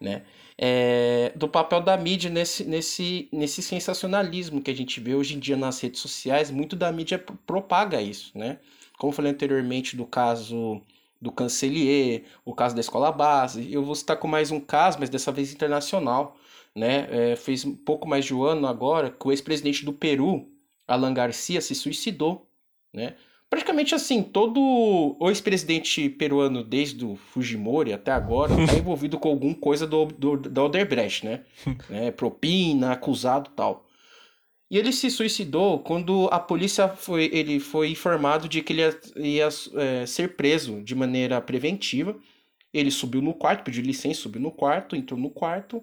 né? 0.00 0.22
É, 0.56 1.32
do 1.34 1.48
papel 1.48 1.80
da 1.80 1.96
mídia 1.96 2.30
nesse, 2.30 2.62
nesse, 2.64 3.28
nesse 3.32 3.62
sensacionalismo 3.62 4.60
que 4.60 4.70
a 4.70 4.74
gente 4.74 5.00
vê 5.00 5.16
hoje 5.16 5.34
em 5.34 5.40
dia 5.40 5.56
nas 5.56 5.80
redes 5.80 6.00
sociais, 6.00 6.52
muito 6.52 6.76
da 6.76 6.92
mídia 6.92 7.18
propaga 7.44 8.00
isso, 8.00 8.30
né? 8.38 8.58
Como 8.96 9.10
eu 9.10 9.14
falei 9.14 9.32
anteriormente 9.32 9.96
do 9.96 10.06
caso 10.06 10.80
do 11.20 11.32
Cancelier, 11.32 12.22
o 12.44 12.54
caso 12.54 12.74
da 12.74 12.80
escola 12.80 13.10
base. 13.10 13.72
Eu 13.72 13.84
vou 13.84 13.94
citar 13.94 14.16
com 14.16 14.28
mais 14.28 14.50
um 14.50 14.60
caso, 14.60 14.98
mas 15.00 15.10
dessa 15.10 15.32
vez 15.32 15.52
internacional. 15.52 16.36
Né? 16.74 17.08
É, 17.10 17.36
fez 17.36 17.64
um 17.64 17.74
pouco 17.74 18.06
mais 18.06 18.24
de 18.24 18.34
um 18.34 18.44
ano 18.44 18.66
agora 18.66 19.10
que 19.10 19.26
o 19.26 19.32
ex-presidente 19.32 19.84
do 19.84 19.92
Peru, 19.92 20.48
Alan 20.86 21.12
Garcia, 21.12 21.60
se 21.60 21.74
suicidou. 21.74 22.48
Né? 22.94 23.16
Praticamente 23.50 23.94
assim, 23.94 24.22
todo 24.22 24.60
o 25.18 25.28
ex-presidente 25.28 26.08
peruano, 26.10 26.62
desde 26.62 27.04
o 27.04 27.16
Fujimori 27.16 27.92
até 27.92 28.12
agora, 28.12 28.54
está 28.60 28.76
envolvido 28.78 29.18
com 29.18 29.30
alguma 29.30 29.54
coisa 29.54 29.86
do, 29.86 30.04
do, 30.06 30.36
da 30.36 30.62
Odebrecht, 30.62 31.24
né? 31.24 31.42
né? 31.88 32.10
Propina, 32.12 32.92
acusado 32.92 33.50
tal. 33.56 33.87
E 34.70 34.76
ele 34.76 34.92
se 34.92 35.10
suicidou 35.10 35.78
quando 35.78 36.28
a 36.30 36.38
polícia 36.38 36.88
foi, 36.88 37.30
ele 37.32 37.58
foi 37.58 37.90
informado 37.90 38.48
de 38.48 38.62
que 38.62 38.72
ele 38.72 38.82
ia, 38.82 39.00
ia 39.16 39.48
é, 39.76 40.06
ser 40.06 40.36
preso 40.36 40.82
de 40.82 40.94
maneira 40.94 41.40
preventiva. 41.40 42.14
Ele 42.72 42.90
subiu 42.90 43.22
no 43.22 43.32
quarto, 43.32 43.64
pediu 43.64 43.82
licença, 43.82 44.20
subiu 44.20 44.42
no 44.42 44.52
quarto, 44.52 44.94
entrou 44.94 45.18
no 45.18 45.30
quarto, 45.30 45.82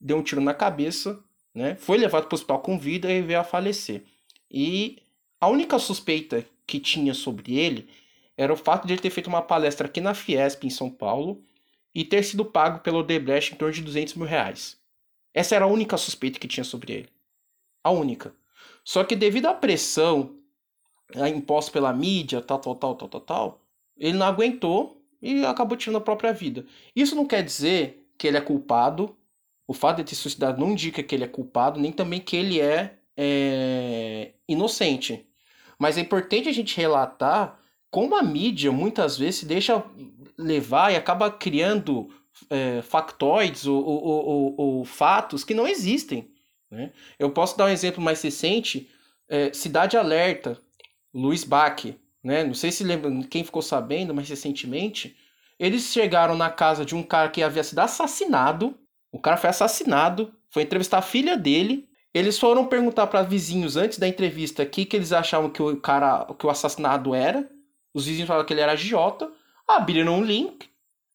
deu 0.00 0.16
um 0.16 0.22
tiro 0.22 0.40
na 0.40 0.54
cabeça, 0.54 1.22
né? 1.54 1.74
Foi 1.74 1.98
levado 1.98 2.26
para 2.26 2.34
o 2.34 2.36
hospital 2.36 2.60
com 2.60 2.78
vida 2.78 3.12
e 3.12 3.20
veio 3.20 3.40
a 3.40 3.44
falecer. 3.44 4.02
E 4.50 5.02
a 5.38 5.48
única 5.48 5.78
suspeita 5.78 6.46
que 6.66 6.80
tinha 6.80 7.12
sobre 7.12 7.58
ele 7.58 7.86
era 8.36 8.52
o 8.52 8.56
fato 8.56 8.86
de 8.86 8.94
ele 8.94 9.02
ter 9.02 9.10
feito 9.10 9.26
uma 9.26 9.42
palestra 9.42 9.86
aqui 9.86 10.00
na 10.00 10.14
Fiesp, 10.14 10.64
em 10.64 10.70
São 10.70 10.88
Paulo, 10.90 11.44
e 11.94 12.02
ter 12.02 12.22
sido 12.22 12.44
pago 12.46 12.78
pelo 12.78 13.00
Odebrecht 13.00 13.52
em 13.52 13.56
torno 13.56 13.74
de 13.74 13.82
200 13.82 14.14
mil 14.14 14.26
reais. 14.26 14.78
Essa 15.34 15.54
era 15.54 15.66
a 15.66 15.68
única 15.68 15.98
suspeita 15.98 16.38
que 16.38 16.48
tinha 16.48 16.64
sobre 16.64 16.92
ele. 16.92 17.08
A 17.82 17.90
única. 17.90 18.34
Só 18.84 19.04
que 19.04 19.16
devido 19.16 19.46
à 19.46 19.54
pressão 19.54 20.36
imposta 21.28 21.70
pela 21.70 21.92
mídia, 21.92 22.40
tal, 22.40 22.58
tal, 22.58 22.74
tal, 22.74 22.94
tal, 22.94 23.08
tal, 23.08 23.20
tal, 23.20 23.62
ele 23.96 24.16
não 24.16 24.26
aguentou 24.26 25.02
e 25.20 25.44
acabou 25.44 25.76
tirando 25.76 25.96
a 25.96 26.00
própria 26.00 26.32
vida. 26.32 26.64
Isso 26.94 27.14
não 27.14 27.26
quer 27.26 27.42
dizer 27.42 28.08
que 28.18 28.26
ele 28.26 28.36
é 28.36 28.40
culpado. 28.40 29.16
O 29.66 29.74
fato 29.74 29.98
de 29.98 30.04
ter 30.04 30.14
suicidado 30.14 30.60
não 30.60 30.72
indica 30.72 31.02
que 31.02 31.14
ele 31.14 31.24
é 31.24 31.28
culpado, 31.28 31.78
nem 31.78 31.92
também 31.92 32.20
que 32.20 32.36
ele 32.36 32.60
é, 32.60 32.98
é 33.16 34.32
inocente. 34.48 35.26
Mas 35.78 35.96
é 35.96 36.00
importante 36.00 36.48
a 36.48 36.52
gente 36.52 36.76
relatar 36.76 37.58
como 37.90 38.16
a 38.16 38.22
mídia 38.22 38.72
muitas 38.72 39.18
vezes 39.18 39.40
se 39.40 39.46
deixa 39.46 39.84
levar 40.38 40.92
e 40.92 40.96
acaba 40.96 41.30
criando 41.30 42.08
é, 42.48 42.82
factoides 42.82 43.66
ou, 43.66 43.84
ou, 43.84 44.02
ou, 44.04 44.54
ou, 44.56 44.84
fatos 44.84 45.44
que 45.44 45.54
não 45.54 45.68
existem. 45.68 46.31
Né? 46.72 46.90
Eu 47.18 47.30
posso 47.30 47.56
dar 47.56 47.66
um 47.66 47.68
exemplo 47.68 48.02
mais 48.02 48.22
recente, 48.22 48.88
é, 49.28 49.52
Cidade 49.52 49.98
Alerta, 49.98 50.58
Luiz 51.12 51.44
Bach, 51.44 51.84
né? 52.24 52.42
Não 52.42 52.54
sei 52.54 52.72
se 52.72 52.82
lembra 52.82 53.10
quem 53.28 53.44
ficou 53.44 53.60
sabendo, 53.60 54.14
mas 54.14 54.28
recentemente 54.28 55.14
eles 55.58 55.92
chegaram 55.92 56.34
na 56.34 56.50
casa 56.50 56.84
de 56.84 56.94
um 56.94 57.02
cara 57.02 57.28
que 57.28 57.42
havia 57.42 57.62
sido 57.62 57.80
assassinado. 57.80 58.74
O 59.12 59.18
cara 59.18 59.36
foi 59.36 59.50
assassinado, 59.50 60.32
foi 60.48 60.62
entrevistar 60.62 60.98
a 60.98 61.02
filha 61.02 61.36
dele. 61.36 61.88
Eles 62.14 62.38
foram 62.38 62.66
perguntar 62.66 63.06
para 63.06 63.22
vizinhos 63.22 63.76
antes 63.76 63.98
da 63.98 64.08
entrevista 64.08 64.62
o 64.62 64.66
que, 64.66 64.86
que 64.86 64.96
eles 64.96 65.12
achavam 65.12 65.50
que 65.50 65.62
o 65.62 65.76
cara, 65.76 66.26
que 66.38 66.46
o 66.46 66.50
assassinado 66.50 67.14
era. 67.14 67.48
Os 67.92 68.06
vizinhos 68.06 68.28
falaram 68.28 68.46
que 68.46 68.52
ele 68.54 68.62
era 68.62 68.72
agiota. 68.72 69.30
Abriram 69.68 70.14
um 70.14 70.24
link 70.24 70.68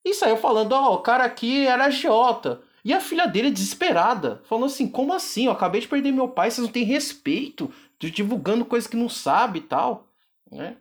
e 0.05 0.13
saiu 0.13 0.37
falando: 0.37 0.73
Ó, 0.73 0.91
oh, 0.91 0.93
o 0.95 1.01
cara 1.01 1.23
aqui 1.23 1.65
era 1.65 1.85
agiota. 1.85 2.61
E 2.87 2.93
a 2.93 3.01
filha 3.01 3.27
dele, 3.27 3.51
desesperada, 3.51 4.41
falou 4.45 4.67
assim: 4.67 4.87
Como 4.87 5.11
assim? 5.11 5.47
Eu 5.47 5.51
acabei 5.51 5.81
de 5.81 5.89
perder 5.89 6.09
meu 6.13 6.29
pai, 6.29 6.49
vocês 6.49 6.65
não 6.65 6.71
têm 6.71 6.85
respeito, 6.85 7.69
divulgando 7.99 8.63
coisas 8.63 8.89
que 8.89 8.95
não 8.95 9.09
sabe 9.09 9.59
e 9.59 9.63
tal. 9.63 10.07
Né? 10.49 10.77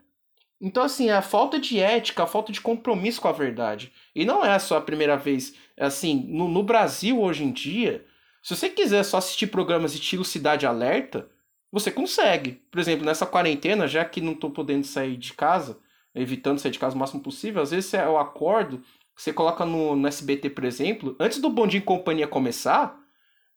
Então, 0.60 0.84
assim, 0.84 1.10
a 1.10 1.20
falta 1.20 1.58
de 1.58 1.80
ética, 1.80 2.22
a 2.22 2.26
falta 2.28 2.52
de 2.52 2.60
compromisso 2.60 3.20
com 3.20 3.26
a 3.26 3.32
verdade. 3.32 3.92
E 4.14 4.24
não 4.24 4.44
é 4.46 4.56
só 4.60 4.76
a 4.76 4.80
primeira 4.80 5.16
vez. 5.16 5.54
Assim, 5.76 6.24
no, 6.28 6.46
no 6.46 6.62
Brasil, 6.62 7.20
hoje 7.20 7.42
em 7.42 7.50
dia, 7.50 8.06
se 8.40 8.54
você 8.54 8.68
quiser 8.68 9.02
só 9.02 9.16
assistir 9.16 9.48
programas 9.48 9.92
estilo 9.92 10.24
Cidade 10.24 10.64
Alerta, 10.64 11.28
você 11.72 11.90
consegue. 11.90 12.52
Por 12.70 12.78
exemplo, 12.78 13.04
nessa 13.04 13.26
quarentena, 13.26 13.88
já 13.88 14.04
que 14.04 14.20
não 14.20 14.30
estou 14.30 14.52
podendo 14.52 14.86
sair 14.86 15.16
de 15.16 15.32
casa, 15.32 15.76
evitando 16.14 16.60
sair 16.60 16.70
de 16.70 16.78
casa 16.78 16.94
o 16.94 16.98
máximo 17.00 17.20
possível, 17.20 17.62
às 17.62 17.72
vezes 17.72 17.92
eu 17.92 18.16
acordo 18.16 18.80
você 19.16 19.32
coloca 19.32 19.64
no, 19.64 19.96
no 19.96 20.06
SBT, 20.06 20.50
por 20.50 20.64
exemplo, 20.64 21.16
antes 21.18 21.38
do 21.38 21.48
Bom 21.48 21.66
Dia 21.66 21.80
Companhia 21.80 22.28
começar, 22.28 23.00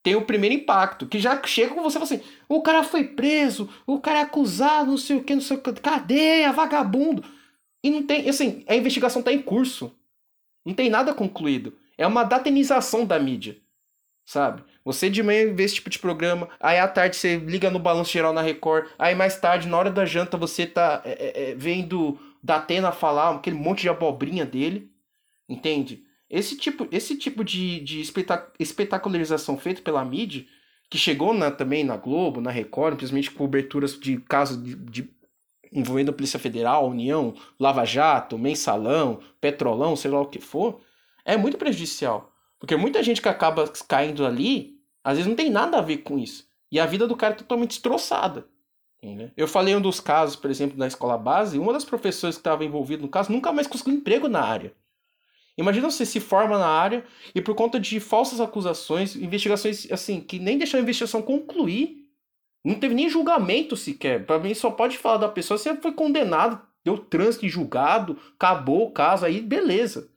tem 0.01 0.15
o 0.15 0.21
primeiro 0.21 0.55
impacto, 0.55 1.05
que 1.05 1.19
já 1.19 1.41
chega 1.45 1.75
com 1.75 1.83
você 1.83 1.99
e 1.99 2.01
assim: 2.01 2.21
o 2.47 2.61
cara 2.61 2.83
foi 2.83 3.03
preso, 3.03 3.69
o 3.85 3.99
cara 3.99 4.19
é 4.19 4.21
acusado, 4.21 4.91
não 4.91 4.97
sei 4.97 5.17
o 5.17 5.23
que, 5.23 5.35
não 5.35 5.41
sei 5.41 5.57
o 5.57 5.61
que, 5.61 5.73
cadeia, 5.73 6.53
vagabundo. 6.53 7.23
E 7.83 7.89
não 7.89 8.03
tem, 8.03 8.27
assim, 8.29 8.63
a 8.67 8.75
investigação 8.75 9.19
está 9.19 9.31
em 9.31 9.41
curso. 9.41 9.93
Não 10.65 10.73
tem 10.73 10.89
nada 10.89 11.13
concluído. 11.13 11.73
É 11.97 12.07
uma 12.07 12.23
datenização 12.23 13.05
da 13.05 13.19
mídia, 13.19 13.57
sabe? 14.25 14.63
Você 14.85 15.09
de 15.09 15.21
manhã 15.21 15.53
vê 15.53 15.63
esse 15.63 15.75
tipo 15.75 15.89
de 15.89 15.99
programa, 15.99 16.47
aí 16.59 16.79
à 16.79 16.87
tarde 16.87 17.17
você 17.17 17.35
liga 17.35 17.69
no 17.69 17.79
Balanço 17.79 18.11
Geral 18.11 18.31
na 18.31 18.41
Record, 18.41 18.87
aí 18.97 19.13
mais 19.13 19.37
tarde, 19.39 19.67
na 19.67 19.77
hora 19.77 19.91
da 19.91 20.05
janta, 20.05 20.37
você 20.37 20.65
tá 20.65 21.01
é, 21.03 21.11
é, 21.11 21.51
é 21.51 21.55
vendo 21.55 22.17
Datena 22.41 22.91
falar 22.93 23.35
aquele 23.35 23.57
monte 23.57 23.81
de 23.81 23.89
abobrinha 23.89 24.45
dele. 24.45 24.89
Entende? 25.49 26.03
Esse 26.29 26.55
tipo, 26.55 26.87
esse 26.91 27.17
tipo 27.17 27.43
de, 27.43 27.79
de 27.79 28.01
espetacularização 28.59 29.57
feito 29.57 29.81
pela 29.81 30.05
mídia, 30.05 30.45
que 30.87 30.97
chegou 30.97 31.33
na, 31.33 31.49
também 31.49 31.83
na 31.83 31.97
Globo, 31.97 32.39
na 32.39 32.51
Record, 32.51 32.97
principalmente 32.97 33.31
coberturas 33.31 33.99
de 33.99 34.17
casos 34.17 34.63
de, 34.63 34.75
de 34.75 35.09
envolvendo 35.71 36.09
a 36.09 36.13
Polícia 36.13 36.39
Federal, 36.39 36.87
União, 36.87 37.33
Lava 37.59 37.85
Jato, 37.85 38.37
Mensalão, 38.37 39.19
Petrolão, 39.41 39.95
sei 39.95 40.11
lá 40.11 40.21
o 40.21 40.27
que 40.27 40.39
for, 40.39 40.81
é 41.25 41.35
muito 41.35 41.57
prejudicial. 41.57 42.31
Porque 42.59 42.75
muita 42.75 43.03
gente 43.03 43.21
que 43.21 43.29
acaba 43.29 43.67
caindo 43.87 44.25
ali, 44.25 44.77
às 45.03 45.17
vezes 45.17 45.27
não 45.27 45.35
tem 45.35 45.49
nada 45.49 45.77
a 45.77 45.81
ver 45.81 45.97
com 45.97 46.17
isso. 46.17 46.47
E 46.71 46.79
a 46.79 46.85
vida 46.85 47.07
do 47.07 47.15
cara 47.15 47.33
é 47.33 47.37
totalmente 47.37 47.71
destroçada. 47.71 48.47
Eu 49.37 49.47
falei 49.47 49.75
um 49.75 49.81
dos 49.81 49.99
casos, 49.99 50.35
por 50.35 50.51
exemplo, 50.51 50.77
na 50.77 50.87
escola 50.87 51.17
base, 51.17 51.57
uma 51.57 51.71
das 51.71 51.85
professoras 51.85 52.35
que 52.35 52.41
estava 52.41 52.65
envolvida 52.65 53.01
no 53.01 53.07
caso 53.07 53.31
nunca 53.31 53.51
mais 53.53 53.65
conseguiu 53.65 53.93
emprego 53.93 54.27
na 54.27 54.41
área. 54.41 54.73
Imagina 55.59 55.91
você 55.91 56.05
se 56.05 56.21
forma 56.21 56.57
na 56.57 56.67
área 56.67 57.03
e 57.35 57.41
por 57.41 57.53
conta 57.53 57.77
de 57.77 57.99
falsas 57.99 58.39
acusações, 58.39 59.17
investigações 59.17 59.91
assim, 59.91 60.21
que 60.21 60.39
nem 60.39 60.57
deixaram 60.57 60.79
a 60.79 60.83
investigação 60.83 61.21
concluir, 61.21 62.07
não 62.63 62.75
teve 62.75 62.95
nem 62.95 63.09
julgamento 63.09 63.75
sequer. 63.75 64.25
Para 64.25 64.39
mim 64.39 64.53
só 64.53 64.71
pode 64.71 64.97
falar 64.97 65.17
da 65.17 65.27
pessoa 65.27 65.57
se 65.57 65.75
foi 65.75 65.91
condenado, 65.91 66.61
deu 66.81 66.97
trânsito 66.97 67.45
e 67.45 67.49
julgado, 67.49 68.17
acabou 68.35 68.87
o 68.87 68.91
caso 68.91 69.25
aí, 69.25 69.41
beleza. 69.41 70.09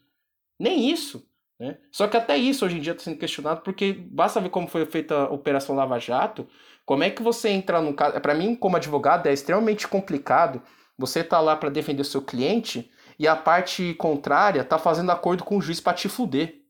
Nem 0.61 0.89
isso. 0.89 1.29
Né? 1.59 1.77
Só 1.91 2.07
que 2.07 2.17
até 2.17 2.37
isso 2.37 2.65
hoje 2.65 2.79
em 2.79 2.81
dia 2.81 2.93
está 2.93 3.03
sendo 3.03 3.19
questionado, 3.19 3.63
porque 3.63 3.93
basta 3.93 4.41
ver 4.41 4.51
como 4.51 4.69
foi 4.69 4.87
feita 4.87 5.23
a 5.23 5.31
Operação 5.33 5.75
Lava 5.75 5.99
Jato, 5.99 6.47
como 6.87 7.03
é 7.03 7.11
que 7.11 7.21
você 7.21 7.49
entra 7.49 7.81
no 7.81 7.95
caso. 7.95 8.21
Para 8.21 8.35
mim, 8.35 8.55
como 8.55 8.77
advogado, 8.77 9.27
é 9.27 9.33
extremamente 9.33 9.89
complicado 9.89 10.63
você 10.97 11.25
tá 11.25 11.41
lá 11.41 11.57
para 11.57 11.69
defender 11.69 12.03
o 12.03 12.05
seu 12.05 12.23
cliente 12.23 12.89
e 13.19 13.29
a 13.29 13.37
parte 13.37 13.95
contrária 13.95 14.65
tá 14.65 14.79
fazendo 14.79 15.13
acordo 15.13 15.45
com 15.45 15.57
o 15.57 15.63
juiz 15.63 15.81
para 15.81 15.95
te 15.95 16.09
fuder. 16.09 16.63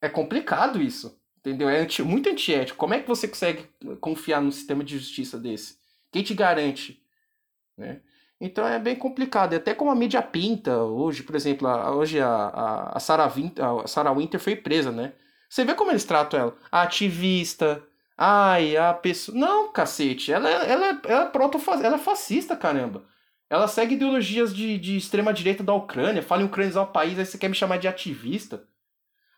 É 0.00 0.08
complicado 0.08 0.80
isso. 0.80 1.18
Entendeu? 1.38 1.68
É 1.68 1.78
anti, 1.78 2.02
muito 2.02 2.28
antiético. 2.28 2.76
Como 2.76 2.94
é 2.94 3.00
que 3.00 3.06
você 3.06 3.28
consegue 3.28 3.68
confiar 4.00 4.42
num 4.42 4.50
sistema 4.50 4.82
de 4.82 4.98
justiça 4.98 5.38
desse? 5.38 5.78
Quem 6.10 6.22
te 6.24 6.34
garante? 6.34 7.00
Né? 7.78 8.00
Então 8.40 8.66
é 8.66 8.78
bem 8.78 8.96
complicado. 8.96 9.52
E 9.52 9.56
até 9.56 9.72
como 9.72 9.90
a 9.90 9.94
mídia 9.94 10.20
pinta 10.20 10.78
hoje, 10.78 11.22
por 11.22 11.36
exemplo, 11.36 11.68
a, 11.68 11.94
hoje 11.94 12.20
a, 12.20 12.28
a, 12.28 12.96
a, 12.96 13.00
Sarah 13.00 13.28
Winter, 13.28 13.64
a 13.64 13.86
Sarah 13.86 14.12
Winter 14.12 14.40
foi 14.40 14.56
presa, 14.56 14.90
né? 14.90 15.12
Você 15.48 15.64
vê 15.64 15.74
como 15.74 15.92
eles 15.92 16.04
tratam 16.04 16.40
ela? 16.40 16.56
A 16.70 16.82
ativista. 16.82 17.82
Ai, 18.18 18.76
a 18.76 18.92
pessoa. 18.92 19.38
Não, 19.38 19.72
cacete. 19.72 20.32
Ela, 20.32 20.50
ela, 20.50 20.64
ela, 20.64 21.00
ela 21.04 21.30
é 21.32 21.86
ela 21.86 21.96
é 21.96 21.98
fascista, 21.98 22.56
caramba. 22.56 23.04
Ela 23.48 23.68
segue 23.68 23.94
ideologias 23.94 24.54
de, 24.54 24.76
de 24.78 24.96
extrema-direita 24.96 25.62
da 25.62 25.72
Ucrânia, 25.72 26.22
fala 26.22 26.42
em 26.42 26.46
ucranizar 26.46 26.82
o 26.82 26.92
país, 26.92 27.18
aí 27.18 27.24
você 27.24 27.38
quer 27.38 27.48
me 27.48 27.54
chamar 27.54 27.78
de 27.78 27.86
ativista. 27.86 28.64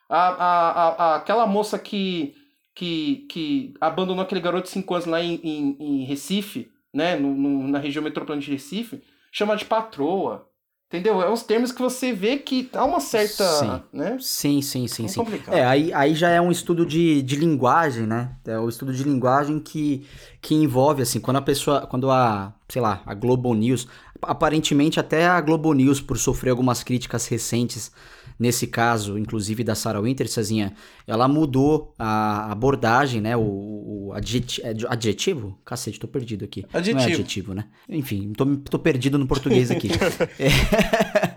A, 0.08 0.28
a, 0.28 0.88
a, 0.88 1.16
aquela 1.16 1.46
moça 1.46 1.78
que, 1.78 2.34
que, 2.74 3.26
que 3.30 3.74
abandonou 3.80 4.22
aquele 4.22 4.40
garoto 4.40 4.64
de 4.64 4.70
5 4.70 4.94
anos 4.94 5.06
lá 5.06 5.20
em, 5.20 5.34
em, 5.44 5.76
em 5.78 6.04
Recife, 6.04 6.72
né, 6.92 7.16
no, 7.16 7.34
no, 7.34 7.68
na 7.68 7.78
região 7.78 8.02
metropolitana 8.02 8.40
de 8.40 8.50
Recife, 8.50 9.02
chama 9.30 9.56
de 9.56 9.66
patroa. 9.66 10.47
Entendeu? 10.88 11.20
É 11.20 11.30
uns 11.30 11.42
termos 11.42 11.70
que 11.70 11.82
você 11.82 12.14
vê 12.14 12.38
que 12.38 12.70
há 12.72 12.82
uma 12.82 12.98
certa. 12.98 13.44
Sim, 13.44 13.82
né? 13.92 14.16
sim, 14.18 14.62
sim, 14.62 14.88
sim. 14.88 15.04
É, 15.04 15.08
sim. 15.08 15.30
é 15.48 15.66
aí, 15.66 15.92
aí 15.92 16.14
já 16.14 16.30
é 16.30 16.40
um 16.40 16.50
estudo 16.50 16.86
de, 16.86 17.20
de 17.20 17.36
linguagem, 17.36 18.06
né? 18.06 18.34
É 18.46 18.58
o 18.58 18.70
estudo 18.70 18.94
de 18.94 19.04
linguagem 19.04 19.60
que, 19.60 20.06
que 20.40 20.54
envolve, 20.54 21.02
assim, 21.02 21.20
quando 21.20 21.36
a 21.36 21.42
pessoa. 21.42 21.86
Quando 21.86 22.10
a, 22.10 22.54
sei 22.70 22.80
lá, 22.80 23.02
a 23.04 23.12
Globo 23.12 23.52
News. 23.54 23.86
Aparentemente, 24.22 24.98
até 24.98 25.26
a 25.26 25.38
Globo 25.42 25.74
News, 25.74 26.00
por 26.00 26.16
sofrer 26.16 26.50
algumas 26.50 26.82
críticas 26.82 27.26
recentes 27.26 27.92
Nesse 28.38 28.68
caso, 28.68 29.18
inclusive 29.18 29.64
da 29.64 29.74
Sarah 29.74 30.00
Winter, 30.00 30.28
Cezinha, 30.28 30.72
ela 31.06 31.26
mudou 31.26 31.92
a 31.98 32.52
abordagem, 32.52 33.20
né? 33.20 33.36
O, 33.36 33.42
o 33.42 34.12
adjetivo, 34.14 34.66
é 34.66 34.74
adjetivo? 34.88 35.58
Cacete, 35.64 35.98
tô 35.98 36.06
perdido 36.06 36.44
aqui. 36.44 36.64
Adjetivo. 36.72 36.96
Não 36.96 37.02
é 37.02 37.12
adjetivo, 37.12 37.54
né? 37.54 37.64
Enfim, 37.88 38.32
tô, 38.32 38.46
tô 38.58 38.78
perdido 38.78 39.18
no 39.18 39.26
português 39.26 39.70
aqui. 39.70 39.88
é. 40.38 41.34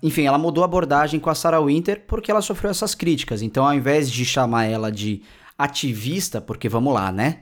Enfim, 0.00 0.26
ela 0.26 0.38
mudou 0.38 0.62
a 0.62 0.66
abordagem 0.66 1.18
com 1.18 1.30
a 1.30 1.34
Sarah 1.34 1.60
Winter 1.60 2.04
porque 2.06 2.30
ela 2.30 2.42
sofreu 2.42 2.70
essas 2.70 2.94
críticas. 2.94 3.42
Então, 3.42 3.66
ao 3.66 3.74
invés 3.74 4.10
de 4.10 4.24
chamar 4.24 4.66
ela 4.66 4.92
de 4.92 5.22
ativista, 5.58 6.40
porque 6.40 6.68
vamos 6.68 6.92
lá, 6.94 7.10
né? 7.10 7.40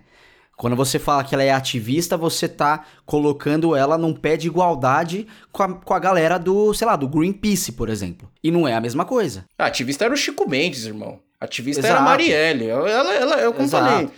Quando 0.63 0.77
você 0.77 0.97
fala 0.97 1.25
que 1.25 1.35
ela 1.35 1.43
é 1.43 1.51
ativista, 1.51 2.17
você 2.17 2.49
tá 2.49 2.87
colocando 3.05 3.75
ela 3.75 3.99
num 3.99 4.15
pé 4.15 4.37
de 4.37 4.47
igualdade 4.47 5.27
com 5.51 5.61
a, 5.65 5.75
com 5.75 5.93
a 5.93 5.99
galera 5.99 6.39
do, 6.39 6.73
sei 6.73 6.87
lá, 6.87 6.95
do 6.95 7.09
Greenpeace, 7.09 7.73
por 7.73 7.89
exemplo. 7.89 8.31
E 8.41 8.49
não 8.49 8.69
é 8.69 8.73
a 8.73 8.81
mesma 8.81 9.05
coisa. 9.05 9.45
A 9.59 9.67
ativista 9.67 10.05
era 10.05 10.15
o 10.15 10.17
Chico 10.17 10.49
Mendes, 10.49 10.87
irmão. 10.87 11.19
A 11.41 11.47
ativista 11.47 11.81
Exato. 11.81 11.95
era 11.95 12.01
a 12.01 12.05
Marielle. 12.05 12.69
Ela, 12.69 13.13
ela, 13.13 13.35
eu 13.41 13.53
como 13.53 13.69
falei. 13.69 14.09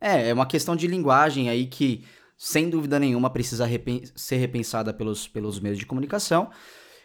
É, 0.00 0.28
é 0.28 0.32
uma 0.32 0.46
questão 0.46 0.76
de 0.76 0.86
linguagem 0.86 1.48
aí 1.48 1.66
que, 1.66 2.04
sem 2.36 2.70
dúvida 2.70 3.00
nenhuma, 3.00 3.28
precisa 3.28 3.66
repen 3.66 4.04
ser 4.14 4.36
repensada 4.36 4.94
pelos, 4.94 5.26
pelos 5.26 5.58
meios 5.58 5.78
de 5.78 5.84
comunicação. 5.84 6.48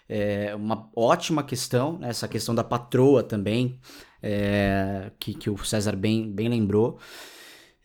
É 0.07 0.53
uma 0.53 0.87
ótima 0.95 1.41
questão, 1.41 1.97
né? 1.97 2.09
essa 2.09 2.27
questão 2.27 2.53
da 2.53 2.63
patroa 2.63 3.23
também, 3.23 3.79
é, 4.21 5.11
que, 5.19 5.33
que 5.33 5.49
o 5.49 5.57
César 5.65 5.95
bem, 5.95 6.31
bem 6.31 6.47
lembrou. 6.47 6.99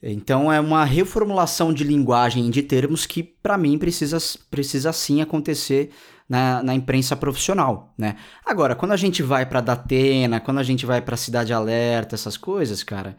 Então 0.03 0.53
é 0.53 0.61
uma 0.61 0.84
reformulação 0.84 1.72
de 1.72 1.82
linguagem 1.82 2.51
de 2.51 2.62
termos 2.62 3.05
que, 3.05 3.22
para 3.22 3.59
mim, 3.59 3.76
precisa, 3.76 4.18
precisa 4.51 4.92
sim 4.92 5.20
acontecer 5.20 5.90
na, 6.28 6.62
na 6.62 6.74
imprensa 6.74 7.16
profissional, 7.16 7.92
né? 7.99 8.16
Agora, 8.44 8.76
quando 8.76 8.92
a 8.92 8.96
gente 8.96 9.22
vai 9.22 9.46
para 9.46 9.61
Datena, 9.61 10.40
quando 10.40 10.59
a 10.59 10.62
gente 10.62 10.84
vai 10.86 11.01
para 11.01 11.16
Cidade 11.16 11.53
Alerta, 11.53 12.14
essas 12.14 12.36
coisas, 12.36 12.82
cara, 12.84 13.16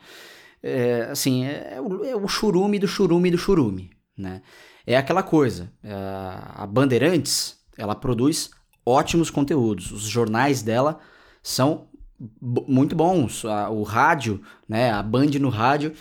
é, 0.61 1.07
assim, 1.11 1.45
é, 1.45 1.73
é, 1.75 1.81
o, 1.81 2.05
é 2.05 2.15
o 2.15 2.27
churume 2.27 2.77
do 2.79 2.87
churume 2.87 3.31
do 3.31 3.37
churume, 3.37 3.89
né? 4.17 4.41
É 4.85 4.95
aquela 4.95 5.23
coisa, 5.23 5.71
é, 5.83 5.91
a 5.91 6.65
Bandeirantes, 6.67 7.57
ela 7.77 7.95
produz 7.95 8.51
ótimos 8.85 9.29
conteúdos, 9.29 9.91
os 9.91 10.03
jornais 10.03 10.61
dela 10.61 10.99
são 11.43 11.87
muito 12.41 12.95
bons, 12.95 13.45
o 13.71 13.81
rádio, 13.83 14.41
né, 14.67 14.91
a 14.91 15.01
Band 15.01 15.29
no 15.39 15.47
rádio 15.47 15.93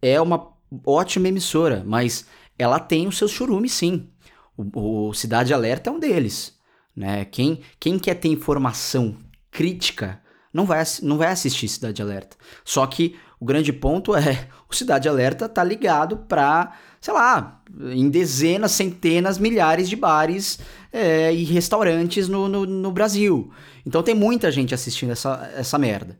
é 0.00 0.20
uma 0.20 0.52
ótima 0.84 1.28
emissora, 1.28 1.82
mas 1.86 2.26
ela 2.58 2.78
tem 2.78 3.06
os 3.06 3.16
seus 3.16 3.30
churumes 3.30 3.72
sim. 3.72 4.08
O, 4.56 5.08
o, 5.08 5.14
Cidade 5.14 5.54
Alerta 5.54 5.90
é 5.90 5.92
um 5.92 5.98
deles. 5.98 6.56
Né? 6.94 7.24
Quem, 7.24 7.60
quem 7.78 7.98
quer 7.98 8.14
ter 8.14 8.28
informação 8.28 9.16
crítica 9.50 10.20
não 10.52 10.66
vai, 10.66 10.82
não 11.02 11.16
vai 11.16 11.28
assistir 11.28 11.68
Cidade 11.68 12.02
Alerta. 12.02 12.36
Só 12.64 12.86
que 12.86 13.16
o 13.38 13.44
grande 13.44 13.72
ponto 13.72 14.14
é 14.14 14.48
o 14.68 14.74
Cidade 14.74 15.08
Alerta 15.08 15.48
tá 15.48 15.62
ligado 15.62 16.18
para, 16.28 16.72
sei 17.00 17.14
lá, 17.14 17.62
em 17.80 18.08
dezenas, 18.08 18.72
centenas, 18.72 19.38
milhares 19.38 19.88
de 19.88 19.94
bares 19.94 20.58
é, 20.92 21.32
e 21.32 21.44
restaurantes 21.44 22.28
no, 22.28 22.48
no, 22.48 22.66
no 22.66 22.90
Brasil. 22.90 23.52
Então 23.86 24.02
tem 24.02 24.14
muita 24.14 24.50
gente 24.50 24.74
assistindo 24.74 25.12
essa, 25.12 25.50
essa 25.54 25.78
merda 25.78 26.18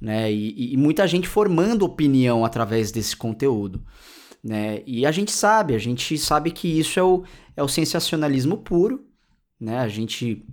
né? 0.00 0.32
E, 0.32 0.74
e, 0.74 0.76
muita 0.76 1.06
gente 1.06 1.28
formando 1.28 1.84
opinião 1.84 2.44
através 2.44 2.92
desse 2.92 3.16
conteúdo, 3.16 3.82
né? 4.42 4.82
E 4.86 5.04
a 5.04 5.10
gente 5.10 5.32
sabe, 5.32 5.74
a 5.74 5.78
gente 5.78 6.16
sabe 6.16 6.50
que 6.50 6.68
isso 6.68 6.98
é 6.98 7.02
o, 7.02 7.24
é 7.56 7.62
o 7.62 7.68
sensacionalismo 7.68 8.58
puro, 8.58 9.04
né? 9.60 9.78
A 9.78 9.88
gente 9.88 10.46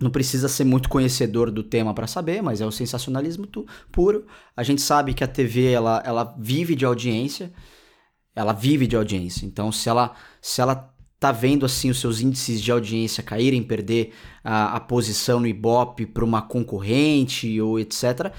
não 0.00 0.10
precisa 0.10 0.48
ser 0.48 0.64
muito 0.64 0.88
conhecedor 0.88 1.50
do 1.50 1.62
tema 1.62 1.94
para 1.94 2.06
saber, 2.06 2.42
mas 2.42 2.60
é 2.60 2.66
o 2.66 2.72
sensacionalismo 2.72 3.46
puro. 3.90 4.26
A 4.56 4.62
gente 4.62 4.80
sabe 4.80 5.14
que 5.14 5.24
a 5.24 5.28
TV 5.28 5.70
ela, 5.70 6.02
ela 6.04 6.34
vive 6.38 6.74
de 6.74 6.84
audiência, 6.84 7.52
ela 8.34 8.52
vive 8.52 8.86
de 8.86 8.96
audiência. 8.96 9.46
Então, 9.46 9.70
se 9.70 9.88
ela 9.88 10.14
se 10.40 10.60
ela 10.60 10.92
tá 11.20 11.30
vendo 11.30 11.64
assim 11.64 11.88
os 11.88 12.00
seus 12.00 12.20
índices 12.20 12.60
de 12.60 12.72
audiência 12.72 13.22
caírem, 13.22 13.62
perder 13.62 14.12
a, 14.42 14.76
a 14.76 14.80
posição 14.80 15.38
no 15.38 15.46
Ibope 15.46 16.04
para 16.04 16.24
uma 16.24 16.42
concorrente 16.42 17.60
ou 17.60 17.78
etc, 17.78 18.32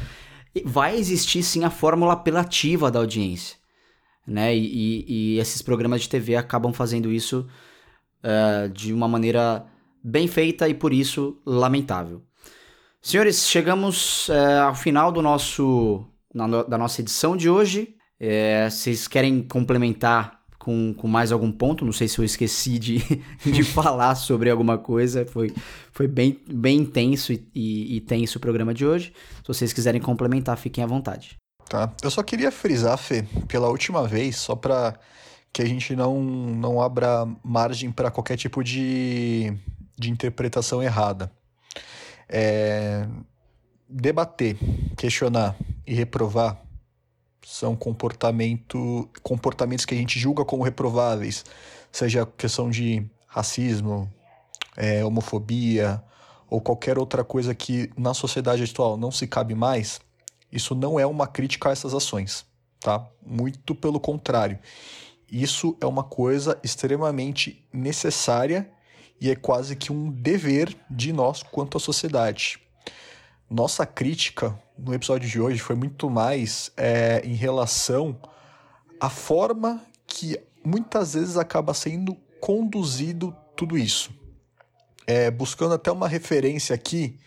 vai 0.65 0.97
existir 0.97 1.41
sim 1.43 1.63
a 1.63 1.69
fórmula 1.69 2.13
apelativa 2.13 2.91
da 2.91 2.99
audiência. 2.99 3.57
Né? 4.27 4.55
E, 4.55 4.59
e, 4.59 5.05
e 5.35 5.39
esses 5.39 5.61
programas 5.61 6.01
de 6.01 6.09
TV 6.09 6.35
acabam 6.35 6.73
fazendo 6.73 7.11
isso 7.11 7.47
uh, 8.23 8.69
de 8.69 8.93
uma 8.93 9.07
maneira 9.07 9.65
bem 10.03 10.27
feita 10.27 10.67
e 10.69 10.73
por 10.73 10.93
isso 10.93 11.41
lamentável. 11.45 12.21
Senhores, 13.01 13.47
chegamos 13.47 14.29
uh, 14.29 14.67
ao 14.67 14.75
final 14.75 15.11
do 15.11 15.21
nosso, 15.21 16.05
na, 16.33 16.63
da 16.63 16.77
nossa 16.77 17.01
edição 17.01 17.35
de 17.35 17.49
hoje. 17.49 17.95
Uh, 18.19 18.69
vocês 18.69 19.07
querem 19.07 19.41
complementar 19.41 20.42
com, 20.63 20.93
com 20.93 21.07
mais 21.07 21.31
algum 21.31 21.51
ponto. 21.51 21.83
Não 21.83 21.91
sei 21.91 22.07
se 22.07 22.17
eu 22.17 22.23
esqueci 22.23 22.79
de, 22.79 22.99
de 23.43 23.63
falar 23.63 24.15
sobre 24.15 24.49
alguma 24.49 24.77
coisa. 24.77 25.25
Foi, 25.25 25.53
foi 25.91 26.07
bem, 26.07 26.39
bem 26.47 26.79
intenso 26.79 27.33
e, 27.33 27.45
e, 27.53 27.97
e 27.97 28.01
tenso 28.01 28.37
o 28.37 28.41
programa 28.41 28.73
de 28.73 28.85
hoje. 28.85 29.13
Se 29.41 29.47
vocês 29.47 29.73
quiserem 29.73 30.01
complementar, 30.01 30.57
fiquem 30.57 30.83
à 30.83 30.87
vontade. 30.87 31.35
Tá. 31.69 31.91
Eu 32.01 32.09
só 32.09 32.23
queria 32.23 32.51
frisar, 32.51 32.97
Fê, 32.97 33.25
pela 33.47 33.67
última 33.67 34.07
vez, 34.07 34.37
só 34.37 34.55
para 34.55 34.95
que 35.51 35.61
a 35.61 35.65
gente 35.65 35.95
não, 35.95 36.21
não 36.21 36.81
abra 36.81 37.27
margem 37.43 37.91
para 37.91 38.09
qualquer 38.09 38.37
tipo 38.37 38.63
de, 38.63 39.53
de 39.97 40.09
interpretação 40.09 40.81
errada. 40.81 41.31
É, 42.29 43.05
debater, 43.87 44.57
questionar 44.95 45.55
e 45.85 45.93
reprovar 45.93 46.62
são 47.45 47.75
comportamento, 47.75 49.09
comportamentos 49.21 49.85
que 49.85 49.93
a 49.93 49.97
gente 49.97 50.19
julga 50.19 50.45
como 50.45 50.63
reprováveis, 50.63 51.45
seja 51.91 52.25
questão 52.25 52.69
de 52.69 53.05
racismo, 53.27 54.11
é, 54.75 55.03
homofobia 55.03 56.03
ou 56.49 56.61
qualquer 56.61 56.97
outra 56.97 57.23
coisa 57.23 57.53
que 57.53 57.91
na 57.97 58.13
sociedade 58.13 58.63
atual 58.63 58.97
não 58.97 59.11
se 59.11 59.27
cabe 59.27 59.55
mais, 59.55 59.99
isso 60.51 60.75
não 60.75 60.99
é 60.99 61.05
uma 61.05 61.25
crítica 61.25 61.69
a 61.69 61.71
essas 61.71 61.93
ações, 61.93 62.45
tá? 62.79 63.07
Muito 63.25 63.73
pelo 63.73 63.99
contrário. 63.99 64.59
Isso 65.31 65.75
é 65.81 65.85
uma 65.85 66.03
coisa 66.03 66.59
extremamente 66.63 67.65
necessária 67.73 68.69
e 69.19 69.31
é 69.31 69.35
quase 69.35 69.75
que 69.75 69.91
um 69.91 70.11
dever 70.11 70.75
de 70.89 71.11
nós 71.11 71.41
quanto 71.41 71.77
à 71.77 71.79
sociedade. 71.79 72.59
Nossa 73.49 73.85
crítica 73.85 74.59
no 74.77 74.93
episódio 74.93 75.29
de 75.29 75.39
hoje 75.39 75.59
foi 75.59 75.75
muito 75.75 76.09
mais 76.09 76.71
é, 76.75 77.21
em 77.23 77.33
relação 77.33 78.17
à 78.99 79.09
forma 79.09 79.81
que 80.05 80.39
muitas 80.63 81.13
vezes 81.13 81.37
acaba 81.37 81.73
sendo 81.73 82.15
conduzido 82.39 83.35
tudo 83.55 83.77
isso. 83.77 84.11
É, 85.05 85.29
buscando 85.29 85.73
até 85.73 85.91
uma 85.91 86.07
referência 86.07 86.73
aqui, 86.73 87.17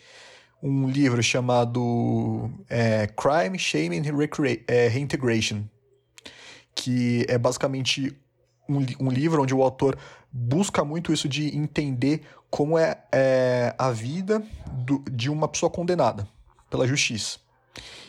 um 0.61 0.89
livro 0.89 1.21
chamado 1.21 2.49
é, 2.69 3.07
Crime, 3.07 3.57
Shame 3.59 3.99
and 3.99 4.03
é, 4.67 4.87
Reintegration, 4.87 5.63
que 6.73 7.25
é 7.29 7.37
basicamente 7.37 8.15
um, 8.67 8.77
um, 8.99 9.09
livro 9.09 9.43
onde 9.43 9.53
o 9.53 9.61
autor 9.61 9.97
busca 10.31 10.83
muito 10.83 11.13
isso 11.13 11.29
de 11.29 11.55
entender 11.55 12.21
como 12.49 12.77
é, 12.77 12.97
é 13.11 13.75
a 13.77 13.91
vida 13.91 14.43
do, 14.71 15.03
de 15.09 15.29
uma 15.29 15.47
pessoa 15.47 15.69
condenada 15.69 16.27
pela 16.69 16.87
justiça. 16.87 17.39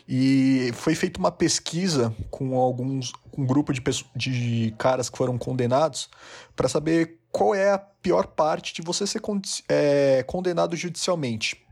E 0.08 0.70
foi 0.72 0.94
feita 0.94 1.18
uma 1.18 1.30
pesquisa 1.30 2.14
com 2.30 2.56
alguns 2.56 3.12
com 3.30 3.42
um 3.42 3.46
grupo 3.46 3.72
de, 3.74 3.82
de 4.16 4.74
caras 4.78 5.10
que 5.10 5.18
foram 5.18 5.36
condenados 5.36 6.08
para 6.56 6.68
saber 6.68 7.18
qual 7.30 7.54
é 7.54 7.72
a 7.72 7.78
pior 7.78 8.26
parte 8.26 8.74
de 8.74 8.80
você 8.80 9.06
ser 9.06 9.20
é, 9.68 10.22
condenado 10.26 10.74
judicialmente. 10.74 11.62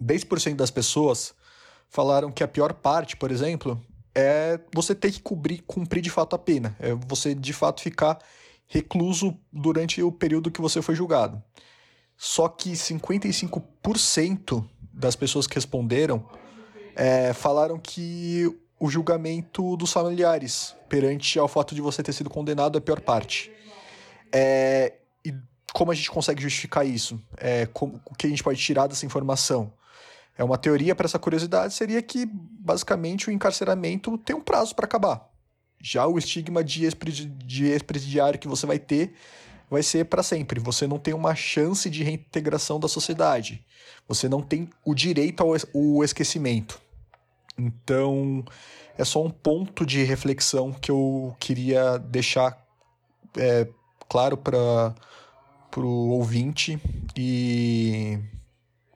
10% 0.00 0.54
das 0.54 0.70
pessoas 0.70 1.34
falaram 1.88 2.30
que 2.30 2.44
a 2.44 2.48
pior 2.48 2.72
parte, 2.72 3.16
por 3.16 3.32
exemplo, 3.32 3.80
é 4.14 4.60
você 4.72 4.94
ter 4.94 5.10
que 5.10 5.20
cobrir, 5.20 5.62
cumprir 5.66 6.00
de 6.00 6.10
fato 6.10 6.36
a 6.36 6.38
pena. 6.38 6.76
É 6.78 6.94
você 6.94 7.34
de 7.34 7.52
fato 7.52 7.82
ficar 7.82 8.18
recluso 8.66 9.36
durante 9.52 10.00
o 10.02 10.12
período 10.12 10.50
que 10.50 10.60
você 10.60 10.80
foi 10.80 10.94
julgado. 10.94 11.42
Só 12.16 12.48
que 12.48 12.72
55% 12.72 14.64
das 14.98 15.14
pessoas 15.14 15.46
que 15.46 15.54
responderam 15.54 16.24
é, 16.96 17.32
falaram 17.32 17.78
que 17.78 18.52
o 18.80 18.90
julgamento 18.90 19.76
dos 19.76 19.92
familiares 19.92 20.74
perante 20.88 21.38
ao 21.38 21.46
fato 21.46 21.74
de 21.74 21.80
você 21.80 22.02
ter 22.02 22.12
sido 22.12 22.28
condenado 22.28 22.76
é 22.76 22.80
a 22.80 22.82
pior 22.82 23.00
parte. 23.00 23.52
É, 24.32 24.94
e 25.24 25.32
como 25.72 25.92
a 25.92 25.94
gente 25.94 26.10
consegue 26.10 26.42
justificar 26.42 26.84
isso? 26.84 27.20
É, 27.36 27.66
como, 27.66 28.00
o 28.04 28.14
que 28.14 28.26
a 28.26 28.30
gente 28.30 28.42
pode 28.42 28.60
tirar 28.60 28.88
dessa 28.88 29.06
informação? 29.06 29.72
É 30.36 30.42
uma 30.42 30.58
teoria 30.58 30.94
para 30.94 31.06
essa 31.06 31.18
curiosidade 31.18 31.74
seria 31.74 32.02
que 32.02 32.26
basicamente 32.26 33.28
o 33.28 33.32
encarceramento 33.32 34.18
tem 34.18 34.34
um 34.34 34.40
prazo 34.40 34.74
para 34.74 34.84
acabar. 34.84 35.28
Já 35.80 36.06
o 36.06 36.18
estigma 36.18 36.64
de 36.64 36.84
ex-presidiário 36.84 38.38
que 38.38 38.48
você 38.48 38.66
vai 38.66 38.78
ter 38.80 39.14
vai 39.70 39.82
ser 39.82 40.04
para 40.06 40.22
sempre. 40.22 40.60
Você 40.60 40.86
não 40.86 40.98
tem 40.98 41.14
uma 41.14 41.34
chance 41.34 41.88
de 41.90 42.02
reintegração 42.02 42.78
da 42.80 42.88
sociedade. 42.88 43.64
Você 44.06 44.28
não 44.28 44.40
tem 44.40 44.68
o 44.84 44.94
direito 44.94 45.42
ao 45.42 46.04
esquecimento. 46.04 46.80
Então, 47.58 48.44
é 48.96 49.04
só 49.04 49.22
um 49.22 49.30
ponto 49.30 49.84
de 49.84 50.02
reflexão 50.04 50.72
que 50.72 50.90
eu 50.90 51.36
queria 51.38 51.98
deixar 51.98 52.64
é, 53.36 53.68
claro 54.08 54.36
para 54.36 54.94
o 55.76 56.10
ouvinte 56.10 56.80
e 57.16 58.18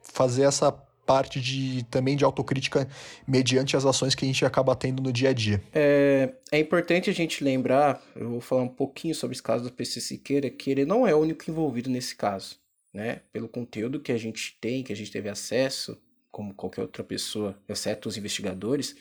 fazer 0.03 0.43
essa 0.43 0.73
parte 1.07 1.41
de 1.41 1.85
também 1.91 2.17
de 2.17 2.25
autocrítica 2.25 2.89
mediante 3.27 3.77
as 3.77 3.85
ações 3.85 4.15
que 4.15 4.25
a 4.25 4.29
gente 4.29 4.45
acaba 4.45 4.75
tendo 4.75 5.03
no 5.03 5.13
dia 5.13 5.31
a 5.31 5.33
dia. 5.33 5.63
É, 5.73 6.33
é 6.51 6.59
importante 6.59 7.11
a 7.11 7.13
gente 7.13 7.43
lembrar, 7.43 8.03
eu 8.15 8.31
vou 8.31 8.41
falar 8.41 8.63
um 8.63 8.69
pouquinho 8.69 9.15
sobre 9.15 9.35
esse 9.35 9.43
caso 9.43 9.65
do 9.65 9.73
PC 9.73 10.01
Siqueira, 10.01 10.49
que 10.51 10.71
ele 10.71 10.85
não 10.85 11.07
é 11.07 11.15
o 11.15 11.19
único 11.19 11.51
envolvido 11.51 11.91
nesse 11.91 12.15
caso, 12.15 12.57
né? 12.93 13.21
Pelo 13.33 13.49
conteúdo 13.49 14.01
que 14.01 14.13
a 14.13 14.19
gente 14.19 14.57
tem, 14.61 14.83
que 14.83 14.93
a 14.93 14.97
gente 14.97 15.11
teve 15.11 15.29
acesso, 15.29 16.01
como 16.31 16.55
qualquer 16.55 16.83
outra 16.83 17.05
pessoa, 17.05 17.59
exceto 17.69 18.09
os 18.09 18.17
investigadores, 18.17 18.97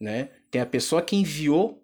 né? 0.00 0.30
Tem 0.50 0.60
a 0.60 0.66
pessoa 0.66 1.02
que 1.02 1.14
enviou 1.14 1.82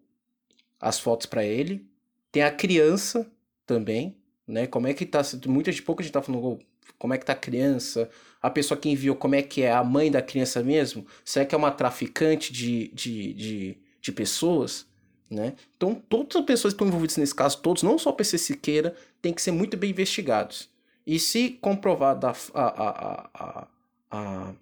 as 0.81 0.99
fotos 0.99 1.27
para 1.27 1.45
ele, 1.45 1.87
tem 2.33 2.43
a 2.43 2.51
criança 2.51 3.31
também, 3.67 4.17
né? 4.47 4.67
Como 4.67 4.87
é 4.87 4.95
que 4.95 5.07
tá? 5.07 5.21
Muita 5.47 5.71
de 5.71 5.83
pouco 5.83 6.03
a 6.03 6.05
gente 6.05 6.13
tá 6.13 6.23
falando 6.23 6.59
como 7.01 7.15
é 7.15 7.19
que 7.19 7.25
tá 7.25 7.33
a 7.33 7.37
criança, 7.37 8.11
a 8.43 8.51
pessoa 8.51 8.79
que 8.79 8.91
enviou, 8.91 9.17
como 9.17 9.35
é 9.35 9.41
que 9.41 9.63
é 9.63 9.73
a 9.73 9.83
mãe 9.83 10.11
da 10.11 10.21
criança 10.21 10.63
mesmo? 10.63 11.07
Será 11.25 11.47
que 11.47 11.55
é 11.55 11.59
uma 11.59 11.71
traficante 11.71 12.53
de, 12.53 12.89
de, 12.89 13.33
de, 13.33 13.79
de 14.03 14.13
pessoas? 14.13 14.87
Né? 15.31 15.55
Então, 15.75 15.95
todas 15.95 16.37
as 16.37 16.45
pessoas 16.45 16.75
que 16.75 16.77
estão 16.77 16.87
envolvidas 16.87 17.17
nesse 17.17 17.35
caso, 17.35 17.57
todos, 17.63 17.83
não 17.83 17.99
só 17.99 18.11
o 18.11 18.13
PC 18.13 18.37
Siqueira, 18.37 18.95
tem 19.23 19.33
que 19.33 19.41
ser 19.41 19.51
muito 19.51 19.79
bem 19.79 19.91
investigados. 19.91 20.69
E 21.07 21.19
se 21.19 21.53
comprovada 21.63 22.29
a, 22.29 22.35
a, 22.55 23.31
a, 24.11 24.55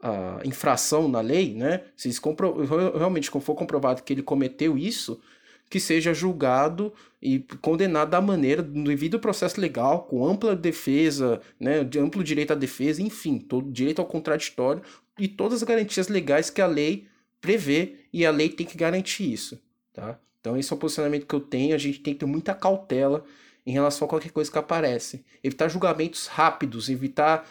a, 0.00 0.40
infração 0.46 1.08
na 1.08 1.20
lei, 1.20 1.52
né? 1.52 1.82
Se 1.94 2.18
compro... 2.18 2.64
realmente 2.96 3.28
for 3.28 3.54
comprovado 3.54 4.02
que 4.02 4.14
ele 4.14 4.22
cometeu 4.22 4.78
isso, 4.78 5.20
que 5.68 5.80
seja 5.80 6.14
julgado 6.14 6.92
e 7.20 7.40
condenado 7.60 8.10
da 8.10 8.20
maneira, 8.20 8.62
devido 8.62 9.14
ao 9.14 9.20
processo 9.20 9.60
legal, 9.60 10.04
com 10.04 10.26
ampla 10.26 10.54
defesa, 10.54 11.40
né, 11.58 11.82
de 11.82 11.98
amplo 11.98 12.22
direito 12.22 12.52
à 12.52 12.56
defesa, 12.56 13.02
enfim, 13.02 13.38
todo 13.38 13.70
direito 13.70 14.00
ao 14.00 14.06
contraditório 14.06 14.82
e 15.18 15.26
todas 15.26 15.62
as 15.62 15.68
garantias 15.68 16.08
legais 16.08 16.50
que 16.50 16.60
a 16.60 16.66
lei 16.66 17.06
prevê 17.40 17.96
e 18.12 18.24
a 18.24 18.30
lei 18.30 18.48
tem 18.48 18.66
que 18.66 18.76
garantir 18.76 19.32
isso, 19.32 19.60
tá? 19.92 20.18
Então 20.40 20.56
esse 20.56 20.72
é 20.72 20.76
o 20.76 20.78
posicionamento 20.78 21.26
que 21.26 21.34
eu 21.34 21.40
tenho, 21.40 21.74
a 21.74 21.78
gente 21.78 21.98
tem 22.00 22.14
que 22.14 22.20
ter 22.20 22.26
muita 22.26 22.54
cautela 22.54 23.24
em 23.66 23.72
relação 23.72 24.06
a 24.06 24.08
qualquer 24.08 24.30
coisa 24.30 24.50
que 24.50 24.58
aparece. 24.58 25.24
Evitar 25.42 25.68
julgamentos 25.68 26.28
rápidos, 26.28 26.88
evitar 26.88 27.44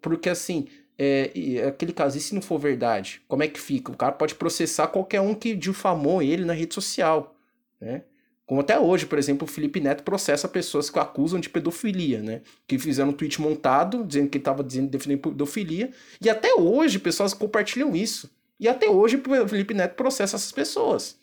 porque 0.00 0.30
assim, 0.30 0.68
é, 0.98 1.30
aquele 1.66 1.92
caso, 1.92 2.16
e 2.16 2.20
se 2.20 2.34
não 2.34 2.42
for 2.42 2.58
verdade, 2.58 3.20
como 3.26 3.42
é 3.42 3.48
que 3.48 3.60
fica? 3.60 3.90
O 3.90 3.96
cara 3.96 4.12
pode 4.12 4.34
processar 4.34 4.86
qualquer 4.88 5.20
um 5.20 5.34
que 5.34 5.54
difamou 5.54 6.22
ele 6.22 6.44
na 6.44 6.52
rede 6.52 6.74
social, 6.74 7.36
né? 7.80 8.02
Como 8.46 8.60
até 8.60 8.78
hoje, 8.78 9.06
por 9.06 9.18
exemplo, 9.18 9.46
o 9.46 9.50
Felipe 9.50 9.80
Neto 9.80 10.02
processa 10.02 10.46
pessoas 10.46 10.90
que 10.90 10.98
o 10.98 11.00
acusam 11.00 11.40
de 11.40 11.48
pedofilia, 11.48 12.22
né? 12.22 12.42
Que 12.66 12.78
fizeram 12.78 13.10
um 13.10 13.12
tweet 13.12 13.40
montado, 13.40 14.04
dizendo 14.04 14.28
que 14.28 14.36
ele 14.36 14.42
estava 14.42 14.62
defendendo 14.62 15.20
pedofilia, 15.20 15.90
e 16.20 16.28
até 16.28 16.54
hoje 16.54 16.98
pessoas 16.98 17.32
compartilham 17.32 17.96
isso. 17.96 18.30
E 18.60 18.68
até 18.68 18.88
hoje 18.88 19.16
o 19.16 19.48
Felipe 19.48 19.74
Neto 19.74 19.94
processa 19.94 20.36
essas 20.36 20.52
pessoas, 20.52 21.18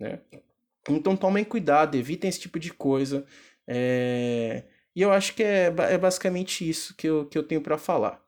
né? 0.00 0.18
Então 0.88 1.16
tomem 1.16 1.44
cuidado, 1.44 1.96
evitem 1.96 2.28
esse 2.28 2.40
tipo 2.40 2.58
de 2.58 2.72
coisa. 2.72 3.24
É... 3.66 4.64
E 4.94 5.02
eu 5.02 5.12
acho 5.12 5.34
que 5.34 5.42
é, 5.42 5.66
é 5.90 5.98
basicamente 5.98 6.68
isso 6.68 6.94
que 6.96 7.06
eu, 7.06 7.26
que 7.26 7.36
eu 7.36 7.42
tenho 7.42 7.60
para 7.60 7.76
falar. 7.76 8.25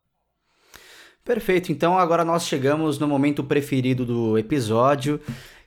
Perfeito, 1.28 1.70
então 1.70 1.98
agora 1.98 2.24
nós 2.24 2.46
chegamos 2.46 2.98
no 2.98 3.06
momento 3.06 3.44
preferido 3.44 4.06
do 4.06 4.38
episódio, 4.38 5.20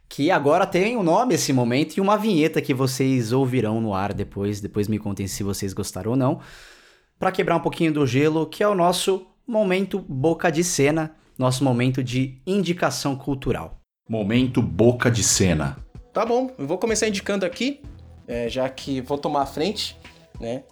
que 0.10 0.32
agora 0.32 0.66
tem 0.66 0.98
um 0.98 1.04
nome 1.04 1.36
esse 1.36 1.54
momento 1.54 1.96
e 1.96 2.02
uma 2.02 2.18
vinheta 2.18 2.60
que 2.60 2.74
vocês 2.74 3.32
ouvirão 3.32 3.80
no 3.80 3.94
ar 3.94 4.12
depois, 4.12 4.60
depois 4.60 4.88
me 4.88 4.98
contem 4.98 5.28
se 5.28 5.44
vocês 5.44 5.72
gostaram 5.72 6.14
ou 6.14 6.18
não, 6.18 6.40
para 7.20 7.32
quebrar 7.32 7.58
um 7.58 7.60
pouquinho 7.60 7.94
do 7.94 8.08
gelo, 8.08 8.48
que 8.48 8.64
é 8.64 8.68
o 8.68 8.74
nosso 8.74 9.28
momento 9.46 10.00
boca 10.00 10.52
de 10.52 10.64
cena, 10.64 11.16
nosso 11.38 11.64
momento 11.64 12.04
de 12.04 12.42
indicação 12.48 13.16
cultural. 13.16 13.80
Momento 14.10 14.64
boca 14.64 15.12
de 15.12 15.22
cena. 15.22 15.78
Tá 16.12 16.26
bom, 16.26 16.50
eu 16.58 16.66
vou 16.66 16.80
começar 16.80 17.08
indicando 17.08 17.46
aqui, 17.46 17.84
é, 18.28 18.50
já 18.50 18.68
que 18.68 19.00
vou 19.00 19.20
tomar 19.20 19.44
a 19.44 19.46
frente, 19.46 19.96
né? 20.40 20.64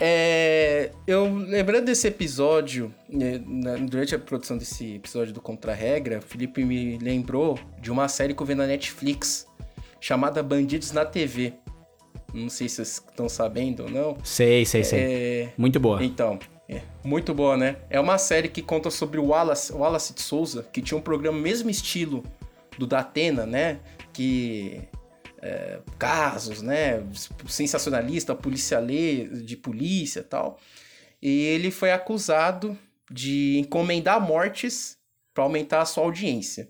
É, 0.00 0.92
eu 1.08 1.34
lembrando 1.34 1.86
desse 1.86 2.06
episódio, 2.06 2.94
né, 3.08 3.38
durante 3.90 4.14
a 4.14 4.18
produção 4.18 4.56
desse 4.56 4.94
episódio 4.94 5.34
do 5.34 5.40
Contra 5.40 5.74
Regra, 5.74 6.18
o 6.18 6.22
Felipe 6.22 6.64
me 6.64 6.96
lembrou 6.98 7.58
de 7.80 7.90
uma 7.90 8.06
série 8.06 8.32
que 8.32 8.40
eu 8.40 8.46
vi 8.46 8.54
na 8.54 8.66
Netflix 8.66 9.46
chamada 10.00 10.40
Bandidos 10.40 10.92
na 10.92 11.04
TV. 11.04 11.54
Não 12.32 12.48
sei 12.48 12.68
se 12.68 12.76
vocês 12.76 13.02
estão 13.08 13.28
sabendo 13.28 13.84
ou 13.84 13.90
não. 13.90 14.16
Sei, 14.22 14.64
sei, 14.64 14.84
sei. 14.84 15.00
É... 15.00 15.52
Muito 15.56 15.80
boa. 15.80 16.04
Então, 16.04 16.38
é, 16.68 16.82
muito 17.02 17.34
boa, 17.34 17.56
né? 17.56 17.76
É 17.90 17.98
uma 17.98 18.18
série 18.18 18.48
que 18.48 18.62
conta 18.62 18.90
sobre 18.90 19.18
o 19.18 19.26
Wallace, 19.26 19.72
Wallace 19.72 20.14
de 20.14 20.20
Souza, 20.20 20.62
que 20.72 20.80
tinha 20.80 20.96
um 20.96 21.00
programa 21.00 21.38
mesmo 21.40 21.70
estilo 21.70 22.22
do 22.78 22.86
Datena, 22.86 23.44
né? 23.44 23.80
Que 24.12 24.82
é, 25.40 25.80
casos, 25.98 26.62
né? 26.62 27.02
Sensacionalista, 27.48 28.34
policialê, 28.34 29.24
de 29.28 29.56
polícia 29.56 30.22
tal. 30.22 30.58
E 31.20 31.42
ele 31.44 31.70
foi 31.70 31.90
acusado 31.90 32.78
de 33.10 33.58
encomendar 33.58 34.20
mortes 34.20 34.98
para 35.32 35.44
aumentar 35.44 35.82
a 35.82 35.86
sua 35.86 36.04
audiência. 36.04 36.68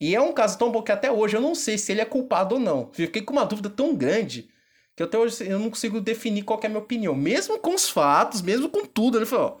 E 0.00 0.14
é 0.14 0.20
um 0.20 0.32
caso 0.32 0.58
tão 0.58 0.70
bom 0.70 0.82
que 0.82 0.92
até 0.92 1.10
hoje 1.10 1.36
eu 1.36 1.40
não 1.40 1.54
sei 1.54 1.76
se 1.76 1.90
ele 1.90 2.00
é 2.00 2.04
culpado 2.04 2.54
ou 2.54 2.60
não. 2.60 2.90
Fiquei 2.92 3.22
com 3.22 3.32
uma 3.32 3.44
dúvida 3.44 3.68
tão 3.68 3.94
grande 3.94 4.48
que 4.94 5.02
até 5.02 5.18
hoje 5.18 5.44
eu 5.46 5.58
não 5.58 5.70
consigo 5.70 6.00
definir 6.00 6.42
qual 6.42 6.60
é 6.62 6.66
a 6.66 6.68
minha 6.68 6.80
opinião. 6.80 7.14
Mesmo 7.14 7.58
com 7.58 7.74
os 7.74 7.88
fatos, 7.88 8.42
mesmo 8.42 8.68
com 8.68 8.84
tudo. 8.84 9.18
Ele 9.18 9.26
falou, 9.26 9.60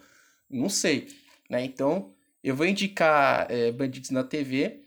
não 0.50 0.68
sei. 0.68 1.08
Né? 1.48 1.64
Então, 1.64 2.12
eu 2.42 2.54
vou 2.54 2.66
indicar 2.66 3.46
é, 3.50 3.72
Bandidos 3.72 4.10
na 4.10 4.22
TV. 4.22 4.82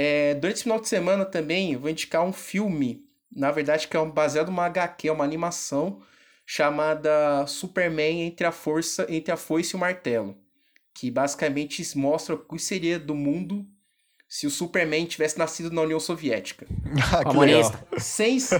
É, 0.00 0.34
durante 0.34 0.54
esse 0.54 0.62
final 0.62 0.80
de 0.80 0.88
semana 0.88 1.24
também, 1.24 1.72
eu 1.72 1.80
vou 1.80 1.90
indicar 1.90 2.22
um 2.22 2.32
filme, 2.32 3.04
na 3.34 3.50
verdade, 3.50 3.88
que 3.88 3.96
é 3.96 4.00
um, 4.00 4.08
baseado 4.08 4.46
numa 4.46 4.64
HQ, 4.66 5.10
uma 5.10 5.24
animação, 5.24 6.00
chamada 6.46 7.44
Superman 7.48 8.22
entre 8.22 8.46
a 8.46 8.52
força, 8.52 9.08
entre 9.08 9.32
a 9.32 9.36
foice 9.36 9.74
e 9.74 9.76
o 9.76 9.80
martelo. 9.80 10.36
Que 10.94 11.10
basicamente 11.10 11.82
mostra 11.98 12.36
o 12.36 12.38
que 12.38 12.60
seria 12.60 12.96
do 12.96 13.12
mundo 13.12 13.66
se 14.28 14.46
o 14.46 14.50
Superman 14.52 15.04
tivesse 15.04 15.36
nascido 15.36 15.72
na 15.72 15.82
União 15.82 15.98
Soviética. 15.98 16.64
ah, 17.12 17.24
que 17.28 17.36
legal. 17.36 17.72
Sens 17.98 18.50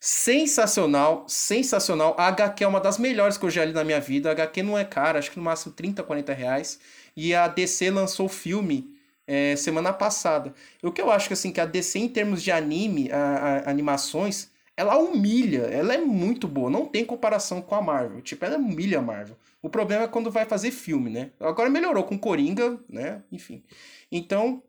sensacional, 0.00 1.24
sensacional. 1.28 2.16
A 2.18 2.26
HQ 2.26 2.64
é 2.64 2.66
uma 2.66 2.80
das 2.80 2.98
melhores 2.98 3.38
que 3.38 3.44
eu 3.44 3.50
já 3.50 3.64
li 3.64 3.72
na 3.72 3.84
minha 3.84 4.00
vida. 4.00 4.28
A 4.28 4.32
HQ 4.32 4.64
não 4.64 4.76
é 4.76 4.84
cara, 4.84 5.20
acho 5.20 5.30
que 5.30 5.36
no 5.36 5.44
máximo 5.44 5.72
30, 5.72 6.02
40 6.02 6.32
reais. 6.32 6.80
E 7.16 7.32
a 7.32 7.46
DC 7.46 7.92
lançou 7.92 8.26
o 8.26 8.28
filme 8.28 8.98
é, 9.30 9.54
semana 9.56 9.92
passada. 9.92 10.52
O 10.82 10.90
que 10.90 11.00
eu 11.00 11.10
acho 11.10 11.28
que 11.28 11.34
assim, 11.34 11.52
que 11.52 11.60
a 11.60 11.66
DC, 11.66 11.98
em 11.98 12.08
termos 12.08 12.42
de 12.42 12.50
anime, 12.50 13.10
a, 13.12 13.18
a, 13.18 13.70
animações, 13.70 14.50
ela 14.76 14.98
humilha, 14.98 15.62
ela 15.62 15.94
é 15.94 15.98
muito 15.98 16.48
boa, 16.48 16.70
não 16.70 16.86
tem 16.86 17.04
comparação 17.04 17.62
com 17.62 17.74
a 17.74 17.82
Marvel. 17.82 18.20
Tipo, 18.22 18.44
ela 18.44 18.56
humilha 18.56 18.98
a 18.98 19.02
Marvel. 19.02 19.36
O 19.62 19.68
problema 19.68 20.04
é 20.04 20.08
quando 20.08 20.30
vai 20.30 20.44
fazer 20.46 20.70
filme, 20.70 21.10
né? 21.10 21.30
Agora 21.38 21.70
melhorou 21.70 22.04
com 22.04 22.18
Coringa, 22.18 22.80
né? 22.88 23.22
Enfim. 23.30 23.62
Então, 24.10 24.62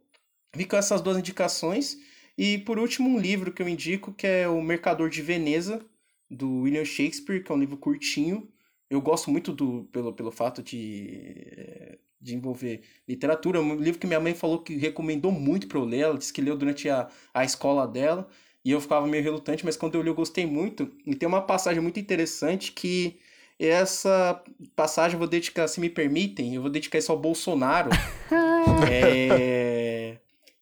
Fica 0.54 0.78
essas 0.78 1.02
duas 1.02 1.18
indicações. 1.18 1.98
E 2.38 2.58
por 2.60 2.78
último, 2.80 3.10
um 3.10 3.20
livro 3.20 3.52
que 3.54 3.62
eu 3.62 3.70
indico, 3.70 4.14
que 4.14 4.28
é 4.28 4.48
O 4.48 4.62
Mercador 4.62 5.10
de 5.10 5.22
Veneza, 5.22 5.86
do 6.30 6.62
William 6.62 6.86
Shakespeare, 6.86 7.44
que 7.44 7.52
é 7.52 7.56
um 7.56 7.60
livro 7.60 7.78
curtinho. 7.78 8.50
Eu 8.90 9.02
gosto 9.02 9.32
muito 9.32 9.54
do 9.54 9.86
pelo, 9.92 10.14
pelo 10.14 10.32
fato 10.32 10.62
de, 10.62 11.98
de 12.22 12.36
envolver 12.36 12.82
literatura. 13.08 13.60
Um 13.60 13.76
livro 13.76 14.00
que 14.00 14.08
minha 14.08 14.20
mãe 14.20 14.34
falou 14.34 14.60
que 14.60 14.76
recomendou 14.76 15.32
muito 15.32 15.68
para 15.68 15.80
eu 15.80 15.86
ler. 15.86 16.00
Ela 16.02 16.18
disse 16.18 16.32
que 16.32 16.42
leu 16.42 16.56
durante 16.56 16.90
a, 16.90 17.08
a 17.34 17.44
escola 17.44 17.88
dela. 17.88 18.28
E 18.64 18.72
eu 18.72 18.80
ficava 18.80 19.08
meio 19.08 19.24
relutante, 19.24 19.66
mas 19.66 19.76
quando 19.76 19.96
eu 19.96 20.02
li 20.02 20.10
eu 20.10 20.16
gostei 20.16 20.46
muito. 20.46 20.92
E 21.06 21.16
tem 21.16 21.28
uma 21.28 21.42
passagem 21.42 21.82
muito 21.82 22.00
interessante 22.00 22.72
que 22.72 23.18
essa 23.60 24.42
passagem 24.76 25.16
eu 25.16 25.20
vou 25.20 25.28
dedicar, 25.28 25.68
se 25.68 25.80
me 25.80 25.90
permitem, 25.90 26.56
eu 26.56 26.62
vou 26.62 26.70
dedicar 26.70 27.00
isso 27.00 27.12
ao 27.12 27.18
Bolsonaro. 27.18 27.90
é 28.90 30.18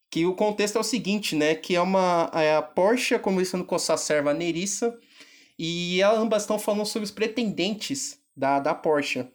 que 0.09 0.25
o 0.25 0.33
contexto 0.33 0.77
é 0.77 0.81
o 0.81 0.83
seguinte, 0.83 1.35
né? 1.35 1.55
Que 1.55 1.75
é 1.75 1.81
uma 1.81 2.31
é 2.33 2.55
a 2.55 2.61
Porsche 2.61 3.17
conversando 3.19 3.63
com 3.63 3.75
a 3.75 3.79
serva 3.79 4.33
Nerissa 4.33 4.97
e 5.57 6.01
ambas 6.01 6.43
estão 6.43 6.57
falando 6.57 6.85
sobre 6.85 7.05
os 7.05 7.11
pretendentes 7.11 8.19
da, 8.35 8.59
da 8.59 8.73
Porsche. 8.73 9.27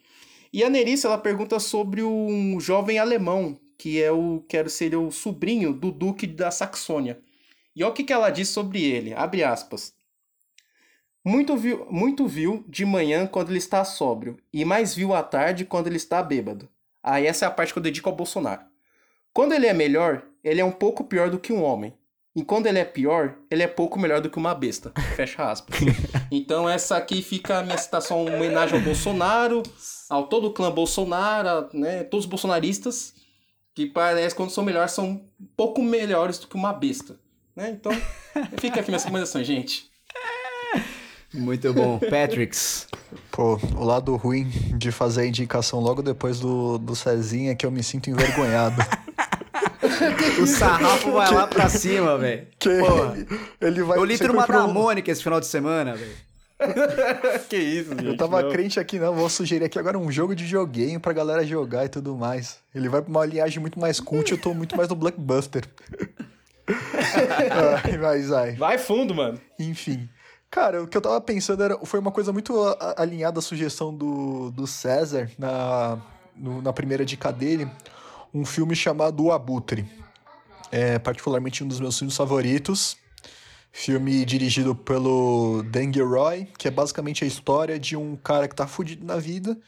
E 0.55 0.63
a 0.63 0.71
Nerissa 0.71 1.09
ela 1.09 1.19
pergunta 1.19 1.59
sobre 1.59 2.01
um 2.05 2.61
jovem 2.61 2.97
alemão 2.97 3.59
que 3.77 4.01
é 4.01 4.13
o 4.13 4.41
que 4.49 4.69
ser 4.69 4.95
o 4.95 5.11
sobrinho 5.11 5.73
do 5.73 5.91
duque 5.91 6.29
da 6.29 6.49
Saxônia. 6.49 7.19
E 7.75 7.83
olha 7.83 7.91
o 7.91 7.93
que, 7.93 8.05
que 8.05 8.13
ela 8.13 8.31
diz 8.31 8.51
sobre 8.51 8.81
ele, 8.81 9.13
abre 9.13 9.43
aspas. 9.43 9.93
Muito 11.25 11.57
viu, 11.57 11.85
muito 11.91 12.29
viu 12.29 12.65
de 12.69 12.85
manhã 12.85 13.27
quando 13.27 13.49
ele 13.49 13.59
está 13.59 13.85
sóbrio, 13.85 14.39
e 14.53 14.65
mais 14.65 14.95
viu 14.95 15.13
à 15.13 15.25
tarde 15.25 15.65
quando 15.65 15.89
ele 15.89 15.97
está 15.97 16.23
bêbado. 16.23 16.69
Aí 17.03 17.27
essa 17.27 17.47
é 17.47 17.49
a 17.49 17.51
parte 17.51 17.73
que 17.73 17.79
eu 17.81 17.83
dedico 17.83 18.09
ao 18.09 18.15
Bolsonaro. 18.15 18.63
Quando 19.33 19.55
ele 19.55 19.67
é 19.67 19.73
melhor, 19.73 20.23
ele 20.45 20.61
é 20.61 20.65
um 20.65 20.71
pouco 20.71 21.03
pior 21.03 21.31
do 21.31 21.41
que 21.41 21.53
um 21.53 21.65
homem. 21.65 21.93
E 22.37 22.45
quando 22.45 22.67
ele 22.67 22.79
é 22.79 22.85
pior, 22.85 23.37
ele 23.51 23.65
é 23.65 23.69
pouco 23.69 23.99
melhor 23.99 24.21
do 24.21 24.31
que 24.31 24.39
uma 24.39 24.55
besta. 24.55 24.93
Fecha 25.17 25.51
aspas. 25.51 25.81
então 26.31 26.69
essa 26.69 26.97
aqui 26.97 27.23
fica 27.23 27.59
a 27.59 27.63
minha 27.65 27.77
citação, 27.77 28.25
uma 28.25 28.37
homenagem 28.37 28.79
ao 28.79 28.85
Bolsonaro, 28.85 29.65
ao 30.09 30.27
todo 30.27 30.49
o 30.49 30.53
clã 30.53 30.71
Bolsonaro, 30.71 31.69
né, 31.73 32.05
todos 32.05 32.25
os 32.25 32.31
bolsonaristas, 32.31 33.15
que 33.75 33.87
parece 33.87 34.35
quando 34.35 34.51
são 34.51 34.65
melhores 34.65 34.93
são 34.93 35.07
um 35.07 35.47
pouco 35.57 35.83
melhores 35.83 36.39
do 36.39 36.47
que 36.47 36.55
uma 36.55 36.73
besta. 36.73 37.19
Né? 37.57 37.71
Então, 37.71 37.93
fica 38.59 38.81
aqui 38.81 38.91
minhas 38.91 39.05
recomendações, 39.05 39.47
gente. 39.47 39.91
Muito 41.33 41.73
bom. 41.75 41.99
Patricks. 41.99 42.87
Pô, 43.31 43.59
o 43.77 43.85
lado 43.85 44.15
ruim 44.15 44.49
de 44.79 44.93
fazer 44.93 45.23
a 45.23 45.27
indicação 45.27 45.81
logo 45.81 46.01
depois 46.01 46.39
do, 46.39 46.79
do 46.79 46.95
Cezinha 46.95 47.51
é 47.51 47.55
que 47.55 47.67
eu 47.67 47.71
me 47.71 47.83
sinto 47.83 48.09
envergonhado. 48.09 48.77
o 50.41 50.47
sarrafo 50.47 51.11
vai 51.11 51.33
lá 51.33 51.47
pra 51.49 51.69
cima, 51.69 52.17
velho. 52.17 52.47
Ele, 52.65 53.27
ele 53.61 53.83
vai 53.83 53.99
Eu 53.99 54.05
li 54.05 54.17
turma 54.17 54.47
da 54.47 54.69
Mônica 54.69 55.11
esse 55.11 55.23
final 55.23 55.41
de 55.41 55.47
semana, 55.47 55.95
velho. 55.95 56.17
que 57.49 57.57
isso, 57.57 57.91
gente. 57.91 58.07
Eu 58.07 58.17
tava 58.17 58.43
não. 58.43 58.51
crente 58.51 58.79
aqui, 58.79 58.99
não. 58.99 59.15
Vou 59.15 59.29
sugerir 59.29 59.65
aqui 59.65 59.79
agora 59.79 59.99
um 59.99 60.11
jogo 60.11 60.35
de 60.35 60.47
joguinho 60.47 61.01
pra 61.01 61.13
galera 61.13 61.45
jogar 61.45 61.85
e 61.85 61.89
tudo 61.89 62.17
mais. 62.17 62.59
Ele 62.75 62.89
vai 62.89 63.03
pra 63.03 63.11
uma 63.11 63.27
linhagem 63.27 63.61
muito 63.61 63.79
mais 63.79 64.01
cult, 64.01 64.31
eu 64.31 64.39
tô 64.39 64.55
muito 64.55 64.77
mais 64.77 64.89
no 64.89 64.95
Blockbuster. 64.95 65.65
ah, 66.69 67.83
mas 68.01 68.29
vai. 68.29 68.53
Vai 68.57 68.79
fundo, 68.79 69.15
mano. 69.15 69.41
Enfim. 69.59 70.09
Cara, 70.51 70.83
o 70.83 70.87
que 70.87 70.97
eu 70.97 71.01
tava 71.01 71.21
pensando 71.21 71.63
era, 71.65 71.79
foi 71.85 71.99
uma 71.99 72.13
coisa 72.13 72.33
muito 72.33 72.55
alinhada 72.97 73.41
à 73.41 73.43
sugestão 73.43 73.93
do, 73.93 74.53
do 74.53 74.67
César 74.69 75.29
na, 75.37 75.99
no, 76.37 76.63
na 76.63 76.73
primeira 76.73 77.05
dica 77.05 77.33
dele 77.33 77.69
um 78.33 78.45
filme 78.45 78.75
chamado 78.75 79.25
O 79.25 79.33
Abutre. 79.33 79.85
É 80.71 80.99
particularmente 80.99 81.63
um 81.63 81.69
dos 81.69 81.79
meus 81.79 81.97
filmes 81.97 82.17
favoritos. 82.17 82.97
Filme 83.77 84.25
dirigido 84.25 84.73
pelo 84.73 85.65
Dan 85.65 85.93
Gilroy, 85.93 86.47
que 86.57 86.69
é 86.69 86.71
basicamente 86.71 87.25
a 87.25 87.27
história 87.27 87.77
de 87.77 87.97
um 87.97 88.15
cara 88.15 88.47
que 88.47 88.55
tá 88.55 88.69
fudido 88.69 89.05
na 89.05 89.17
vida. 89.17 89.59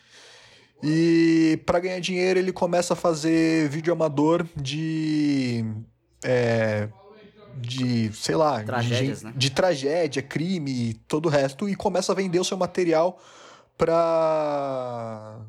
E 0.80 1.60
para 1.66 1.80
ganhar 1.80 1.98
dinheiro 1.98 2.38
ele 2.38 2.52
começa 2.52 2.92
a 2.92 2.96
fazer 2.96 3.68
vídeo 3.68 3.92
amador 3.92 4.46
de. 4.54 5.64
É, 6.24 6.88
de, 7.56 8.12
sei 8.12 8.36
lá, 8.36 8.62
Tragédias, 8.62 9.18
de, 9.18 9.24
né? 9.24 9.32
de 9.34 9.50
tragédia, 9.50 10.22
crime, 10.22 10.94
todo 11.08 11.26
o 11.26 11.28
resto, 11.28 11.68
e 11.68 11.74
começa 11.74 12.12
a 12.12 12.14
vender 12.14 12.38
o 12.38 12.44
seu 12.44 12.56
material 12.56 13.20
para 13.76 15.40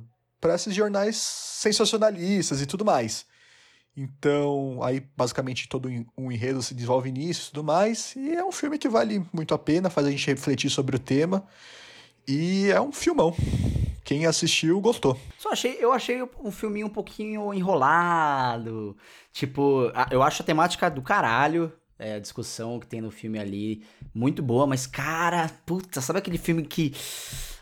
para 0.41 0.55
esses 0.55 0.73
jornais 0.73 1.15
sensacionalistas 1.15 2.59
e 2.59 2.65
tudo 2.65 2.83
mais. 2.83 3.23
Então, 3.97 4.79
aí 4.83 5.03
basicamente 5.17 5.67
todo 5.67 5.89
um 6.15 6.31
enredo 6.31 6.61
se 6.61 6.75
desenvolve 6.75 7.11
nisso 7.11 7.47
e 7.49 7.51
tudo 7.51 7.63
mais. 7.63 8.15
E 8.15 8.35
é 8.35 8.45
um 8.45 8.51
filme 8.51 8.77
que 8.77 8.87
vale 8.87 9.25
muito 9.33 9.55
a 9.55 9.57
pena, 9.57 9.89
faz 9.89 10.05
a 10.05 10.11
gente 10.11 10.27
refletir 10.27 10.69
sobre 10.69 10.95
o 10.95 10.99
tema. 10.99 11.43
E 12.27 12.69
é 12.69 12.79
um 12.79 12.91
filmão. 12.91 13.35
Quem 14.03 14.27
assistiu 14.27 14.79
gostou. 14.79 15.19
Só 15.39 15.51
achei, 15.51 15.77
eu 15.79 15.91
achei 15.91 16.21
um 16.43 16.51
filminho 16.51 16.85
um 16.85 16.91
pouquinho 16.91 17.51
enrolado. 17.53 18.95
Tipo, 19.33 19.91
eu 20.11 20.21
acho 20.21 20.43
a 20.43 20.45
temática 20.45 20.89
do 20.89 21.01
caralho. 21.01 21.73
É, 21.99 22.13
a 22.13 22.19
discussão 22.19 22.79
que 22.79 22.85
tem 22.85 23.01
no 23.01 23.09
filme 23.09 23.39
ali 23.39 23.83
muito 24.13 24.43
boa, 24.43 24.67
mas 24.67 24.85
cara, 24.85 25.49
puta, 25.65 25.99
sabe 25.99 26.19
aquele 26.19 26.37
filme 26.37 26.63
que. 26.63 26.93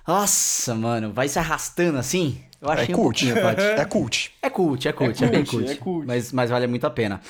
Nossa, 0.05 0.75
mano, 0.75 1.13
vai 1.13 1.29
se 1.29 1.39
arrastando 1.39 1.97
assim? 1.97 2.43
Eu 2.65 2.71
achei 2.71 2.93
é 2.93 2.97
um 2.97 3.01
cult. 3.01 3.31
é 3.31 3.85
cult. 3.85 4.31
É 4.41 4.49
cult, 4.49 4.87
é 4.87 4.91
cult, 4.91 5.23
é, 5.23 5.27
é 5.27 5.29
bem 5.29 5.45
cult. 5.45 5.71
É 5.71 5.75
cult. 5.75 6.07
Mas, 6.07 6.31
mas 6.31 6.49
vale 6.49 6.65
muito 6.65 6.85
a 6.85 6.89
pena. 6.89 7.21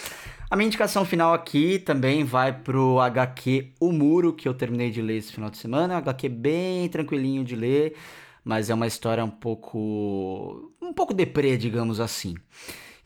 A 0.49 0.55
minha 0.55 0.67
indicação 0.67 1.03
final 1.03 1.33
aqui 1.33 1.79
também 1.79 2.23
vai 2.23 2.53
pro 2.53 2.99
HQ 3.01 3.73
O 3.79 3.91
Muro, 3.91 4.31
que 4.31 4.47
eu 4.47 4.53
terminei 4.53 4.89
de 4.91 5.01
ler 5.01 5.17
esse 5.17 5.33
final 5.33 5.49
de 5.49 5.57
semana. 5.57 5.93
É 5.93 5.97
um 5.97 5.99
HQ 5.99 6.29
bem 6.29 6.87
tranquilinho 6.87 7.43
de 7.43 7.55
ler, 7.55 7.95
mas 8.43 8.69
é 8.69 8.73
uma 8.73 8.87
história 8.87 9.25
um 9.25 9.29
pouco. 9.29 10.71
um 10.81 10.93
pouco 10.93 11.13
deprê, 11.13 11.57
digamos 11.57 11.99
assim. 11.99 12.35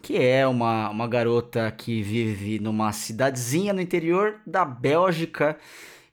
Que 0.01 0.17
é 0.17 0.45
uma, 0.45 0.89
uma 0.89 1.07
garota 1.07 1.71
que 1.71 2.01
vive 2.03 2.59
numa 2.59 2.91
cidadezinha 2.91 3.73
no 3.73 3.81
interior 3.81 4.35
da 4.45 4.63
Bélgica. 4.63 5.57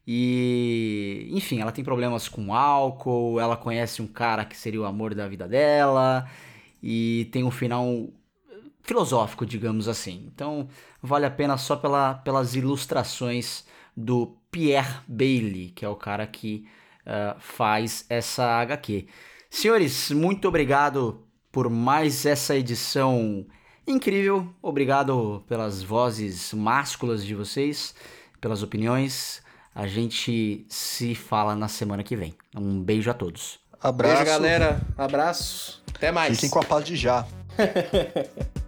E, 0.07 1.29
enfim, 1.33 1.61
ela 1.61 1.73
tem 1.73 1.85
problemas 1.85 2.29
com 2.29 2.55
álcool, 2.55 3.41
ela 3.41 3.57
conhece 3.57 4.01
um 4.01 4.07
cara 4.07 4.45
que 4.45 4.57
seria 4.57 4.81
o 4.81 4.85
amor 4.85 5.15
da 5.15 5.27
vida 5.27 5.49
dela, 5.49 6.29
e 6.83 7.29
tem 7.33 7.43
um 7.43 7.51
final 7.51 8.09
filosófico, 8.83 9.45
digamos 9.45 9.89
assim. 9.89 10.31
Então, 10.33 10.69
vale 11.03 11.27
a 11.27 11.31
pena 11.31 11.59
só 11.59 11.75
pela, 11.75 12.15
pelas 12.15 12.55
ilustrações 12.55 13.65
do 13.97 14.37
Pierre 14.51 15.01
Bailey, 15.09 15.71
que 15.71 15.85
é 15.85 15.89
o 15.89 15.97
cara 15.97 16.27
que 16.27 16.67
uh, 17.03 17.39
faz 17.41 18.07
essa 18.09 18.45
HQ. 18.61 19.07
Senhores, 19.51 20.11
muito 20.13 20.47
obrigado 20.47 21.27
por 21.51 21.69
mais 21.69 22.25
essa 22.27 22.55
edição 22.55 23.47
incrível. 23.87 24.55
Obrigado 24.63 25.45
pelas 25.49 25.83
vozes 25.83 26.53
másculas 26.53 27.25
de 27.25 27.35
vocês, 27.35 27.95
pelas 28.41 28.63
opiniões. 28.63 29.43
A 29.77 29.87
gente 29.87 30.65
se 30.71 31.15
fala 31.15 31.55
na 31.55 31.69
semana 31.69 32.03
que 32.03 32.17
vem. 32.17 32.35
Um 32.57 32.83
beijo 32.83 33.11
a 33.11 33.15
todos. 33.15 33.59
Abraço. 33.79 34.25
Beijo, 34.25 34.25
galera. 34.25 34.81
Abraço. 34.97 35.83
Até 35.95 36.11
mais. 36.11 36.37
Fiquem 36.37 36.49
com 36.49 36.61
a 36.61 36.65
paz 36.65 36.83
de 36.83 36.97
já. 36.97 37.27